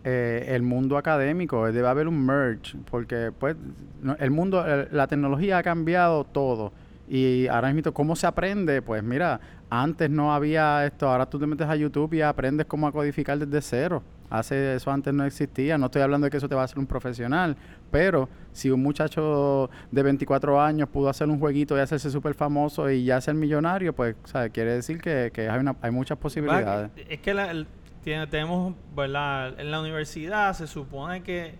eh, 0.04 0.46
el 0.50 0.62
mundo 0.62 0.98
académico. 0.98 1.72
Debe 1.72 1.88
haber 1.88 2.08
un 2.08 2.26
merge, 2.26 2.78
porque 2.90 3.32
pues 3.38 3.56
no- 4.02 4.16
el 4.18 4.32
mundo, 4.32 4.64
eh, 4.68 4.88
la 4.92 5.08
tecnología 5.08 5.58
ha 5.58 5.64
cambiado 5.64 6.24
todo. 6.24 6.72
Y 7.08 7.48
ahora 7.48 7.72
mismo, 7.72 7.94
¿cómo 7.94 8.16
se 8.16 8.26
aprende? 8.28 8.82
Pues 8.82 9.04
mira, 9.04 9.40
antes 9.70 10.10
no 10.10 10.34
había 10.34 10.86
esto, 10.86 11.08
ahora 11.10 11.26
tú 11.28 11.38
te 11.40 11.46
metes 11.46 11.68
a 11.68 11.76
YouTube 11.76 12.14
y 12.14 12.22
aprendes 12.22 12.66
cómo 12.66 12.88
a 12.88 12.92
codificar 12.92 13.38
desde 13.38 13.62
cero. 13.62 14.02
Hace 14.28 14.74
eso 14.76 14.90
antes 14.90 15.14
no 15.14 15.24
existía. 15.24 15.78
No 15.78 15.86
estoy 15.86 16.02
hablando 16.02 16.26
de 16.26 16.32
que 16.32 16.38
eso 16.38 16.50
te 16.50 16.56
va 16.56 16.62
a 16.62 16.66
hacer 16.66 16.80
un 16.80 16.88
profesional, 16.88 17.56
pero 17.92 18.28
si 18.52 18.72
un 18.72 18.82
muchacho 18.82 19.70
de 19.92 20.02
24 20.02 20.60
años 20.60 20.90
pudo 20.90 21.10
hacer 21.10 21.30
un 21.30 21.38
jueguito 21.40 21.78
y 21.78 21.80
hacerse 21.80 22.10
súper 22.10 22.34
famoso 22.34 22.90
y 22.90 23.06
ya 23.06 23.22
ser 23.22 23.36
millonario, 23.36 23.94
pues 23.94 24.16
¿sabe? 24.24 24.50
quiere 24.50 24.74
decir 24.74 25.00
que, 25.00 25.30
que 25.32 25.48
hay, 25.48 25.60
una- 25.60 25.76
hay 25.80 25.92
muchas 25.92 26.18
posibilidades. 26.18 26.90
Es 27.08 27.20
que 27.20 27.36
la- 27.36 27.52
el- 27.52 27.68
tiene- 28.06 28.28
tenemos, 28.28 28.74
¿verdad? 28.96 29.60
En 29.60 29.70
la 29.72 29.82
universidad 29.82 30.54
se 30.54 30.68
supone 30.68 31.22
que, 31.24 31.56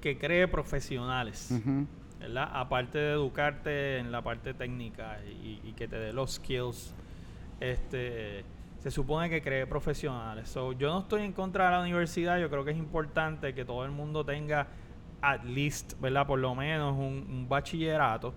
que 0.00 0.18
cree 0.18 0.48
profesionales. 0.48 1.50
¿verdad? 2.18 2.50
Aparte 2.52 2.98
de 2.98 3.12
educarte 3.12 3.98
en 3.98 4.10
la 4.10 4.20
parte 4.22 4.52
técnica 4.54 5.18
y, 5.24 5.60
y 5.62 5.72
que 5.74 5.86
te 5.86 5.96
dé 5.96 6.12
los 6.12 6.32
skills, 6.34 6.92
este, 7.60 8.44
se 8.80 8.90
supone 8.90 9.30
que 9.30 9.40
cree 9.42 9.66
profesionales. 9.66 10.48
So, 10.48 10.72
yo 10.72 10.90
no 10.92 11.00
estoy 11.00 11.22
en 11.22 11.32
contra 11.32 11.66
de 11.66 11.70
la 11.76 11.80
universidad, 11.80 12.38
yo 12.40 12.50
creo 12.50 12.64
que 12.64 12.72
es 12.72 12.76
importante 12.76 13.54
que 13.54 13.64
todo 13.64 13.84
el 13.84 13.90
mundo 13.92 14.24
tenga 14.24 14.66
at 15.20 15.44
least, 15.44 16.00
¿verdad? 16.00 16.26
Por 16.26 16.38
lo 16.40 16.54
menos 16.54 16.94
un, 16.96 17.26
un 17.28 17.48
bachillerato. 17.48 18.34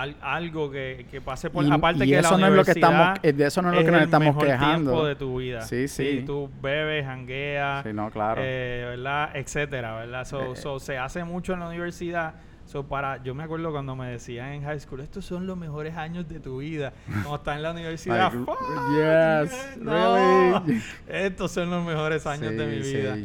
Al- 0.00 0.16
algo 0.20 0.70
que, 0.70 1.06
que 1.10 1.20
pase 1.20 1.50
por 1.50 1.64
Y- 1.64 1.70
aparte 1.70 2.04
y 2.04 2.08
que 2.10 2.18
eso 2.18 2.32
la 2.32 2.38
no 2.38 2.46
es 2.48 2.52
lo 2.54 2.64
que 2.64 2.70
estamos- 2.72 3.18
eh, 3.22 3.32
de 3.32 3.46
eso 3.46 3.62
no 3.62 3.70
es 3.70 3.74
lo 3.76 3.84
que 3.84 3.90
nos 3.90 3.98
el 4.00 4.04
estamos 4.04 4.26
mejor 4.28 4.44
quejando. 4.46 4.90
tiempo 4.90 5.06
de 5.06 5.16
tu 5.16 5.36
vida. 5.38 5.62
Sí, 5.62 5.88
sí. 5.88 6.22
tú 6.26 6.50
bebes, 6.62 7.04
jangueas, 7.04 7.82
Sí, 7.84 7.92
no, 7.92 8.10
claro. 8.10 8.40
eh, 8.44 8.84
¿verdad? 8.90 9.30
Etcétera, 9.34 9.94
¿verdad? 9.96 10.24
So, 10.24 10.52
Eh, 10.52 10.56
so, 10.56 10.78
se 10.78 10.98
hace 10.98 11.24
mucho 11.24 11.52
en 11.54 11.60
la 11.60 11.68
universidad. 11.68 12.34
So, 12.66 12.82
para, 12.84 13.22
yo 13.22 13.32
me 13.32 13.44
acuerdo 13.44 13.70
cuando 13.70 13.94
me 13.94 14.08
decían 14.08 14.48
en 14.54 14.64
high 14.64 14.80
school, 14.80 15.00
estos 15.00 15.24
son 15.24 15.46
los 15.46 15.56
mejores 15.56 15.96
años 15.96 16.28
de 16.28 16.40
tu 16.40 16.58
vida. 16.58 16.92
Cuando 17.06 17.36
estás 17.36 17.56
en 17.58 17.62
la 17.62 17.70
universidad, 17.70 18.32
Like, 18.32 18.44
"Fuck, 18.44 18.58
yes, 18.90 19.76
no, 19.80 20.62
really. 20.64 20.82
estos 21.08 21.52
son 21.52 21.70
los 21.70 21.86
mejores 21.86 22.26
años 22.26 22.56
de 22.56 22.66
mi 22.66 22.82
Sí, 22.82 22.96
vida. 22.96 23.16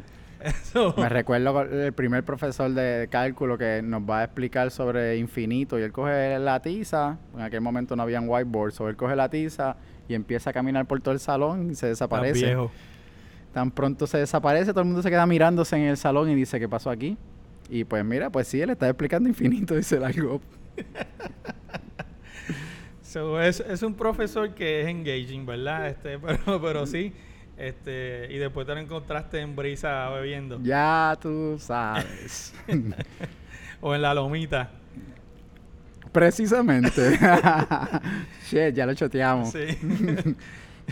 Eso- 0.44 0.94
Me 0.98 1.10
recuerdo 1.10 1.62
el 1.62 1.94
primer 1.94 2.24
profesor 2.24 2.72
de 2.72 3.08
cálculo 3.12 3.58
que 3.58 3.82
nos 3.84 4.02
va 4.02 4.20
a 4.22 4.24
explicar 4.26 4.72
sobre 4.72 5.18
infinito 5.18 5.78
y 5.80 5.84
él 5.84 5.92
coge 5.92 6.38
la 6.40 6.62
tiza, 6.62 7.18
en 7.36 7.42
aquel 7.42 7.62
momento 7.62 7.96
no 7.96 8.04
habían 8.04 8.28
whiteboards, 8.28 8.80
o 8.82 8.90
él 8.90 8.96
coge 8.96 9.16
la 9.16 9.30
tiza 9.30 9.76
y 10.08 10.14
empieza 10.14 10.50
a 10.50 10.54
caminar 10.54 10.86
por 10.86 11.00
todo 11.02 11.14
el 11.14 11.20
salón 11.20 11.72
y 11.72 11.76
se 11.76 11.88
desaparece. 11.88 12.46
viejo. 12.46 12.72
Tan 13.54 13.70
pronto 13.72 14.08
se 14.08 14.18
desaparece, 14.18 14.72
todo 14.72 14.82
el 14.82 14.86
mundo 14.88 15.02
se 15.02 15.10
queda 15.10 15.26
mirándose 15.26 15.76
en 15.76 15.84
el 15.84 15.98
salón 15.98 16.30
y 16.30 16.36
dice, 16.36 16.60
¿qué 16.60 16.70
pasó 16.70 16.90
aquí? 16.90 17.18
Y 17.70 17.84
pues 17.84 18.04
mira, 18.04 18.30
pues 18.30 18.48
sí, 18.48 18.62
él 18.62 18.70
está 18.70 18.88
explicando 18.88 19.30
infinito 19.30 19.78
y 19.78 19.84
se 19.84 20.00
largó. 20.00 20.42
So, 23.02 23.42
es, 23.42 23.60
es 23.60 23.84
un 23.84 23.94
profesor 23.94 24.54
que 24.54 24.82
es 24.82 24.88
engaging, 24.88 25.46
¿verdad? 25.46 25.90
Este, 25.90 26.18
pero, 26.46 26.62
pero 26.62 26.86
sí. 26.86 27.14
Este, 27.62 28.28
y 28.32 28.38
después 28.40 28.66
te 28.66 28.74
lo 28.74 28.80
encontraste 28.80 29.40
en 29.40 29.56
brisa 29.56 30.10
bebiendo. 30.10 30.60
Ya 30.64 31.16
tú 31.22 31.58
sabes. 31.60 32.54
O 33.84 33.96
en 33.96 34.02
la 34.04 34.14
lomita. 34.14 34.70
Precisamente. 36.12 37.18
Shit, 38.50 38.74
ya 38.76 38.86
lo 38.86 38.94
choteamos. 38.94 39.52
Sí. 39.52 39.78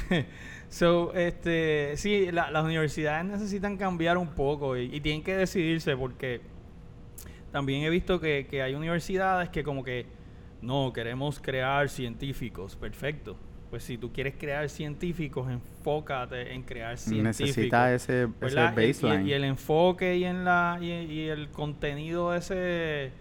so, 0.69 1.13
este, 1.13 1.93
sí, 1.97 2.31
la- 2.31 2.49
las 2.51 2.63
universidades 2.63 3.25
necesitan 3.25 3.77
cambiar 3.77 4.17
un 4.17 4.29
poco 4.29 4.77
y, 4.77 4.95
y 4.95 5.01
tienen 5.01 5.23
que 5.23 5.35
decidirse 5.35 5.95
porque 5.97 6.41
también 7.51 7.83
he 7.83 7.89
visto 7.89 8.19
que, 8.19 8.47
que 8.49 8.61
hay 8.61 8.75
universidades 8.75 9.49
que 9.49 9.63
como 9.63 9.83
que 9.83 10.05
No, 10.61 10.91
queremos 10.93 11.39
crear 11.39 11.89
científicos. 11.89 12.75
Perfecto. 12.75 13.37
Pues 13.69 13.83
si 13.83 13.99
tú 13.99 14.11
quieres 14.11 14.33
crear 14.35 14.67
científicos, 14.67 15.47
enfócate 15.49 16.53
en 16.53 16.63
crear 16.63 16.97
científicos. 16.97 17.39
Necesita 17.39 17.93
ese, 17.93 18.27
ese 18.41 18.55
baseline. 18.55 19.27
Y, 19.27 19.33
el 19.33 19.43
enfoque 19.43 20.17
y, 20.17 20.25
en 20.25 20.43
la, 20.43 20.79
y, 20.81 21.27
el 21.27 21.49
contenido 21.49 22.31
de 22.31 22.39
ese, 22.39 23.11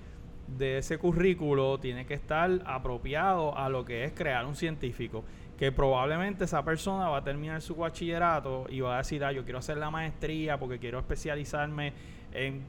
de 0.57 0.79
ese 0.79 0.97
currículo 0.97 1.79
tiene 1.79 2.07
que 2.07 2.15
estar 2.15 2.63
apropiado 2.65 3.59
a 3.59 3.69
lo 3.69 3.85
que 3.85 4.05
es 4.05 4.13
crear 4.13 4.47
un 4.47 4.57
científico. 4.57 5.23
Que 5.59 5.71
probablemente 5.71 6.45
esa 6.45 6.65
persona 6.65 7.09
va 7.09 7.19
a 7.19 7.25
terminar 7.25 7.61
su 7.61 7.75
bachillerato 7.75 8.67
y 8.71 8.81
va 8.81 8.95
a 8.95 8.99
decir, 8.99 9.23
ah, 9.25 9.33
yo 9.33 9.45
quiero 9.45 9.59
hacer 9.59 9.77
la 9.77 9.91
maestría 9.91 10.59
porque 10.59 10.79
quiero 10.79 10.99
especializarme 10.99 11.93
en 12.33 12.63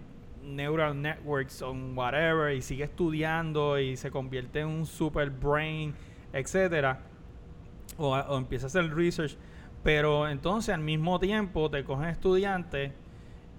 neural 0.44 1.02
networks 1.02 1.62
o 1.62 1.72
whatever 1.72 2.54
y 2.54 2.62
sigue 2.62 2.84
estudiando 2.84 3.80
y 3.80 3.96
se 3.96 4.12
convierte 4.12 4.62
en 4.62 4.68
un 4.68 4.86
super 4.86 5.30
brain, 5.30 5.94
etcétera 6.34 7.09
o, 8.00 8.38
empieza 8.38 8.66
a 8.66 8.68
hacer 8.68 8.94
research, 8.96 9.38
pero 9.84 10.28
entonces 10.28 10.74
al 10.74 10.82
mismo 10.82 11.20
tiempo 11.20 11.70
te 11.70 11.84
cogen 11.84 12.10
estudiantes 12.10 12.92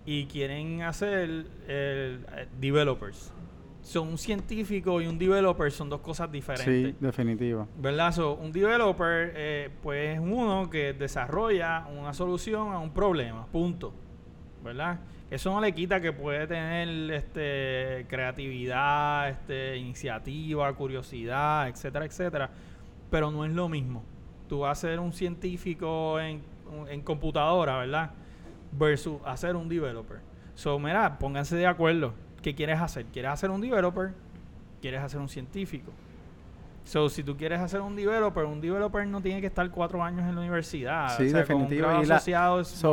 y 0.05 0.27
quieren 0.27 0.83
hacer 0.83 1.47
eh, 1.69 2.47
developers. 2.59 3.33
Son 3.83 4.09
un 4.09 4.19
científico 4.19 5.01
y 5.01 5.07
un 5.07 5.19
developer 5.19 5.71
son 5.73 5.89
dos 5.89 6.01
cosas 6.01 6.31
diferentes. 6.31 6.95
Sí, 6.95 6.97
definitivo. 7.01 7.67
¿Verdad? 7.79 8.17
un 8.39 8.53
developer, 8.53 9.33
eh, 9.35 9.71
pues 9.83 10.17
es 10.17 10.21
uno 10.21 10.69
que 10.69 10.93
desarrolla 10.93 11.87
una 11.87 12.13
solución 12.13 12.73
a 12.73 12.79
un 12.79 12.91
problema, 12.91 13.47
punto. 13.47 13.93
¿Verdad? 14.63 15.01
Eso 15.31 15.51
no 15.53 15.61
le 15.61 15.73
quita 15.73 16.01
que 16.01 16.13
puede 16.13 16.47
tener 16.47 17.11
este 17.13 18.05
creatividad, 18.09 19.31
este 19.31 19.79
iniciativa, 19.79 20.71
curiosidad, 20.75 21.69
etcétera, 21.69 22.05
etcétera, 22.05 22.51
pero 23.11 23.31
no 23.31 23.47
es 23.47 23.53
lo 23.53 23.69
mismo 23.69 24.05
tú 24.51 24.67
ser 24.75 24.99
un 24.99 25.13
científico 25.13 26.19
en, 26.19 26.43
en 26.89 27.03
computadora, 27.03 27.79
¿verdad? 27.79 28.11
Versus 28.73 29.21
hacer 29.25 29.55
un 29.55 29.69
developer. 29.69 30.19
So, 30.57 30.77
mira, 30.81 31.21
pónganse 31.21 31.55
de 31.55 31.69
acuerdo. 31.69 32.15
¿Qué 32.43 32.53
quieres 32.57 32.81
hacer? 32.81 33.07
¿Quieres 33.07 33.31
hacer 33.31 33.49
un 33.49 33.61
developer? 33.61 34.13
¿Quieres 34.81 35.03
hacer 35.03 35.21
un 35.21 35.29
científico? 35.29 35.93
So, 36.85 37.09
si 37.09 37.23
tú 37.23 37.37
quieres 37.37 37.61
hacer 37.61 37.81
un 37.81 37.95
developer, 37.95 38.45
un 38.45 38.61
developer 38.61 39.07
no 39.07 39.21
tiene 39.21 39.41
que 39.41 39.47
estar 39.47 39.71
cuatro 39.71 40.03
años 40.03 40.29
en 40.29 40.35
la 40.35 40.41
universidad. 40.41 41.17
Sí, 41.17 41.25
definitivamente. 41.25 42.09
y 42.09 42.11
asociado 42.11 42.61
es 42.61 42.85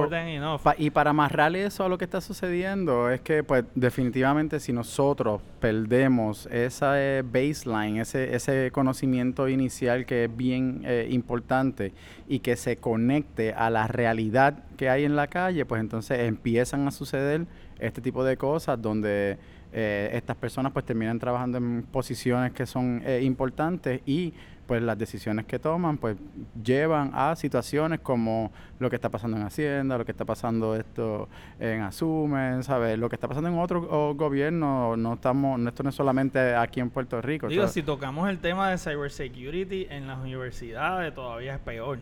y 0.78 0.90
para 0.90 1.12
amarrarle 1.12 1.66
eso 1.66 1.84
a 1.84 1.90
lo 1.90 1.98
que 1.98 2.06
está 2.06 2.22
sucediendo, 2.22 3.10
es 3.10 3.22
que, 3.22 3.44
pues, 3.44 3.64
definitivamente 3.74 4.60
si 4.60 4.72
nosotros 4.72 5.42
perdemos 5.60 6.46
esa 6.48 6.96
baseline, 7.24 7.98
ese, 7.98 8.36
ese 8.36 8.72
conocimiento 8.72 9.48
inicial 9.48 10.06
que 10.06 10.26
es 10.26 10.38
bien 10.38 10.82
eh, 10.86 11.08
importante 11.10 11.94
y 12.28 12.40
que 12.40 12.56
se 12.56 12.78
conecte 12.78 13.54
a 13.54 13.70
la 13.70 13.88
realidad 13.88 14.64
que 14.76 14.90
hay 14.90 15.06
en 15.06 15.16
la 15.16 15.28
calle, 15.28 15.66
pues 15.66 15.82
entonces 15.82 16.20
empiezan 16.20 16.88
a 16.88 16.92
suceder 16.92 17.48
este 17.80 18.02
tipo 18.02 18.24
de 18.24 18.38
cosas 18.38 18.82
donde 18.82 19.38
eh, 19.80 20.10
estas 20.14 20.36
personas 20.36 20.72
pues 20.72 20.86
terminan 20.86 21.20
trabajando 21.20 21.60
en 21.60 21.84
posiciones 21.84 22.52
que 22.52 22.66
son 22.66 23.00
eh, 23.06 23.22
importantes 23.22 24.02
y 24.08 24.34
pues 24.66 24.82
las 24.82 24.98
decisiones 24.98 25.46
que 25.46 25.60
toman 25.60 26.00
pues 26.00 26.18
llevan 26.64 27.12
a 27.14 27.36
situaciones 27.36 28.00
como 28.00 28.52
lo 28.80 28.90
que 28.90 28.96
está 28.96 29.10
pasando 29.10 29.38
en 29.38 29.44
Hacienda, 29.44 30.00
lo 30.00 30.04
que 30.04 30.14
está 30.14 30.26
pasando 30.26 30.76
esto 30.76 31.30
en 31.60 31.82
Asumen, 31.82 32.64
¿sabes? 32.64 32.98
Lo 32.98 33.08
que 33.08 33.18
está 33.18 33.28
pasando 33.28 33.50
en 33.50 33.60
otros 33.60 33.86
gobiernos, 34.18 34.98
no 34.98 35.14
estamos, 35.14 35.62
esto 35.62 35.84
no 35.84 35.90
es 35.90 35.96
solamente 35.96 36.56
aquí 36.56 36.80
en 36.80 36.90
Puerto 36.90 37.22
Rico. 37.22 37.48
Digo, 37.48 37.68
si 37.68 37.84
tocamos 37.84 38.28
el 38.30 38.40
tema 38.40 38.72
de 38.72 38.80
cybersecurity 38.80 39.86
en 39.92 40.08
las 40.08 40.18
universidades 40.18 41.14
todavía 41.14 41.54
es 41.54 41.60
peor 41.60 42.00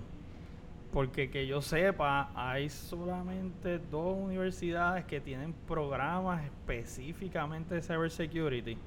porque 0.96 1.30
que 1.30 1.46
yo 1.46 1.62
sepa, 1.62 2.30
hay 2.36 2.70
solamente 2.70 3.80
dos 3.92 4.16
universidades 4.18 5.04
que 5.04 5.20
tienen 5.20 5.54
programas 5.68 6.46
específicamente 6.46 7.76
de 7.76 7.82
cybersecurity, 7.82 8.78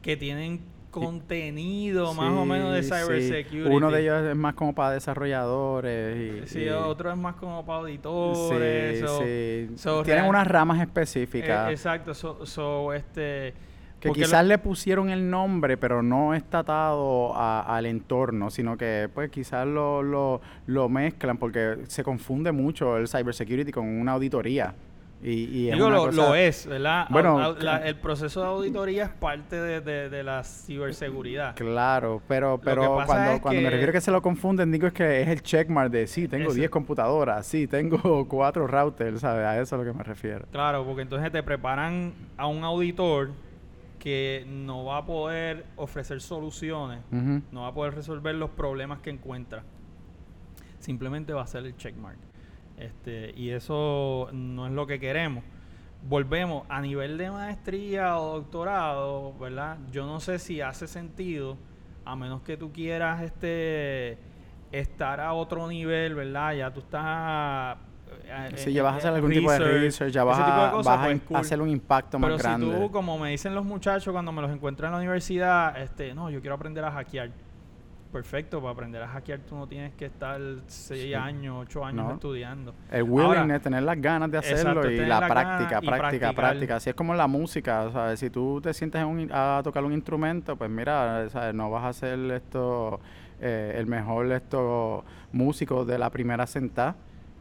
que 0.00 0.16
tienen 0.16 0.60
contenido 0.92 2.14
más 2.14 2.32
o 2.32 2.44
menos 2.44 2.72
de 2.72 2.84
cybersecurity. 2.84 3.68
Uno 3.68 3.90
de 3.90 4.02
ellos 4.02 4.22
es 4.22 4.36
más 4.36 4.54
como 4.54 4.76
para 4.76 4.92
desarrolladores. 4.92 6.44
Y, 6.44 6.46
sí, 6.46 6.68
otro 6.68 7.10
es 7.10 7.18
más 7.18 7.34
como 7.34 7.66
para 7.66 7.80
auditores. 7.80 9.04
Sí, 9.18 9.90
Tienen 10.04 10.26
unas 10.26 10.46
ramas 10.46 10.80
específicas. 10.80 11.68
Eh, 11.68 11.72
exacto. 11.72 12.14
So, 12.14 12.92
este 12.92 13.54
que 14.12 14.20
quizás 14.20 14.44
le 14.44 14.58
pusieron 14.58 15.10
el 15.10 15.30
nombre, 15.30 15.76
pero 15.76 16.02
no 16.02 16.34
está 16.34 16.60
atado 16.60 17.34
al 17.36 17.86
entorno, 17.86 18.50
sino 18.50 18.76
que 18.76 19.08
pues 19.12 19.30
quizás 19.30 19.66
lo, 19.66 20.02
lo, 20.02 20.40
lo, 20.66 20.88
mezclan 20.88 21.38
porque 21.38 21.78
se 21.88 22.04
confunde 22.04 22.52
mucho 22.52 22.96
el 22.96 23.08
cybersecurity 23.08 23.72
con 23.72 23.86
una 23.86 24.12
auditoría. 24.12 24.74
Y, 25.26 25.70
Digo, 25.70 25.88
lo, 25.88 26.34
es, 26.34 26.66
¿verdad? 26.66 27.06
Bueno, 27.08 27.56
el 27.56 27.96
proceso 27.96 28.42
de 28.42 28.46
auditoría 28.46 29.04
es 29.04 29.10
parte 29.10 29.56
de, 29.56 30.10
de, 30.10 30.22
la 30.22 30.44
ciberseguridad. 30.44 31.56
Claro, 31.56 32.20
pero, 32.28 32.60
pero 32.62 33.00
cuando, 33.06 33.40
cuando 33.40 33.62
me 33.62 33.70
refiero 33.70 33.88
a 33.88 33.92
que 33.94 34.02
se 34.02 34.10
lo 34.10 34.20
confunden, 34.20 34.70
digo 34.70 34.86
es 34.86 34.92
que 34.92 35.22
es 35.22 35.28
el 35.28 35.42
checkmark 35.42 35.90
de 35.90 36.06
sí, 36.06 36.28
tengo 36.28 36.52
10 36.52 36.68
computadoras, 36.68 37.46
sí, 37.46 37.66
tengo 37.66 38.28
4 38.28 38.66
routers, 38.66 39.20
¿sabes? 39.20 39.46
A 39.46 39.54
eso 39.54 39.62
es 39.62 39.72
a 39.72 39.76
lo 39.78 39.84
que 39.84 39.96
me 39.96 40.04
refiero. 40.04 40.44
Claro, 40.52 40.84
porque 40.84 41.00
entonces 41.00 41.32
te 41.32 41.42
preparan 41.42 42.12
a 42.36 42.46
un 42.46 42.62
auditor 42.62 43.30
que 44.04 44.44
no 44.46 44.84
va 44.84 44.98
a 44.98 45.06
poder 45.06 45.64
ofrecer 45.76 46.20
soluciones, 46.20 47.00
no 47.10 47.62
va 47.62 47.68
a 47.68 47.72
poder 47.72 47.94
resolver 47.94 48.34
los 48.34 48.50
problemas 48.50 49.00
que 49.00 49.08
encuentra. 49.08 49.64
Simplemente 50.78 51.32
va 51.32 51.40
a 51.40 51.46
ser 51.46 51.64
el 51.64 51.74
checkmark. 51.74 52.18
Este, 52.76 53.32
y 53.34 53.48
eso 53.48 54.28
no 54.34 54.66
es 54.66 54.72
lo 54.72 54.86
que 54.86 55.00
queremos. 55.00 55.42
Volvemos 56.06 56.66
a 56.68 56.82
nivel 56.82 57.16
de 57.16 57.30
maestría 57.30 58.18
o 58.18 58.40
doctorado, 58.40 59.32
¿verdad? 59.38 59.78
Yo 59.90 60.04
no 60.04 60.20
sé 60.20 60.38
si 60.38 60.60
hace 60.60 60.86
sentido, 60.86 61.56
a 62.04 62.14
menos 62.14 62.42
que 62.42 62.58
tú 62.58 62.72
quieras 62.72 63.22
este 63.22 64.18
estar 64.70 65.18
a 65.18 65.32
otro 65.32 65.66
nivel, 65.66 66.14
¿verdad? 66.14 66.52
Ya 66.52 66.74
tú 66.74 66.80
estás 66.80 67.78
si 68.56 68.72
ya 68.72 68.82
vas 68.82 68.94
a 68.94 68.96
hacer 68.98 69.14
algún 69.14 69.30
tipo 69.30 69.50
de 69.50 69.58
research, 69.58 70.12
ya 70.12 70.24
vas, 70.24 70.38
a, 70.38 70.72
pues, 70.72 71.40
hacer 71.40 71.60
un 71.60 71.68
impacto 71.68 72.18
más 72.18 72.38
grande. 72.38 72.66
Pero 72.66 72.78
si 72.78 72.86
tú, 72.86 72.92
como 72.92 73.18
me 73.18 73.30
dicen 73.30 73.54
los 73.54 73.64
muchachos 73.64 74.12
cuando 74.12 74.32
me 74.32 74.42
los 74.42 74.50
encuentro 74.50 74.86
en 74.86 74.92
la 74.92 74.98
universidad, 74.98 75.80
este, 75.80 76.14
no, 76.14 76.30
yo 76.30 76.40
quiero 76.40 76.54
aprender 76.54 76.84
a 76.84 76.90
hackear. 76.90 77.30
Perfecto, 78.12 78.60
para 78.60 78.72
aprender 78.72 79.02
a 79.02 79.08
hackear 79.08 79.40
tú 79.40 79.56
no 79.56 79.66
tienes 79.66 79.92
que 79.94 80.06
estar 80.06 80.40
6 80.68 81.16
años, 81.16 81.56
8 81.62 81.84
años 81.84 82.12
estudiando. 82.12 82.72
El 82.88 83.02
willingness, 83.02 83.60
tener 83.60 83.82
las 83.82 84.00
ganas 84.00 84.30
de 84.30 84.38
hacerlo 84.38 84.88
y 84.88 84.98
la, 84.98 85.26
práctica, 85.26 85.80
práctica, 85.80 86.32
práctica. 86.32 86.76
Así 86.76 86.90
es 86.90 86.94
como 86.94 87.12
la 87.12 87.26
música, 87.26 87.90
¿sabes? 87.90 88.20
Si 88.20 88.30
tú 88.30 88.60
te 88.60 88.72
sientes 88.72 89.04
a 89.32 89.60
tocar 89.64 89.84
un 89.84 89.92
instrumento, 89.92 90.54
pues 90.54 90.70
mira, 90.70 91.28
¿sabes? 91.28 91.56
no 91.56 91.72
vas 91.72 91.84
a 91.86 91.92
ser 91.92 92.20
esto 92.30 93.00
eh, 93.40 93.74
el 93.76 93.88
mejor 93.88 94.30
esto 94.30 95.04
músico 95.32 95.84
de 95.84 95.98
la 95.98 96.08
primera 96.10 96.46
sentada 96.46 96.94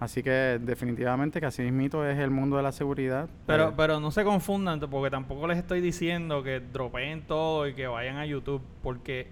Así 0.04 0.22
que 0.22 0.60
definitivamente 0.62 1.40
que 1.40 1.46
así 1.46 1.62
mismo 1.62 2.04
es 2.04 2.20
el 2.20 2.30
mundo 2.30 2.58
de 2.58 2.64
la 2.64 2.74
seguridad. 2.74 3.30
Pero, 3.46 3.70
eh, 3.70 3.74
pero 3.78 4.02
no 4.02 4.12
se 4.12 4.26
confundan, 4.26 4.82
porque 4.82 5.10
tampoco 5.10 5.48
les 5.48 5.58
estoy 5.58 5.80
diciendo 5.80 6.44
que 6.44 6.60
dropeen 6.60 7.22
todo 7.22 7.70
y 7.70 7.74
que 7.74 7.88
vayan 7.88 8.18
a 8.18 8.26
YouTube, 8.26 8.62
porque 8.82 9.28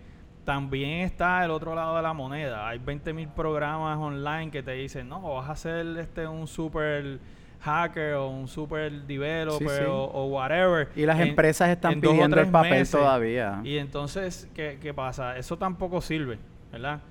también 0.46 1.02
está 1.02 1.44
el 1.44 1.52
otro 1.52 1.76
lado 1.76 1.98
de 1.98 2.02
la 2.02 2.14
moneda. 2.14 2.70
Hay 2.70 2.80
20.000 2.80 3.34
programas 3.34 4.00
online 4.00 4.50
que 4.50 4.64
te 4.64 4.72
dicen, 4.72 5.10
no, 5.10 5.22
vas 5.22 5.50
a 5.50 5.56
ser 5.58 5.86
este 5.98 6.26
un 6.26 6.48
super 6.48 7.20
hacker 7.60 8.14
o 8.14 8.30
un 8.30 8.48
super 8.48 8.90
developer 8.92 9.86
O, 9.88 10.28
whatever. 10.28 10.88
Y 10.96 11.06
las 11.06 11.20
empresas 11.20 11.68
están 11.68 12.00
pidiendo 12.00 12.40
el 12.40 12.48
papel 12.48 12.90
todavía. 12.90 13.60
Y 13.66 13.78
entonces, 13.78 14.50
¿qué, 14.56 14.80
¿qué 14.82 14.94
pasa? 14.94 15.38
Eso 15.38 15.58
tampoco 15.58 16.00
sirve, 16.00 16.40
¿verdad? 16.72 17.02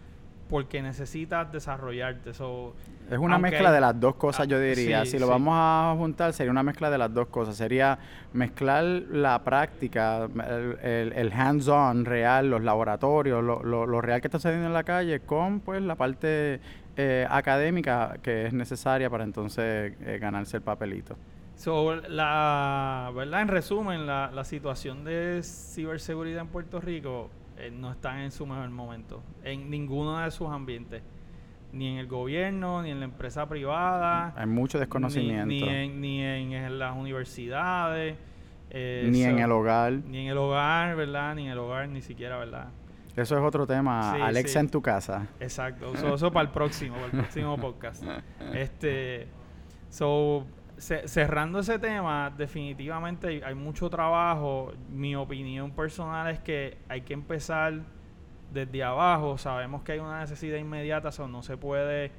Porque 0.50 0.82
necesitas 0.82 1.50
desarrollarte. 1.52 2.30
eso 2.30 2.74
es 3.08 3.18
una 3.18 3.38
mezcla 3.38 3.72
de 3.72 3.80
las 3.80 3.98
dos 3.98 4.16
cosas, 4.16 4.46
yo 4.48 4.58
diría. 4.60 5.06
si 5.06 5.18
lo 5.18 5.28
vamos 5.28 5.54
a 5.56 5.94
juntar, 5.96 6.32
sería 6.32 6.50
una 6.50 6.62
mezcla 6.62 6.90
de 6.90 6.98
las 6.98 7.14
dos 7.14 7.28
cosas. 7.28 7.56
Sería 7.56 7.98
mezclar 8.32 8.84
la 8.84 9.42
práctica, 9.42 10.28
el, 10.82 11.32
hands-on 11.32 12.04
real, 12.04 12.50
los 12.50 12.62
laboratorios, 12.62 13.42
lo, 13.42 13.62
lo, 13.62 14.00
real 14.00 14.20
que 14.20 14.26
está 14.26 14.38
sucediendo 14.38 14.66
en 14.66 14.72
la 14.72 14.84
calle, 14.84 15.20
con 15.20 15.60
pues 15.60 15.80
la 15.82 15.94
parte 15.94 16.60
eh, 16.96 17.26
académica 17.30 18.18
que 18.22 18.46
es 18.46 18.52
necesaria 18.52 19.08
para 19.08 19.24
entonces 19.24 19.94
eh, 20.00 20.18
ganarse 20.20 20.56
el 20.56 20.62
papelito. 20.62 21.16
So, 21.56 21.94
la 21.94 23.12
verdad, 23.14 23.42
en 23.42 23.48
resumen, 23.48 24.06
la, 24.06 24.30
la 24.32 24.44
situación 24.44 25.04
de 25.04 25.42
ciberseguridad 25.42 26.42
en 26.42 26.48
Puerto 26.48 26.80
Rico 26.80 27.30
eh, 27.60 27.70
no 27.70 27.90
están 27.92 28.20
en 28.20 28.30
su 28.30 28.46
mejor 28.46 28.70
momento, 28.70 29.22
en 29.44 29.70
ninguno 29.70 30.18
de 30.18 30.30
sus 30.30 30.48
ambientes. 30.48 31.02
Ni 31.72 31.86
en 31.86 31.98
el 31.98 32.08
gobierno, 32.08 32.82
ni 32.82 32.90
en 32.90 32.98
la 32.98 33.04
empresa 33.04 33.48
privada. 33.48 34.34
Hay 34.36 34.46
mucho 34.46 34.78
desconocimiento. 34.78 35.46
Ni, 35.46 35.62
en, 35.62 36.00
ni 36.00 36.24
en, 36.24 36.78
las 36.80 36.96
universidades. 36.96 38.16
Eh, 38.70 39.08
Ni 39.08 39.22
en 39.22 39.38
el 39.38 39.52
hogar. 39.52 39.92
Ni 39.92 40.22
en 40.22 40.28
el 40.28 40.38
hogar, 40.38 40.96
¿verdad? 40.96 41.36
Ni 41.36 41.46
en 41.46 41.52
el 41.52 41.58
hogar, 41.58 41.88
ni 41.88 42.02
siquiera, 42.02 42.38
¿verdad? 42.38 42.68
Eso 43.16 43.36
es 43.36 43.42
otro 43.42 43.66
tema. 43.66 44.14
Sí, 44.14 44.22
Alexa 44.22 44.52
sí. 44.54 44.58
en 44.58 44.70
tu 44.70 44.82
casa. 44.82 45.28
Exacto. 45.38 45.96
So, 45.96 46.14
eso 46.14 46.32
para 46.32 46.46
el 46.46 46.52
próximo, 46.52 46.94
para 46.94 47.06
el 47.06 47.12
próximo 47.12 47.56
podcast. 47.60 48.02
Este, 48.52 49.28
so, 49.90 50.46
cerrando 50.80 51.58
ese 51.58 51.78
tema, 51.78 52.32
definitivamente 52.36 53.42
hay, 53.44 53.54
mucho 53.54 53.90
trabajo. 53.90 54.72
Mi 54.88 55.14
opinión 55.14 55.70
personal 55.72 56.28
es 56.28 56.38
que 56.40 56.78
hay 56.88 57.02
que 57.02 57.12
empezar 57.12 57.80
desde 58.52 58.82
abajo. 58.82 59.36
Sabemos 59.38 59.82
que 59.82 59.92
hay 59.92 59.98
una 59.98 60.20
necesidad 60.20 60.56
inmediata, 60.56 61.12
so 61.12 61.28
no 61.28 61.42
se 61.42 61.56
puede 61.56 62.10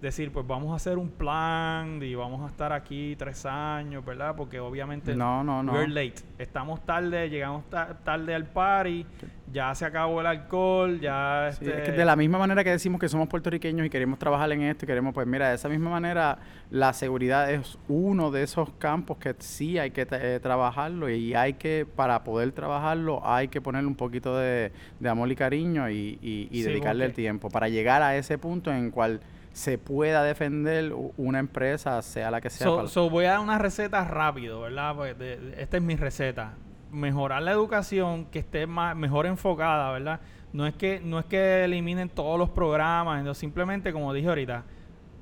decir, 0.00 0.30
pues 0.30 0.46
vamos 0.46 0.72
a 0.72 0.76
hacer 0.76 0.96
un 0.96 1.08
plan 1.10 2.00
y 2.02 2.14
vamos 2.14 2.42
a 2.44 2.46
estar 2.46 2.72
aquí 2.72 3.16
tres 3.18 3.44
años, 3.46 4.04
¿verdad? 4.04 4.34
Porque 4.36 4.60
obviamente 4.60 5.14
No, 5.16 5.42
no, 5.42 5.62
no. 5.62 5.72
We're 5.72 5.88
late. 5.88 6.22
Estamos 6.38 6.84
tarde, 6.86 7.28
llegamos 7.28 7.68
ta- 7.68 7.98
tarde 8.04 8.32
al 8.32 8.44
party, 8.46 9.04
ya 9.52 9.74
se 9.74 9.84
acabó 9.84 10.20
el 10.20 10.26
alcohol, 10.28 11.00
ya 11.00 11.50
Sí, 11.52 11.64
este, 11.64 11.78
es 11.78 11.82
que 11.90 11.92
de 11.96 12.04
la 12.04 12.14
misma 12.14 12.38
manera 12.38 12.62
que 12.62 12.70
decimos 12.70 13.00
que 13.00 13.08
somos 13.08 13.26
puertorriqueños 13.28 13.84
y 13.86 13.90
queremos 13.90 14.20
trabajar 14.20 14.52
en 14.52 14.62
esto 14.62 14.84
y 14.84 14.86
queremos, 14.86 15.12
pues 15.12 15.26
mira, 15.26 15.48
de 15.48 15.56
esa 15.56 15.68
misma 15.68 15.90
manera 15.90 16.38
la 16.70 16.92
seguridad 16.92 17.50
es 17.50 17.76
uno 17.88 18.30
de 18.30 18.44
esos 18.44 18.70
campos 18.74 19.16
que 19.18 19.34
sí 19.40 19.78
hay 19.78 19.90
que 19.90 20.06
eh, 20.12 20.38
trabajarlo 20.40 21.10
y 21.10 21.34
hay 21.34 21.54
que, 21.54 21.86
para 21.96 22.22
poder 22.22 22.52
trabajarlo, 22.52 23.20
hay 23.24 23.48
que 23.48 23.60
ponerle 23.60 23.88
un 23.88 23.96
poquito 23.96 24.36
de, 24.36 24.70
de 25.00 25.08
amor 25.08 25.28
y 25.32 25.34
cariño 25.34 25.90
y, 25.90 26.18
y- 26.22 26.48
y 26.52 26.62
Sí, 26.62 26.68
dedicarle 26.68 27.06
el 27.06 27.14
tiempo 27.14 27.48
para 27.50 27.68
llegar 27.68 28.00
a 28.02 28.16
ese 28.16 28.38
punto 28.38 28.72
en 28.72 28.92
cual 28.92 29.20
se 29.58 29.76
pueda 29.76 30.22
defender 30.22 30.94
una 31.16 31.38
empresa, 31.40 32.00
sea 32.02 32.30
la 32.30 32.40
que 32.40 32.48
sea. 32.48 32.66
So, 32.66 32.76
para- 32.76 32.88
so 32.88 33.10
voy 33.10 33.24
a 33.24 33.30
dar 33.32 33.40
una 33.40 33.58
receta 33.58 34.04
rápido, 34.04 34.60
¿verdad? 34.60 34.94
Pues 34.94 35.18
de- 35.18 35.36
de- 35.36 35.62
esta 35.62 35.76
es 35.78 35.82
mi 35.82 35.96
receta. 35.96 36.54
Mejorar 36.92 37.42
la 37.42 37.50
educación, 37.50 38.26
que 38.26 38.38
esté 38.38 38.66
más, 38.66 38.94
mejor 38.96 39.26
enfocada, 39.26 39.90
¿verdad? 39.92 40.20
No 40.52 40.66
es 40.66 40.74
que 40.74 41.00
no 41.04 41.18
es 41.18 41.26
que 41.26 41.64
eliminen 41.64 42.08
todos 42.08 42.38
los 42.38 42.48
programas, 42.50 43.22
no, 43.24 43.34
simplemente 43.34 43.92
como 43.92 44.12
dije 44.14 44.28
ahorita, 44.28 44.62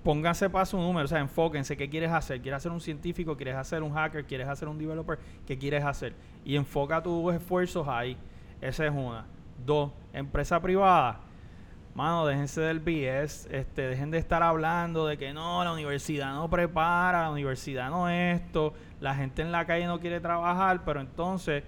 pónganse 0.05 0.49
para 0.51 0.67
su 0.67 0.77
número, 0.79 1.07
o 1.07 1.09
sea, 1.09 1.19
enfóquense 1.19 1.77
qué 1.77 1.89
quieres 1.89 2.13
hacer. 2.13 2.41
¿Quieres 2.41 2.59
hacer 2.59 2.71
un 2.71 2.81
científico? 2.81 3.37
¿Quieres 3.37 3.57
hacer 3.57 3.83
un 3.83 3.93
hacker? 3.95 4.25
¿Quieres 4.27 4.47
hacer 4.49 4.69
un 4.69 4.79
developer? 4.79 5.19
¿Qué 5.47 5.59
quieres 5.59 5.83
hacer? 5.85 6.15
Y 6.45 6.55
enfoca 6.57 7.03
tus 7.03 7.35
esfuerzos 7.35 7.89
ahí. 7.89 8.17
Esa 8.61 8.87
es 8.87 8.93
una. 8.93 9.25
Dos, 9.65 9.91
empresa 10.13 10.61
privada. 10.61 11.21
Mano, 11.97 12.27
déjense 12.27 12.61
del 12.61 12.79
BS, 12.81 13.49
este, 13.51 13.83
dejen 13.89 14.11
de 14.11 14.19
estar 14.19 14.43
hablando 14.43 15.07
de 15.07 15.17
que 15.17 15.33
no, 15.33 15.65
la 15.65 15.73
universidad 15.73 16.35
no 16.35 16.49
prepara, 16.51 17.23
la 17.23 17.31
universidad 17.31 17.89
no 17.89 18.09
esto, 18.11 18.75
la 19.01 19.15
gente 19.15 19.41
en 19.43 19.51
la 19.51 19.65
calle 19.65 19.87
no 19.87 19.99
quiere 19.99 20.21
trabajar, 20.21 20.83
pero 20.85 21.01
entonces 21.01 21.65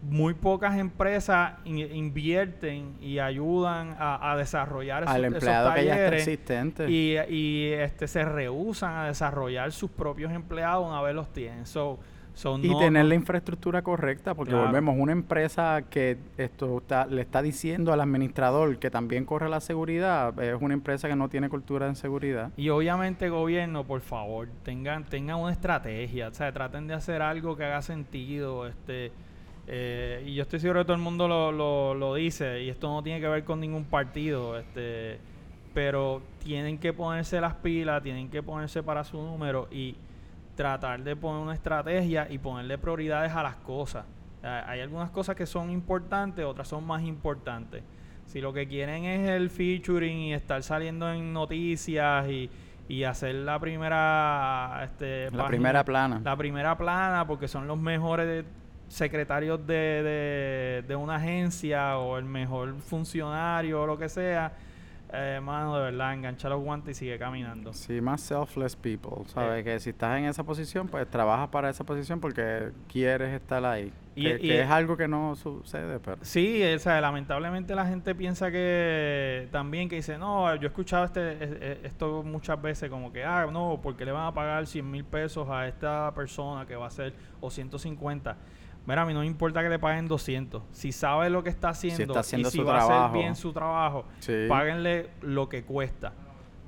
muy 0.00 0.32
pocas 0.34 0.78
empresas 0.78 1.54
in- 1.64 1.92
invierten 1.92 2.94
y 3.00 3.18
ayudan 3.18 3.96
a, 3.98 4.30
a 4.30 4.36
desarrollar 4.36 5.02
esos, 5.02 5.14
al 5.16 5.24
esos 5.24 5.34
empleado 5.34 5.74
que 5.74 5.84
ya 5.86 6.04
está 6.04 6.16
existente. 6.16 6.88
y, 6.88 7.16
y, 7.28 7.72
este, 7.72 8.06
se 8.06 8.24
rehusan 8.24 8.94
a 8.94 9.06
desarrollar 9.08 9.72
sus 9.72 9.90
propios 9.90 10.30
empleados 10.32 10.86
una 10.86 11.02
vez 11.02 11.16
los 11.16 11.32
tienen. 11.32 11.66
So, 11.66 11.98
so 12.38 12.56
Y 12.56 12.68
no- 12.68 12.78
tener 12.78 13.02
no- 13.02 13.08
la 13.08 13.14
infraestructura 13.16 13.82
correcta, 13.82 14.32
porque 14.32 14.50
Claro. 14.52 14.66
volvemos, 14.66 14.94
una 14.96 15.10
empresa 15.10 15.82
que 15.90 16.16
esto 16.36 16.78
está- 16.78 17.04
le 17.06 17.22
está 17.22 17.42
diciendo 17.42 17.92
al 17.92 18.00
administrador 18.00 18.78
que 18.78 18.90
también 18.90 19.24
corre 19.24 19.48
la 19.48 19.60
seguridad, 19.60 20.40
es 20.40 20.56
una 20.62 20.74
empresa 20.74 21.08
que 21.08 21.16
no 21.16 21.28
tiene 21.28 21.48
cultura 21.48 21.88
en 21.88 21.96
seguridad. 21.96 22.52
Y 22.56 22.68
obviamente 22.68 23.28
gobierno, 23.28 23.82
por 23.82 24.02
favor, 24.02 24.46
tengan, 24.62 25.02
tengan 25.04 25.38
una 25.38 25.50
estrategia, 25.50 26.28
o 26.28 26.34
sea, 26.34 26.52
traten 26.52 26.86
de 26.86 26.94
hacer 26.94 27.22
algo 27.22 27.56
que 27.56 27.64
haga 27.64 27.82
sentido, 27.82 28.68
este, 28.68 29.10
eh, 29.66 30.22
y 30.24 30.34
yo 30.36 30.42
estoy 30.42 30.60
seguro 30.60 30.80
que 30.82 30.84
todo 30.84 30.96
el 30.96 31.02
mundo 31.02 31.26
lo, 31.26 31.50
lo, 31.50 31.94
lo 31.94 32.14
dice, 32.14 32.62
y 32.62 32.68
esto 32.68 32.86
no 32.88 33.02
tiene 33.02 33.20
que 33.20 33.26
ver 33.26 33.42
con 33.42 33.58
ningún 33.60 33.84
partido, 33.84 34.56
este, 34.56 35.18
pero 35.74 36.22
tienen 36.42 36.78
que 36.78 36.92
ponerse 36.92 37.40
las 37.40 37.54
pilas, 37.54 38.00
tienen 38.02 38.30
que 38.30 38.42
ponerse 38.44 38.82
para 38.84 39.02
su 39.02 39.16
número 39.20 39.66
y 39.72 39.96
tratar 40.62 41.04
de 41.04 41.14
poner 41.14 41.40
una 41.40 41.54
estrategia 41.54 42.26
y 42.28 42.36
ponerle 42.38 42.78
prioridades 42.78 43.30
a 43.32 43.44
las 43.44 43.54
cosas. 43.58 44.04
Ah, 44.42 44.64
Hay 44.66 44.80
algunas 44.80 45.08
cosas 45.10 45.36
que 45.36 45.46
son 45.46 45.70
importantes, 45.70 46.44
otras 46.44 46.66
son 46.66 46.84
más 46.84 47.00
importantes. 47.04 47.84
Si 48.26 48.40
lo 48.40 48.52
que 48.52 48.66
quieren 48.66 49.04
es 49.04 49.28
el 49.30 49.50
featuring 49.50 50.18
y 50.18 50.34
estar 50.34 50.60
saliendo 50.64 51.10
en 51.12 51.32
noticias 51.32 52.28
y, 52.28 52.50
y 52.88 53.04
hacer 53.04 53.36
la 53.36 53.60
primera 53.60 54.80
este, 54.84 55.26
La 55.26 55.30
página- 55.30 55.46
primera 55.48 55.84
plana. 55.84 56.20
la 56.24 56.36
primera 56.36 56.76
plana 56.76 57.24
porque 57.26 57.46
son 57.46 57.68
los 57.68 57.78
mejores 57.78 58.26
de- 58.26 58.44
secretarios 58.88 59.64
de, 59.66 59.74
de, 60.02 60.84
de 60.88 60.96
una 60.96 61.16
agencia 61.16 61.98
o 61.98 62.18
el 62.18 62.24
mejor 62.24 62.74
funcionario 62.80 63.82
o 63.82 63.86
lo 63.86 63.96
que 63.98 64.08
sea, 64.08 64.50
eh, 65.12 65.40
mano, 65.42 65.76
de 65.76 65.82
verdad, 65.90 66.12
engancha 66.14 66.48
los 66.48 66.60
guantes 66.62 66.96
y 66.96 67.00
sigue 67.00 67.18
caminando. 67.18 67.72
Sí, 67.72 68.00
más 68.00 68.20
selfless 68.20 68.76
people, 68.76 69.24
¿sabes? 69.26 69.60
Eh. 69.60 69.64
Que 69.64 69.80
si 69.80 69.90
estás 69.90 70.18
en 70.18 70.26
esa 70.26 70.44
posición, 70.44 70.86
pues 70.88 71.08
trabajas 71.08 71.48
para 71.48 71.70
esa 71.70 71.84
posición 71.84 72.20
porque 72.20 72.70
quieres 72.88 73.32
estar 73.34 73.64
ahí. 73.64 73.92
Y- 74.14 74.22
que, 74.24 74.34
y- 74.34 74.48
que 74.48 74.62
es 74.62 74.68
algo 74.70 74.96
que 74.96 75.06
no 75.06 75.36
sucede, 75.36 76.00
pero... 76.00 76.16
Sí, 76.22 76.60
o 76.74 76.78
sea, 76.80 77.00
lamentablemente 77.00 77.74
la 77.74 77.86
gente 77.86 78.14
piensa 78.16 78.50
que 78.50 79.48
también 79.52 79.88
que 79.88 79.96
dice, 79.96 80.18
no, 80.18 80.54
yo 80.56 80.62
he 80.62 80.66
escuchado 80.66 81.04
este, 81.04 81.20
e- 81.20 81.38
e- 81.60 81.80
esto 81.84 82.22
muchas 82.24 82.60
veces 82.60 82.90
como 82.90 83.12
que, 83.12 83.24
ah, 83.24 83.46
no, 83.52 83.78
porque 83.82 84.04
le 84.04 84.12
van 84.12 84.26
a 84.26 84.34
pagar 84.34 84.66
100 84.66 84.90
mil 84.90 85.04
pesos 85.04 85.48
a 85.48 85.68
esta 85.68 86.12
persona 86.14 86.66
que 86.66 86.74
va 86.76 86.84
a 86.84 86.88
hacer, 86.88 87.14
o 87.40 87.50
150. 87.50 88.36
Mira, 88.88 89.02
a 89.02 89.04
mí 89.06 89.12
no 89.12 89.20
me 89.20 89.26
importa 89.26 89.62
que 89.62 89.68
le 89.68 89.78
paguen 89.78 90.08
200. 90.08 90.62
Si 90.72 90.92
sabe 90.92 91.28
lo 91.28 91.42
que 91.44 91.50
está 91.50 91.68
haciendo, 91.68 92.04
está 92.04 92.20
haciendo 92.20 92.48
y 92.48 92.52
si 92.52 92.58
su 92.58 92.64
va 92.64 92.78
a 92.78 93.06
hacer 93.06 93.18
bien 93.20 93.36
su 93.36 93.52
trabajo, 93.52 94.06
Sí. 94.20 94.46
páguenle 94.48 95.10
lo 95.20 95.46
que 95.46 95.62
cuesta. 95.62 96.14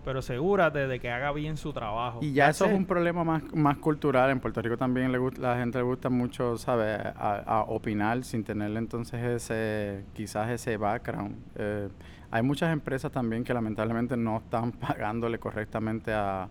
Pero 0.04 0.18
asegúrate 0.18 0.86
de 0.86 1.00
que 1.00 1.10
haga 1.10 1.32
bien 1.32 1.56
su 1.56 1.72
trabajo. 1.72 2.18
Y 2.22 2.34
ya 2.34 2.50
eso 2.50 2.64
es 2.66 2.70
That's 2.72 2.78
un 2.78 2.84
problema 2.86 3.24
más, 3.24 3.42
más 3.54 3.78
cultural. 3.78 4.30
En 4.30 4.38
Puerto 4.38 4.60
Rico 4.60 4.76
también 4.76 5.10
le 5.12 5.16
gusta, 5.16 5.40
la 5.40 5.56
gente 5.56 5.78
le 5.78 5.84
gusta 5.84 6.10
mucho, 6.10 6.58
¿sabes? 6.58 6.98
A, 7.16 7.42
a 7.46 7.62
opinar 7.62 8.22
sin 8.22 8.44
tener 8.44 8.74
entonces 8.76 9.22
ese, 9.22 10.04
quizás 10.12 10.50
ese 10.50 10.76
background. 10.76 11.36
Eh, 11.56 11.88
hay 12.30 12.42
muchas 12.42 12.70
empresas 12.70 13.10
también 13.10 13.44
que 13.44 13.54
lamentablemente 13.54 14.14
no 14.18 14.36
están 14.38 14.72
pagándole 14.88 15.38
correctamente 15.38 16.12
a, 16.12 16.48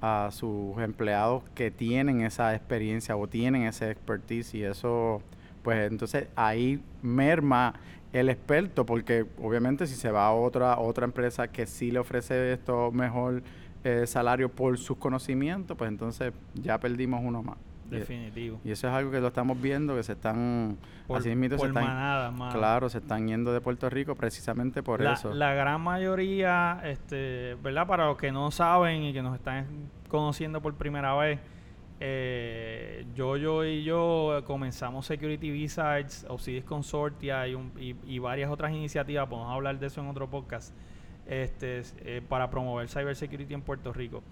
a 0.00 0.30
sus 0.30 0.78
empleados 0.78 1.42
que 1.54 1.70
tienen 1.70 2.20
esa 2.20 2.54
experiencia 2.54 3.16
o 3.16 3.26
tienen 3.26 3.62
ese 3.64 3.90
expertise 3.90 4.54
y 4.54 4.62
eso, 4.62 5.22
pues 5.62 5.90
entonces 5.90 6.28
ahí 6.36 6.80
merma 7.02 7.74
el 8.12 8.28
experto 8.30 8.86
porque 8.86 9.26
obviamente 9.42 9.86
si 9.86 9.94
se 9.94 10.10
va 10.10 10.26
a 10.26 10.32
otra 10.32 10.78
otra 10.78 11.04
empresa 11.04 11.48
que 11.48 11.66
sí 11.66 11.90
le 11.90 11.98
ofrece 11.98 12.52
esto 12.52 12.90
mejor 12.90 13.42
eh, 13.84 14.06
salario 14.06 14.48
por 14.48 14.78
sus 14.78 14.96
conocimientos, 14.96 15.76
pues 15.76 15.88
entonces 15.88 16.32
ya 16.54 16.78
perdimos 16.78 17.20
uno 17.22 17.42
más. 17.42 17.56
Y- 17.90 17.96
Definitivo. 17.96 18.60
Y, 18.64 18.70
eso 18.70 18.86
es 18.88 18.92
algo 18.94 19.10
que 19.10 19.20
lo 19.20 19.28
estamos 19.28 19.60
viendo, 19.60 19.96
que 19.96 20.02
se 20.02 20.12
están, 20.12 20.76
Por, 21.06 21.18
así 21.18 21.28
mismito 21.30 21.54
se 21.56 21.60
por 21.60 21.68
están, 21.68 21.84
manadas, 21.84 22.32
mano. 22.34 22.52
claro, 22.52 22.88
se 22.88 22.98
están 22.98 23.26
yendo 23.26 23.52
de 23.52 23.60
Puerto 23.62 23.88
Rico 23.88 24.14
precisamente 24.14 24.82
por 24.82 25.00
la, 25.00 25.14
eso. 25.14 25.32
la 25.32 25.54
gran 25.54 25.80
mayoría, 25.80 26.80
este, 26.84 27.56
¿verdad? 27.62 27.86
Para 27.86 28.06
los 28.06 28.16
que 28.18 28.30
no 28.30 28.50
saben 28.50 29.02
y 29.04 29.12
que 29.12 29.22
nos 29.22 29.34
están 29.34 29.66
conociendo 30.08 30.60
por 30.60 30.74
primera 30.74 31.14
vez, 31.16 31.40
eh, 32.00 33.04
yo, 33.14 33.36
yo 33.36 33.64
y 33.64 33.82
yo 33.82 34.42
comenzamos 34.46 35.06
Security 35.06 35.50
Visage, 35.50 36.26
Obsidian 36.28 36.64
Consortia 36.64 37.46
y, 37.48 37.54
un- 37.54 37.72
y- 37.78 37.96
y 38.06 38.18
varias 38.18 38.50
otras 38.50 38.70
iniciativas, 38.72 39.26
podemos 39.28 39.52
hablar 39.52 39.78
de 39.78 39.86
eso 39.86 40.00
en 40.00 40.06
otro 40.08 40.28
podcast, 40.28 40.74
este, 41.26 41.82
eh, 42.04 42.22
para 42.28 42.50
promover 42.50 42.88
cybersecurity 42.88 43.52
en 43.54 43.62
Puerto 43.62 43.92
Rico. 43.92 44.22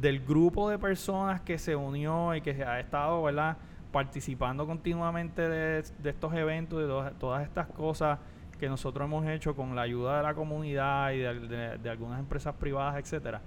Del 0.00 0.20
grupo 0.24 0.70
de 0.70 0.78
personas 0.78 1.40
que 1.42 1.58
se 1.58 1.76
unió 1.76 2.34
y 2.34 2.40
que 2.40 2.64
ha 2.64 2.80
estado, 2.80 3.22
¿verdad? 3.22 3.56
Participando 3.92 4.66
continuamente 4.66 5.48
de, 5.48 5.84
estos 6.04 6.32
eventos, 6.34 6.80
de 6.80 7.12
todas- 7.18 7.42
estas 7.44 7.66
cosas 7.68 8.18
que 8.58 8.68
nosotros 8.68 9.06
hemos 9.06 9.26
hecho 9.26 9.54
con 9.54 9.74
la 9.76 9.82
ayuda 9.82 10.16
de 10.18 10.22
la 10.22 10.34
comunidad 10.34 11.12
y 11.12 11.18
de, 11.18 11.34
de- 11.48 11.78
de 11.78 11.90
algunas 11.90 12.18
empresas 12.18 12.54
privadas, 12.54 12.96
etcétera. 12.96 13.42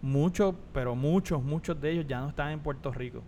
Muchos, 0.00 0.54
pero 0.72 0.94
muchos, 0.94 1.42
muchos 1.42 1.80
de 1.80 1.90
ellos 1.90 2.06
ya 2.06 2.20
no 2.20 2.28
están 2.28 2.50
en 2.50 2.60
Puerto 2.60 2.92
Rico. 2.92 3.22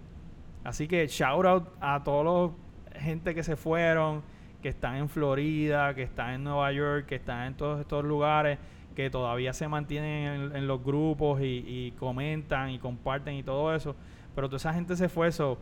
Así 0.65 0.87
que 0.89 1.07
shout 1.07 1.45
out 1.47 1.69
a 1.81 2.03
todos 2.03 2.25
los 2.25 3.01
gente 3.01 3.35
que 3.35 3.43
se 3.43 3.57
fueron, 3.57 4.23
que 4.63 4.69
están 4.69 4.97
en 4.97 5.09
Florida, 5.09 5.95
que 5.95 6.03
están 6.05 6.35
en 6.35 6.45
Nueva 6.45 6.71
York, 6.73 7.07
que 7.07 7.17
están 7.17 7.49
en 7.49 7.55
todos 7.55 7.81
estos 7.81 8.05
lugares, 8.05 8.59
que 8.95 9.11
todavía 9.11 9.53
se 9.53 9.67
mantienen 9.69 10.51
en, 10.53 10.57
en 10.57 10.67
los 10.67 10.83
grupos 10.85 11.41
y, 11.41 11.65
y 11.67 11.93
comentan 11.99 12.71
y 12.71 12.79
comparten 12.79 13.35
y 13.35 13.43
todo 13.43 13.75
eso. 13.75 13.95
Pero 14.35 14.49
toda 14.49 14.57
esa 14.59 14.73
gente 14.75 14.97
se 14.97 15.09
fue, 15.09 15.29
eso 15.29 15.59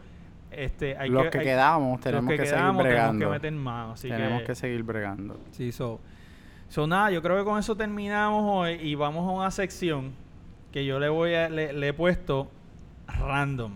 este, 0.51 0.97
hay 0.99 1.09
los 1.09 1.24
que, 1.24 1.30
que, 1.30 1.39
hay- 1.39 1.45
quedamos 1.45 2.01
tenemos 2.01 2.30
que 2.30 2.37
que, 2.37 2.43
quedamos 2.45 2.83
seguir 2.83 2.95
tenemos 2.95 3.16
bregando. 3.16 3.18
que 3.26 3.30
meter 3.33 3.53
mano. 3.53 3.93
Así 3.93 4.09
tenemos 4.09 4.43
que, 4.43 4.55
seguir 4.55 4.83
bregando. 4.83 5.41
Sí, 5.53 5.72
so, 5.72 5.99
so 6.68 6.87
nada, 6.87 7.11
yo 7.11 7.22
creo 7.22 7.39
que 7.39 7.45
con 7.45 7.59
eso 7.59 7.74
terminamos 7.76 8.45
hoy 8.47 8.72
y 8.74 8.95
vamos 8.95 9.26
a 9.28 9.33
una 9.33 9.51
sección 9.51 10.12
que 10.72 10.85
yo 10.85 10.99
le 10.99 11.09
voy 11.09 11.35
a, 11.35 11.49
le, 11.49 11.72
le 11.72 11.89
he 11.89 11.93
puesto 11.93 12.51
random. 13.07 13.72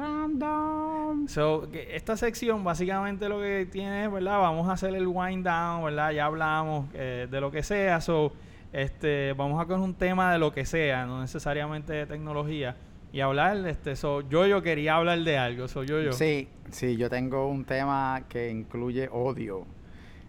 Random. 0.00 1.26
So, 1.28 1.68
que 1.70 1.96
esta 1.96 2.16
sección 2.16 2.62
básicamente 2.64 3.28
lo 3.28 3.40
que 3.40 3.66
tiene 3.70 4.04
es, 4.04 4.12
¿verdad? 4.12 4.38
Vamos 4.38 4.68
a 4.68 4.72
hacer 4.72 4.94
el 4.94 5.06
wind 5.06 5.44
down, 5.44 5.84
¿verdad? 5.84 6.12
Ya 6.12 6.26
hablamos 6.26 6.86
eh, 6.94 7.26
de 7.30 7.40
lo 7.40 7.50
que 7.50 7.62
sea. 7.62 8.00
So, 8.00 8.32
este, 8.72 9.32
vamos 9.34 9.60
a 9.60 9.66
coger 9.66 9.80
un 9.82 9.94
tema 9.94 10.32
de 10.32 10.38
lo 10.38 10.52
que 10.52 10.64
sea, 10.64 11.06
no 11.06 11.20
necesariamente 11.20 11.92
de 11.92 12.06
tecnología. 12.06 12.76
Y 13.12 13.20
hablar, 13.20 13.56
este, 13.66 13.96
so, 13.96 14.20
yo 14.28 14.46
yo 14.46 14.62
quería 14.62 14.94
hablar 14.94 15.18
de 15.20 15.36
algo, 15.36 15.66
so, 15.66 15.82
yo 15.82 16.00
yo. 16.00 16.12
Sí, 16.12 16.48
sí, 16.70 16.96
yo 16.96 17.10
tengo 17.10 17.48
un 17.48 17.64
tema 17.64 18.22
que 18.28 18.50
incluye 18.50 19.08
odio. 19.10 19.66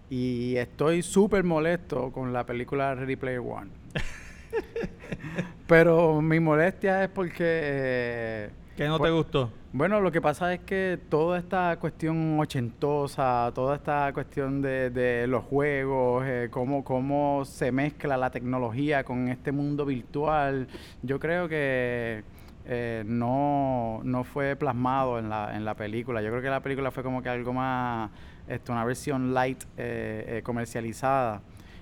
Y 0.09 0.55
estoy 0.57 1.03
súper 1.03 1.43
molesto 1.43 2.11
con 2.11 2.33
la 2.33 2.45
película 2.45 2.95
Ready 2.95 3.15
Player 3.15 3.39
One. 3.39 3.69
Pero 5.67 6.21
mi 6.21 6.39
molestia 6.39 7.03
es 7.03 7.09
porque... 7.09 7.35
eh, 7.39 8.49
¿Qué 8.75 8.87
no 8.87 8.95
te 8.97 9.01
pues- 9.01 9.13
gustó? 9.13 9.51
Bueno, 9.73 10.01
lo 10.01 10.11
que 10.11 10.19
pasa 10.19 10.53
es 10.53 10.59
que 10.61 10.99
toda 11.09 11.39
esta 11.39 11.77
cuestión 11.79 12.37
ochentosa, 12.39 13.51
toda 13.55 13.77
esta 13.77 14.11
cuestión 14.13 14.61
de, 14.61 15.25
los 15.29 15.45
juegos, 15.45 16.25
eh, 16.27 16.49
cómo, 16.51 16.83
cómo 16.83 17.45
se 17.45 17.71
mezcla 17.71 18.17
la 18.17 18.29
tecnología 18.31 19.05
con 19.05 19.29
este 19.29 19.53
mundo 19.53 19.85
virtual, 19.85 20.67
yo 21.03 21.19
creo 21.21 21.47
que 21.47 22.23
eh, 22.65 23.03
no, 23.05 24.01
no 24.03 24.23
fue 24.25 24.55
plasmado 24.55 25.19
en 25.19 25.29
la, 25.29 25.55
en 25.55 25.65
la 25.65 25.75
película. 25.75 26.21
Yo 26.21 26.29
creo 26.29 26.41
que 26.41 26.49
la 26.49 26.61
película 26.61 26.91
fue 26.91 27.03
como 27.03 27.21
que 27.21 27.29
algo 27.29 27.53
más, 27.53 28.11
esto, 28.47 28.73
una 28.73 28.85
versión 28.85 29.33
light 29.33 29.63
eh, 29.77 30.37
eh, 30.37 30.41
comercializada. 30.43 31.41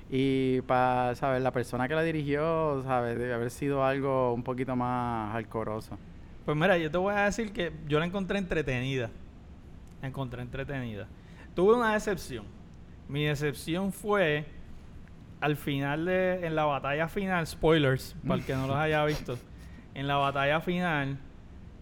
Y 0.09 0.61
para, 0.61 1.15
¿sabes? 1.15 1.41
La 1.41 1.51
persona 1.51 1.87
que 1.87 1.95
la 1.95 2.03
dirigió, 2.03 2.81
¿sabes? 2.83 3.17
Debe 3.17 3.33
haber 3.33 3.51
sido 3.51 3.83
algo 3.83 4.33
un 4.33 4.43
poquito 4.43 4.75
más 4.75 5.35
alcoroso. 5.35 5.97
Pues 6.49 6.57
mira, 6.57 6.79
yo 6.79 6.89
te 6.89 6.97
voy 6.97 7.13
a 7.13 7.25
decir 7.25 7.53
que 7.53 7.71
yo 7.87 7.99
la 7.99 8.05
encontré 8.07 8.39
entretenida. 8.39 9.11
La 10.01 10.07
encontré 10.07 10.41
entretenida. 10.41 11.05
Tuve 11.53 11.75
una 11.75 11.93
decepción. 11.93 12.43
Mi 13.07 13.25
decepción 13.25 13.93
fue 13.93 14.47
al 15.41 15.57
final 15.57 16.05
de, 16.05 16.47
en 16.47 16.55
la 16.55 16.65
batalla 16.65 17.07
final, 17.07 17.45
spoilers, 17.45 18.15
para 18.23 18.39
el 18.39 18.45
que 18.47 18.55
no 18.55 18.65
los 18.65 18.75
haya 18.77 19.05
visto, 19.05 19.37
en 19.93 20.07
la 20.07 20.15
batalla 20.15 20.59
final, 20.59 21.19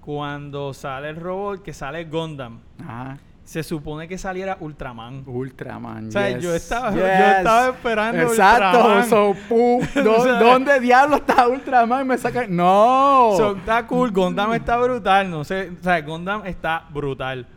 cuando 0.02 0.74
sale 0.74 1.12
el 1.12 1.16
robot, 1.16 1.64
que 1.64 1.72
sale 1.72 2.04
Gundam, 2.04 2.60
Ajá. 2.78 3.20
Se 3.48 3.64
supone 3.64 4.10
que 4.10 4.18
saliera 4.18 4.58
Ultraman. 4.60 5.24
Ultraman. 5.26 6.10
O 6.10 6.12
sea, 6.12 6.30
yes, 6.32 6.44
yo 6.44 6.54
estaba- 6.54 6.94
yo 6.94 7.06
estaba 7.08 7.70
esperando 7.70 8.22
Exacto. 8.24 8.78
Ultraman. 8.78 9.10
So, 9.10 9.34
pu- 9.50 9.88
¿dó- 10.04 10.18
O 10.18 10.24
sea- 10.24 10.34
¿Dónde 10.40 10.80
diablo 10.82 11.16
está 11.16 11.48
Ultraman? 11.48 12.06
Me 12.06 12.18
saca. 12.18 12.46
¡No! 12.46 13.34
So, 13.38 13.56
está 13.56 13.88
cool, 13.88 14.12
Gundam 14.12 14.54
está 14.54 14.76
brutal, 14.76 15.30
no 15.32 15.46
sé, 15.46 15.72
o 15.80 15.82
sea, 15.82 16.02
Gundam 16.02 16.46
está 16.46 16.84
brutal. 16.90 17.48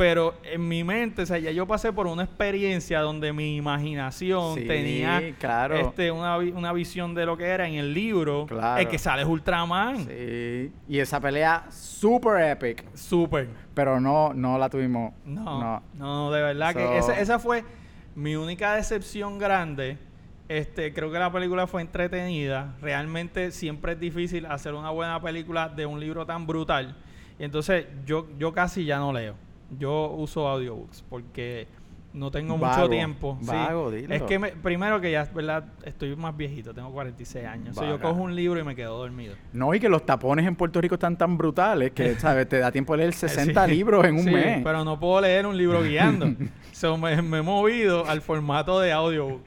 Pero 0.00 0.32
en 0.44 0.66
mi 0.66 0.82
mente, 0.82 1.20
o 1.20 1.26
sea, 1.26 1.36
ya 1.36 1.50
yo 1.50 1.66
pasé 1.66 1.92
por 1.92 2.06
una 2.06 2.22
experiencia 2.24 3.00
donde 3.00 3.34
mi 3.34 3.56
imaginación 3.56 4.54
Sí, 4.54 4.64
tenía 4.66 5.20
claro. 5.38 5.74
este, 5.76 6.10
una, 6.10 6.38
una 6.38 6.72
visión 6.72 7.14
de 7.14 7.26
lo 7.26 7.36
que 7.36 7.44
era 7.44 7.68
en 7.68 7.74
el 7.74 7.92
libro. 7.92 8.46
Claro. 8.46 8.80
El 8.80 8.88
que 8.88 8.96
sale 8.96 9.20
es 9.20 9.28
Ultraman. 9.28 10.06
Sí. 10.06 10.72
Y 10.88 10.98
esa 11.00 11.20
pelea 11.20 11.66
super 11.70 12.42
epic. 12.42 12.82
Súper. 12.94 13.50
Pero 13.74 14.00
no, 14.00 14.32
no 14.32 14.56
la 14.56 14.70
tuvimos. 14.70 15.12
No, 15.26 15.60
No. 15.60 15.82
no, 15.92 16.30
de 16.30 16.40
verdad 16.44 16.74
que 16.74 16.96
esa, 16.96 17.20
esa 17.20 17.38
fue 17.38 17.62
mi 18.14 18.36
única 18.36 18.76
decepción 18.76 19.38
grande. 19.38 19.98
Este, 20.48 20.94
creo 20.94 21.12
que 21.12 21.18
la 21.18 21.30
película 21.30 21.66
fue 21.66 21.82
entretenida. 21.82 22.74
Realmente 22.80 23.50
siempre 23.50 23.92
es 23.92 24.00
difícil 24.00 24.46
hacer 24.46 24.72
una 24.72 24.88
buena 24.88 25.20
película 25.20 25.68
de 25.68 25.84
un 25.84 26.00
libro 26.00 26.24
tan 26.24 26.46
brutal. 26.46 26.96
Y 27.38 27.44
entonces 27.44 27.84
yo, 28.06 28.26
yo 28.38 28.54
casi 28.54 28.86
ya 28.86 28.96
no 28.96 29.12
leo. 29.12 29.34
Yo 29.78 30.10
uso 30.16 30.48
audiobooks 30.48 31.02
porque 31.08 31.68
no 32.12 32.30
tengo 32.32 32.56
mucho 32.58 32.88
tiempo. 32.88 33.38
Sí. 33.40 33.46
vago. 33.46 33.92
Es 33.92 34.22
que 34.22 34.38
me- 34.40 34.50
primero 34.50 35.00
que 35.00 35.12
ya, 35.12 35.24
¿verdad? 35.32 35.64
Estoy 35.84 36.16
más 36.16 36.36
viejito, 36.36 36.74
tengo 36.74 36.90
46 36.90 37.46
años. 37.46 37.76
So, 37.76 37.82
yo 37.84 37.92
Vaga. 37.98 38.02
cojo 38.08 38.22
un 38.22 38.34
libro 38.34 38.58
y 38.58 38.64
me 38.64 38.74
quedo 38.74 38.98
dormido. 38.98 39.34
No, 39.52 39.72
y 39.74 39.78
que 39.78 39.88
los 39.88 40.04
tapones 40.04 40.44
en 40.44 40.56
Puerto 40.56 40.80
Rico 40.80 40.96
están 40.96 41.16
tan 41.16 41.38
brutales 41.38 41.92
que, 41.92 42.14
¿sabes? 42.18 42.48
Te 42.48 42.58
da 42.58 42.72
tiempo 42.72 42.94
de 42.94 42.98
leer 42.98 43.12
60 43.12 43.64
Sí. 43.66 43.70
libros 43.70 44.04
en 44.04 44.14
un 44.16 44.24
Sí, 44.24 44.30
mes. 44.30 44.60
Pero 44.64 44.84
no 44.84 44.98
puedo 44.98 45.20
leer 45.20 45.46
un 45.46 45.56
libro 45.56 45.82
guiando. 45.84 46.26
so, 46.72 46.96
me, 46.98 47.22
me 47.22 47.38
he 47.38 47.42
movido 47.42 48.04
al 48.08 48.20
formato 48.22 48.80
de 48.80 48.90
audiobook. 48.92 49.42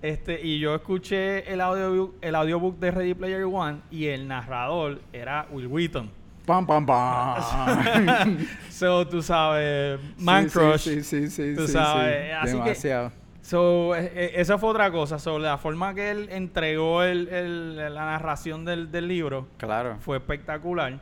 Este, 0.00 0.40
y 0.46 0.58
yo 0.60 0.74
escuché 0.74 1.50
el 1.52 1.60
audiobook, 1.62 2.14
el 2.20 2.34
audiobook 2.34 2.78
de 2.78 2.90
Ready 2.90 3.14
Player 3.14 3.44
One 3.44 3.78
y 3.90 4.04
el 4.06 4.28
narrador 4.28 5.00
era 5.12 5.48
Will 5.50 5.66
Wheaton. 5.66 6.10
Pam, 6.46 6.66
pam, 6.66 6.84
pam. 6.84 8.36
So, 8.70 9.06
tú 9.06 9.22
sabes, 9.22 9.98
Man 10.18 10.50
Sí, 10.50 10.58
Crush. 10.58 10.80
Sí, 10.80 11.02
sí, 11.02 11.30
sí. 11.30 11.54
tú 11.56 11.66
sí, 11.66 11.72
sabes, 11.72 12.26
sí. 12.26 12.30
así 12.32 12.52
que- 12.52 12.58
Demasiado. 12.62 13.12
So, 13.40 13.94
eh, 13.94 14.10
eh, 14.14 14.32
esa 14.36 14.56
fue 14.58 14.70
otra 14.70 14.90
cosa. 14.90 15.18
So, 15.18 15.38
la 15.38 15.58
forma 15.58 15.94
que 15.94 16.10
él 16.10 16.28
entregó 16.30 17.02
el- 17.02 17.28
el- 17.28 17.76
la 17.76 18.04
narración 18.06 18.64
del, 18.64 18.90
del 18.90 19.06
libro 19.06 19.48
Claro. 19.58 19.96
fue 20.00 20.16
espectacular. 20.16 20.98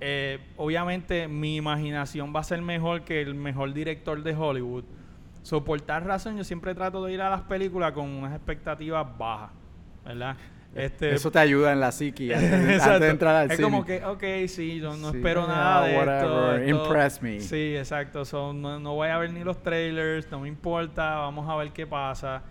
Eh, 0.00 0.38
obviamente 0.56 1.26
mi 1.28 1.56
imaginación 1.56 2.32
va 2.34 2.40
a 2.40 2.44
ser 2.44 2.60
mejor 2.62 3.02
que 3.02 3.20
el 3.20 3.34
mejor 3.34 3.72
director 3.72 4.22
de 4.22 4.34
Hollywood. 4.34 4.84
So, 5.42 5.64
por 5.64 5.80
tal 5.80 6.04
razón 6.04 6.36
yo 6.36 6.44
siempre 6.44 6.74
trato 6.74 7.02
de 7.04 7.12
ir 7.14 7.22
a 7.22 7.30
las 7.30 7.40
películas 7.42 7.92
con 7.92 8.06
unas 8.08 8.34
expectativas 8.34 9.06
bajas, 9.18 9.50
¿verdad? 10.04 10.36
Este, 10.74 11.12
Eso 11.14 11.30
te 11.30 11.38
ayuda 11.38 11.72
en 11.72 11.80
la 11.80 11.90
psiqui 11.90 12.32
antes, 12.34 12.50
de- 12.50 12.56
antes 12.56 12.74
Exacto. 12.76 13.00
de 13.00 13.08
entrar 13.10 13.34
al 13.36 13.50
es 13.50 13.56
cine. 13.56 13.68
como 13.70 13.84
que, 13.84 14.04
ok, 14.04 14.22
sí, 14.48 14.78
yo 14.80 14.96
no 14.96 15.10
Sí, 15.10 15.16
espero 15.16 15.44
ah, 15.44 15.46
nada 15.48 15.86
de 15.86 15.96
whatever, 15.96 16.62
esto- 16.62 16.84
impress 16.84 17.22
me. 17.22 17.40
Sí, 17.40 17.74
exacto. 17.76 18.24
So, 18.24 18.52
no, 18.52 18.78
no 18.78 18.94
voy 18.94 19.08
a 19.08 19.18
ver 19.18 19.32
ni 19.32 19.42
los 19.44 19.62
trailers, 19.62 20.30
no 20.30 20.40
me 20.40 20.48
importa, 20.48 21.16
vamos 21.16 21.48
a 21.48 21.56
ver 21.56 21.70
qué 21.72 21.86
pasa. 21.86 22.42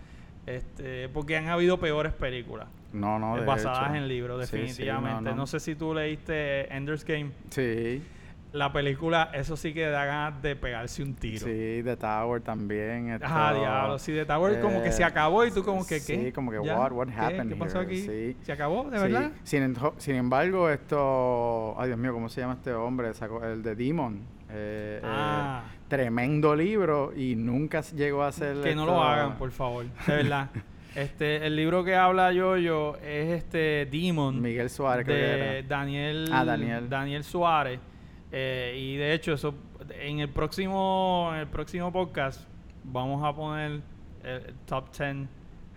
Este, 0.46 1.08
porque 1.10 1.36
han 1.36 1.48
habido 1.48 1.78
peores 1.78 2.12
películas 2.14 2.68
No, 2.92 3.18
no, 3.18 3.36
eh, 3.36 3.40
de 3.40 3.46
basadas 3.46 3.88
hecho. 3.90 3.96
en 3.96 4.08
libros, 4.08 4.40
Sí, 4.46 4.50
sí, 4.50 4.56
definitivamente. 4.62 5.22
no, 5.22 5.30
no, 5.30 5.36
no. 5.36 5.46
sé 5.46 5.60
si 5.60 5.74
tú 5.74 5.94
leíste 5.94 6.74
Ender's 6.74 7.04
Game. 7.04 7.30
Sí, 7.50 8.02
La 8.52 8.72
película, 8.72 9.30
eso 9.34 9.58
sí 9.58 9.74
que 9.74 9.86
da 9.86 10.06
ganas 10.06 10.40
de 10.40 10.56
pegarse 10.56 11.02
un 11.02 11.14
tiro. 11.14 11.44
sí, 11.46 11.82
The 11.84 11.96
Tower 11.98 12.40
también. 12.40 13.10
esto- 13.10 13.26
Ajá, 13.26 13.52
diablo. 13.52 13.98
Sí, 13.98 14.12
de 14.12 14.24
Tower 14.24 14.58
como 14.60 14.82
que 14.82 14.90
se 14.90 15.02
eh, 15.02 15.04
acabó 15.04 15.44
y 15.44 15.50
tú 15.50 15.62
como 15.62 15.86
que, 15.86 16.00
sí, 16.00 16.16
¿qué? 16.16 16.32
como 16.32 16.50
que, 16.50 16.58
¿Ya? 16.64 16.78
what- 16.78 16.92
what 16.92 17.08
happened 17.10 17.50
¿Qué 17.52 17.56
pasó 17.56 17.82
here? 17.82 17.86
aquí? 17.86 18.00
Sí. 18.02 18.36
¿Se 18.42 18.52
acabó? 18.52 18.88
¿De 18.90 18.96
Sí. 18.98 19.02
verdad? 19.02 19.30
Sin, 19.44 19.76
sin 19.98 20.14
embargo, 20.16 20.70
esto... 20.70 21.74
Ay, 21.78 21.88
Dios 21.88 21.98
mío, 21.98 22.12
¿cómo 22.14 22.28
se 22.30 22.40
llama 22.40 22.54
este 22.54 22.72
hombre? 22.72 23.10
El 23.42 23.62
de 23.62 23.74
Demon. 23.74 24.16
Eh, 24.50 25.00
eh, 25.02 25.02
Ah. 25.04 25.64
tremendo 25.88 26.56
libro 26.56 27.12
y 27.14 27.36
nunca 27.36 27.82
llegó 27.82 28.22
a 28.24 28.32
ser... 28.32 28.56
Que 28.62 28.74
no 28.74 28.86
lo 28.86 29.02
hagan, 29.02 29.36
por 29.36 29.50
favor. 29.50 29.84
De 30.06 30.16
verdad. 30.16 30.48
este, 30.96 31.46
el 31.46 31.54
libro 31.54 31.84
que 31.84 31.94
habla 31.94 32.32
Yo-Yo 32.32 32.96
es 33.04 33.28
este 33.30 33.86
Demon 33.92 34.40
Miguel 34.40 34.70
Suárez, 34.70 35.04
creo 35.04 35.16
que 35.18 35.22
de 35.22 35.58
era. 35.58 35.68
Daniel, 35.68 36.30
Ah, 36.32 36.46
Daniel. 36.46 36.88
Daniel 36.88 37.24
Suárez. 37.24 37.78
Eh, 38.30 38.76
y 38.78 38.96
de 38.96 39.14
hecho, 39.14 39.32
eso 39.32 39.54
en 40.00 40.20
el 40.20 40.28
próximo 40.28 41.30
en 41.32 41.40
el 41.40 41.46
próximo 41.46 41.92
podcast 41.92 42.46
vamos 42.84 43.24
a 43.24 43.34
poner 43.34 43.80
el 44.22 44.54
top 44.66 44.90
10 44.96 45.28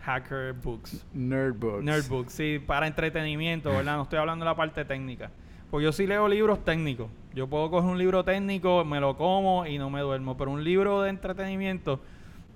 hacker 0.02 0.54
books. 0.54 1.06
Nerd 1.14 1.56
Books. 1.56 1.84
Nerd 1.84 2.08
books, 2.10 2.34
sí, 2.34 2.60
para 2.60 2.88
entretenimiento, 2.88 3.70
¿verdad? 3.70 3.98
No 3.98 4.04
estoy 4.04 4.20
hablando 4.20 4.44
de 4.46 4.52
la 4.52 4.56
parte 4.56 4.84
técnica. 4.86 5.32
Pues 5.70 5.84
yo 5.84 5.92
sí 5.92 6.06
leo 6.06 6.28
libros 6.28 6.66
técnicos. 6.66 7.10
Yo 7.34 7.48
puedo 7.48 7.70
coger 7.70 7.90
un 7.90 7.98
libro 7.98 8.26
técnico, 8.26 8.84
me 8.84 9.00
lo 9.00 9.16
como 9.16 9.66
y 9.66 9.78
no 9.78 9.90
me 9.90 10.02
duermo. 10.02 10.36
Pero 10.36 10.52
un 10.52 10.64
libro 10.64 11.02
de 11.02 11.10
entretenimiento 11.10 12.02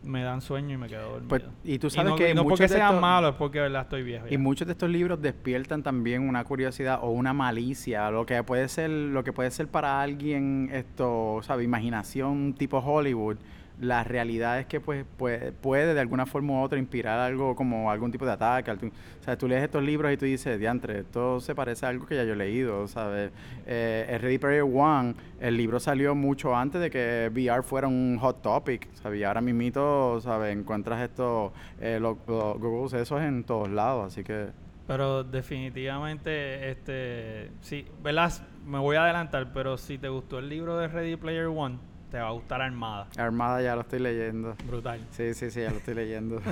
me 0.06 0.24
dan 0.24 0.42
sueño 0.42 0.74
y 0.76 0.78
me 0.78 0.88
quedo 0.88 1.04
dormido. 1.10 1.28
Pues, 1.28 1.44
y 1.64 1.80
tú 1.80 1.90
sabes 1.90 2.12
no, 2.12 2.16
que 2.16 2.32
y 2.32 2.34
no 2.34 2.44
muchos 2.44 2.60
porque 2.60 2.74
de 2.74 2.78
sean 2.80 2.88
estos- 2.90 3.02
malos, 3.02 3.32
es 3.32 3.38
porque 3.38 3.58
de 3.58 3.64
verdad 3.64 3.82
estoy 3.82 4.04
viejo. 4.04 4.28
Y 4.28 4.32
ya. 4.32 4.38
muchos 4.40 4.68
de 4.68 4.74
estos 4.74 4.90
libros 4.90 5.22
despiertan 5.22 5.84
también 5.84 6.28
una 6.28 6.44
curiosidad 6.44 7.00
o 7.02 7.10
una 7.10 7.34
malicia, 7.34 8.10
lo 8.12 8.26
que 8.26 8.42
puede 8.44 8.68
ser, 8.70 8.90
lo 8.90 9.24
que 9.24 9.34
puede 9.34 9.52
ser 9.52 9.68
para 9.68 10.02
alguien 10.02 10.70
esto, 10.72 11.40
sabe, 11.44 11.64
imaginación 11.64 12.54
tipo 12.58 12.80
Hollywood. 12.80 13.38
La 13.80 14.04
realidad 14.04 14.60
es 14.60 14.68
que 14.68 14.80
pues 14.80 15.06
puede, 15.18 15.52
puede 15.52 15.94
de 15.94 16.00
alguna 16.00 16.26
forma 16.26 16.54
u 16.54 16.62
otra 16.62 16.80
inspirar 16.80 17.20
algo 17.20 17.56
como 17.56 17.92
algún 17.92 18.12
tipo 18.12 18.26
de 18.26 18.32
ataque. 18.32 18.72
o 18.72 19.24
sea, 19.24 19.38
tú 19.38 19.48
lees 19.48 19.64
estos 19.64 19.84
libros 19.84 20.14
y 20.14 20.18
tú 20.18 20.26
dices, 20.26 20.58
diantre, 20.58 21.00
esto 21.00 21.42
se 21.42 21.54
parece 21.54 21.86
a 21.86 21.90
algo 21.90 22.06
que 22.06 22.16
ya 22.16 22.24
yo 22.24 22.34
he 22.34 22.38
leído, 22.38 22.88
¿sabes? 22.88 23.32
Eh, 23.66 24.06
el 24.10 24.22
Ready 24.22 24.38
Player 24.38 24.64
One, 24.64 25.16
el 25.42 25.58
libro 25.58 25.80
salió 25.80 26.16
mucho 26.16 26.56
antes 26.56 26.80
de 26.80 26.90
que 26.90 27.30
VR 27.34 27.64
fuera 27.64 27.88
un 27.88 28.18
hot 28.20 28.42
topic, 28.42 28.88
¿sabes? 28.94 29.20
Y 29.20 29.24
ahora 29.24 29.42
mismito, 29.42 30.22
¿sabes? 30.22 30.56
Encuentras 30.56 31.02
estos, 31.02 31.52
eh, 31.82 32.00
los, 32.00 32.18
los 32.28 32.58
Googles 32.58 32.94
esos 32.94 33.22
en 33.22 33.44
todos 33.44 33.70
lados, 33.70 34.08
así 34.08 34.24
que... 34.24 34.48
Pero 34.88 35.24
definitivamente, 35.24 36.70
este, 36.70 37.50
sí, 37.62 37.88
¿verdad? 38.04 38.32
Me 38.66 38.78
voy 38.78 38.96
a 38.96 39.04
adelantar, 39.04 39.52
pero 39.52 39.78
si 39.78 39.98
te 39.98 40.10
gustó 40.10 40.40
el 40.40 40.48
libro 40.48 40.78
de 40.78 40.88
Ready 40.88 41.16
Player 41.16 41.48
One, 41.48 41.80
te 42.12 42.20
va 42.20 42.28
a 42.28 42.32
gustar 42.32 42.62
Armada. 42.62 43.08
Armada 43.18 43.62
ya 43.62 43.76
lo 43.76 43.82
estoy 43.82 44.00
leyendo. 44.00 44.56
Brutal. 44.68 45.00
Sí, 45.12 45.34
sí, 45.34 45.52
sí, 45.52 45.62
ya 45.62 45.72
lo 45.72 45.78
estoy 45.78 45.96
leyendo. 45.96 46.42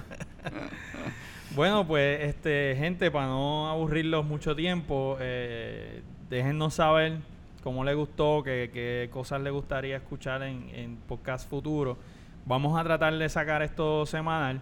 Bueno, 1.55 1.85
pues, 1.85 2.21
este, 2.21 2.75
gente, 2.79 3.11
para 3.11 3.27
no 3.27 3.69
aburrirlos 3.69 4.25
mucho 4.25 4.55
tiempo, 4.55 5.17
eh, 5.19 6.01
déjennos 6.27 6.73
saber 6.73 7.19
cómo 7.61 7.83
le 7.83 7.93
gustó, 7.93 8.41
qué, 8.43 8.71
qué 8.73 9.07
cosas 9.11 9.39
le 9.41 9.51
gustaría 9.51 9.97
escuchar 9.97 10.41
en, 10.41 10.71
en 10.73 10.95
podcast 10.95 11.47
futuro. 11.47 11.99
Vamos 12.47 12.79
a 12.79 12.83
tratar 12.83 13.15
de 13.15 13.29
sacar 13.29 13.61
esto 13.61 14.07
semanal. 14.07 14.61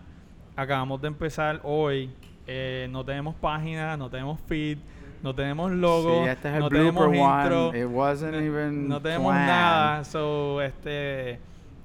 Acabamos 0.58 1.02
de 1.02 1.08
empezar 1.08 1.62
hoy. 1.64 2.12
Eh, 2.46 2.88
no 2.92 3.06
tenemos 3.06 3.36
página, 3.36 3.96
no 3.96 4.10
tenemos 4.10 4.40
feed, 4.42 4.78
no 5.24 5.36
tenemos 5.36 5.72
logo, 5.72 6.24
Sí, 6.24 6.30
este 6.30 6.50
es 6.50 6.54
el 6.56 6.60
no 6.62 6.70
tenemos 6.70 7.14
intro, 7.16 7.68
one. 7.70 7.80
It 7.80 7.86
wasn't 7.90 8.34
no- 8.34 8.40
even 8.40 8.88
no 8.88 9.02
tenemos 9.02 9.32
planned. 9.32 9.48
nada. 9.48 10.04
So, 10.04 10.62
este, 10.62 11.40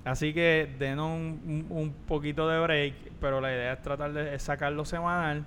así 0.05 0.33
que 0.33 0.75
denos 0.79 1.11
un, 1.11 1.95
poquito 2.07 2.49
de 2.49 2.61
break, 2.61 2.95
pero 3.21 3.41
la 3.41 3.53
idea 3.53 3.73
es 3.75 3.83
tratar 3.83 4.13
de 4.13 4.39
sacarlo 4.39 4.85
semanal 4.85 5.45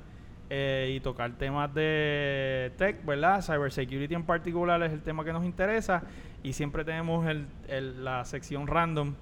eh, 0.52 0.94
y 0.96 1.00
tocar 1.00 1.32
temas 1.34 1.74
de 1.74 2.72
tech, 2.78 3.06
¿verdad? 3.06 3.42
Cybersecurity 3.44 4.14
en 4.16 4.24
particular 4.24 4.82
es 4.84 4.92
el 4.92 5.02
tema 5.02 5.24
que 5.24 5.32
nos 5.34 5.46
interesa 5.46 6.04
y 6.44 6.54
siempre 6.54 6.84
tenemos 6.84 7.28
el, 7.28 7.46
el- 7.68 8.04
la 8.04 8.24
sección 8.26 8.66
random 8.68 9.14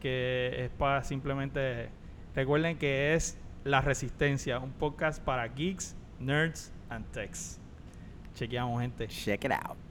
que 0.00 0.64
es 0.64 0.70
para 0.70 1.02
simplemente 1.04 1.88
recuerden 2.34 2.76
que 2.78 3.14
es 3.14 3.38
La 3.64 3.80
Resistencia, 3.80 4.58
un 4.58 4.72
podcast 4.72 5.22
para 5.22 5.48
geeks, 5.48 5.96
nerds 6.20 6.72
and 6.90 7.04
techs. 7.12 7.58
Chequeamos, 8.36 8.82
gente. 8.82 9.08
Check 9.08 9.44
it 9.46 9.52
out. 9.52 9.85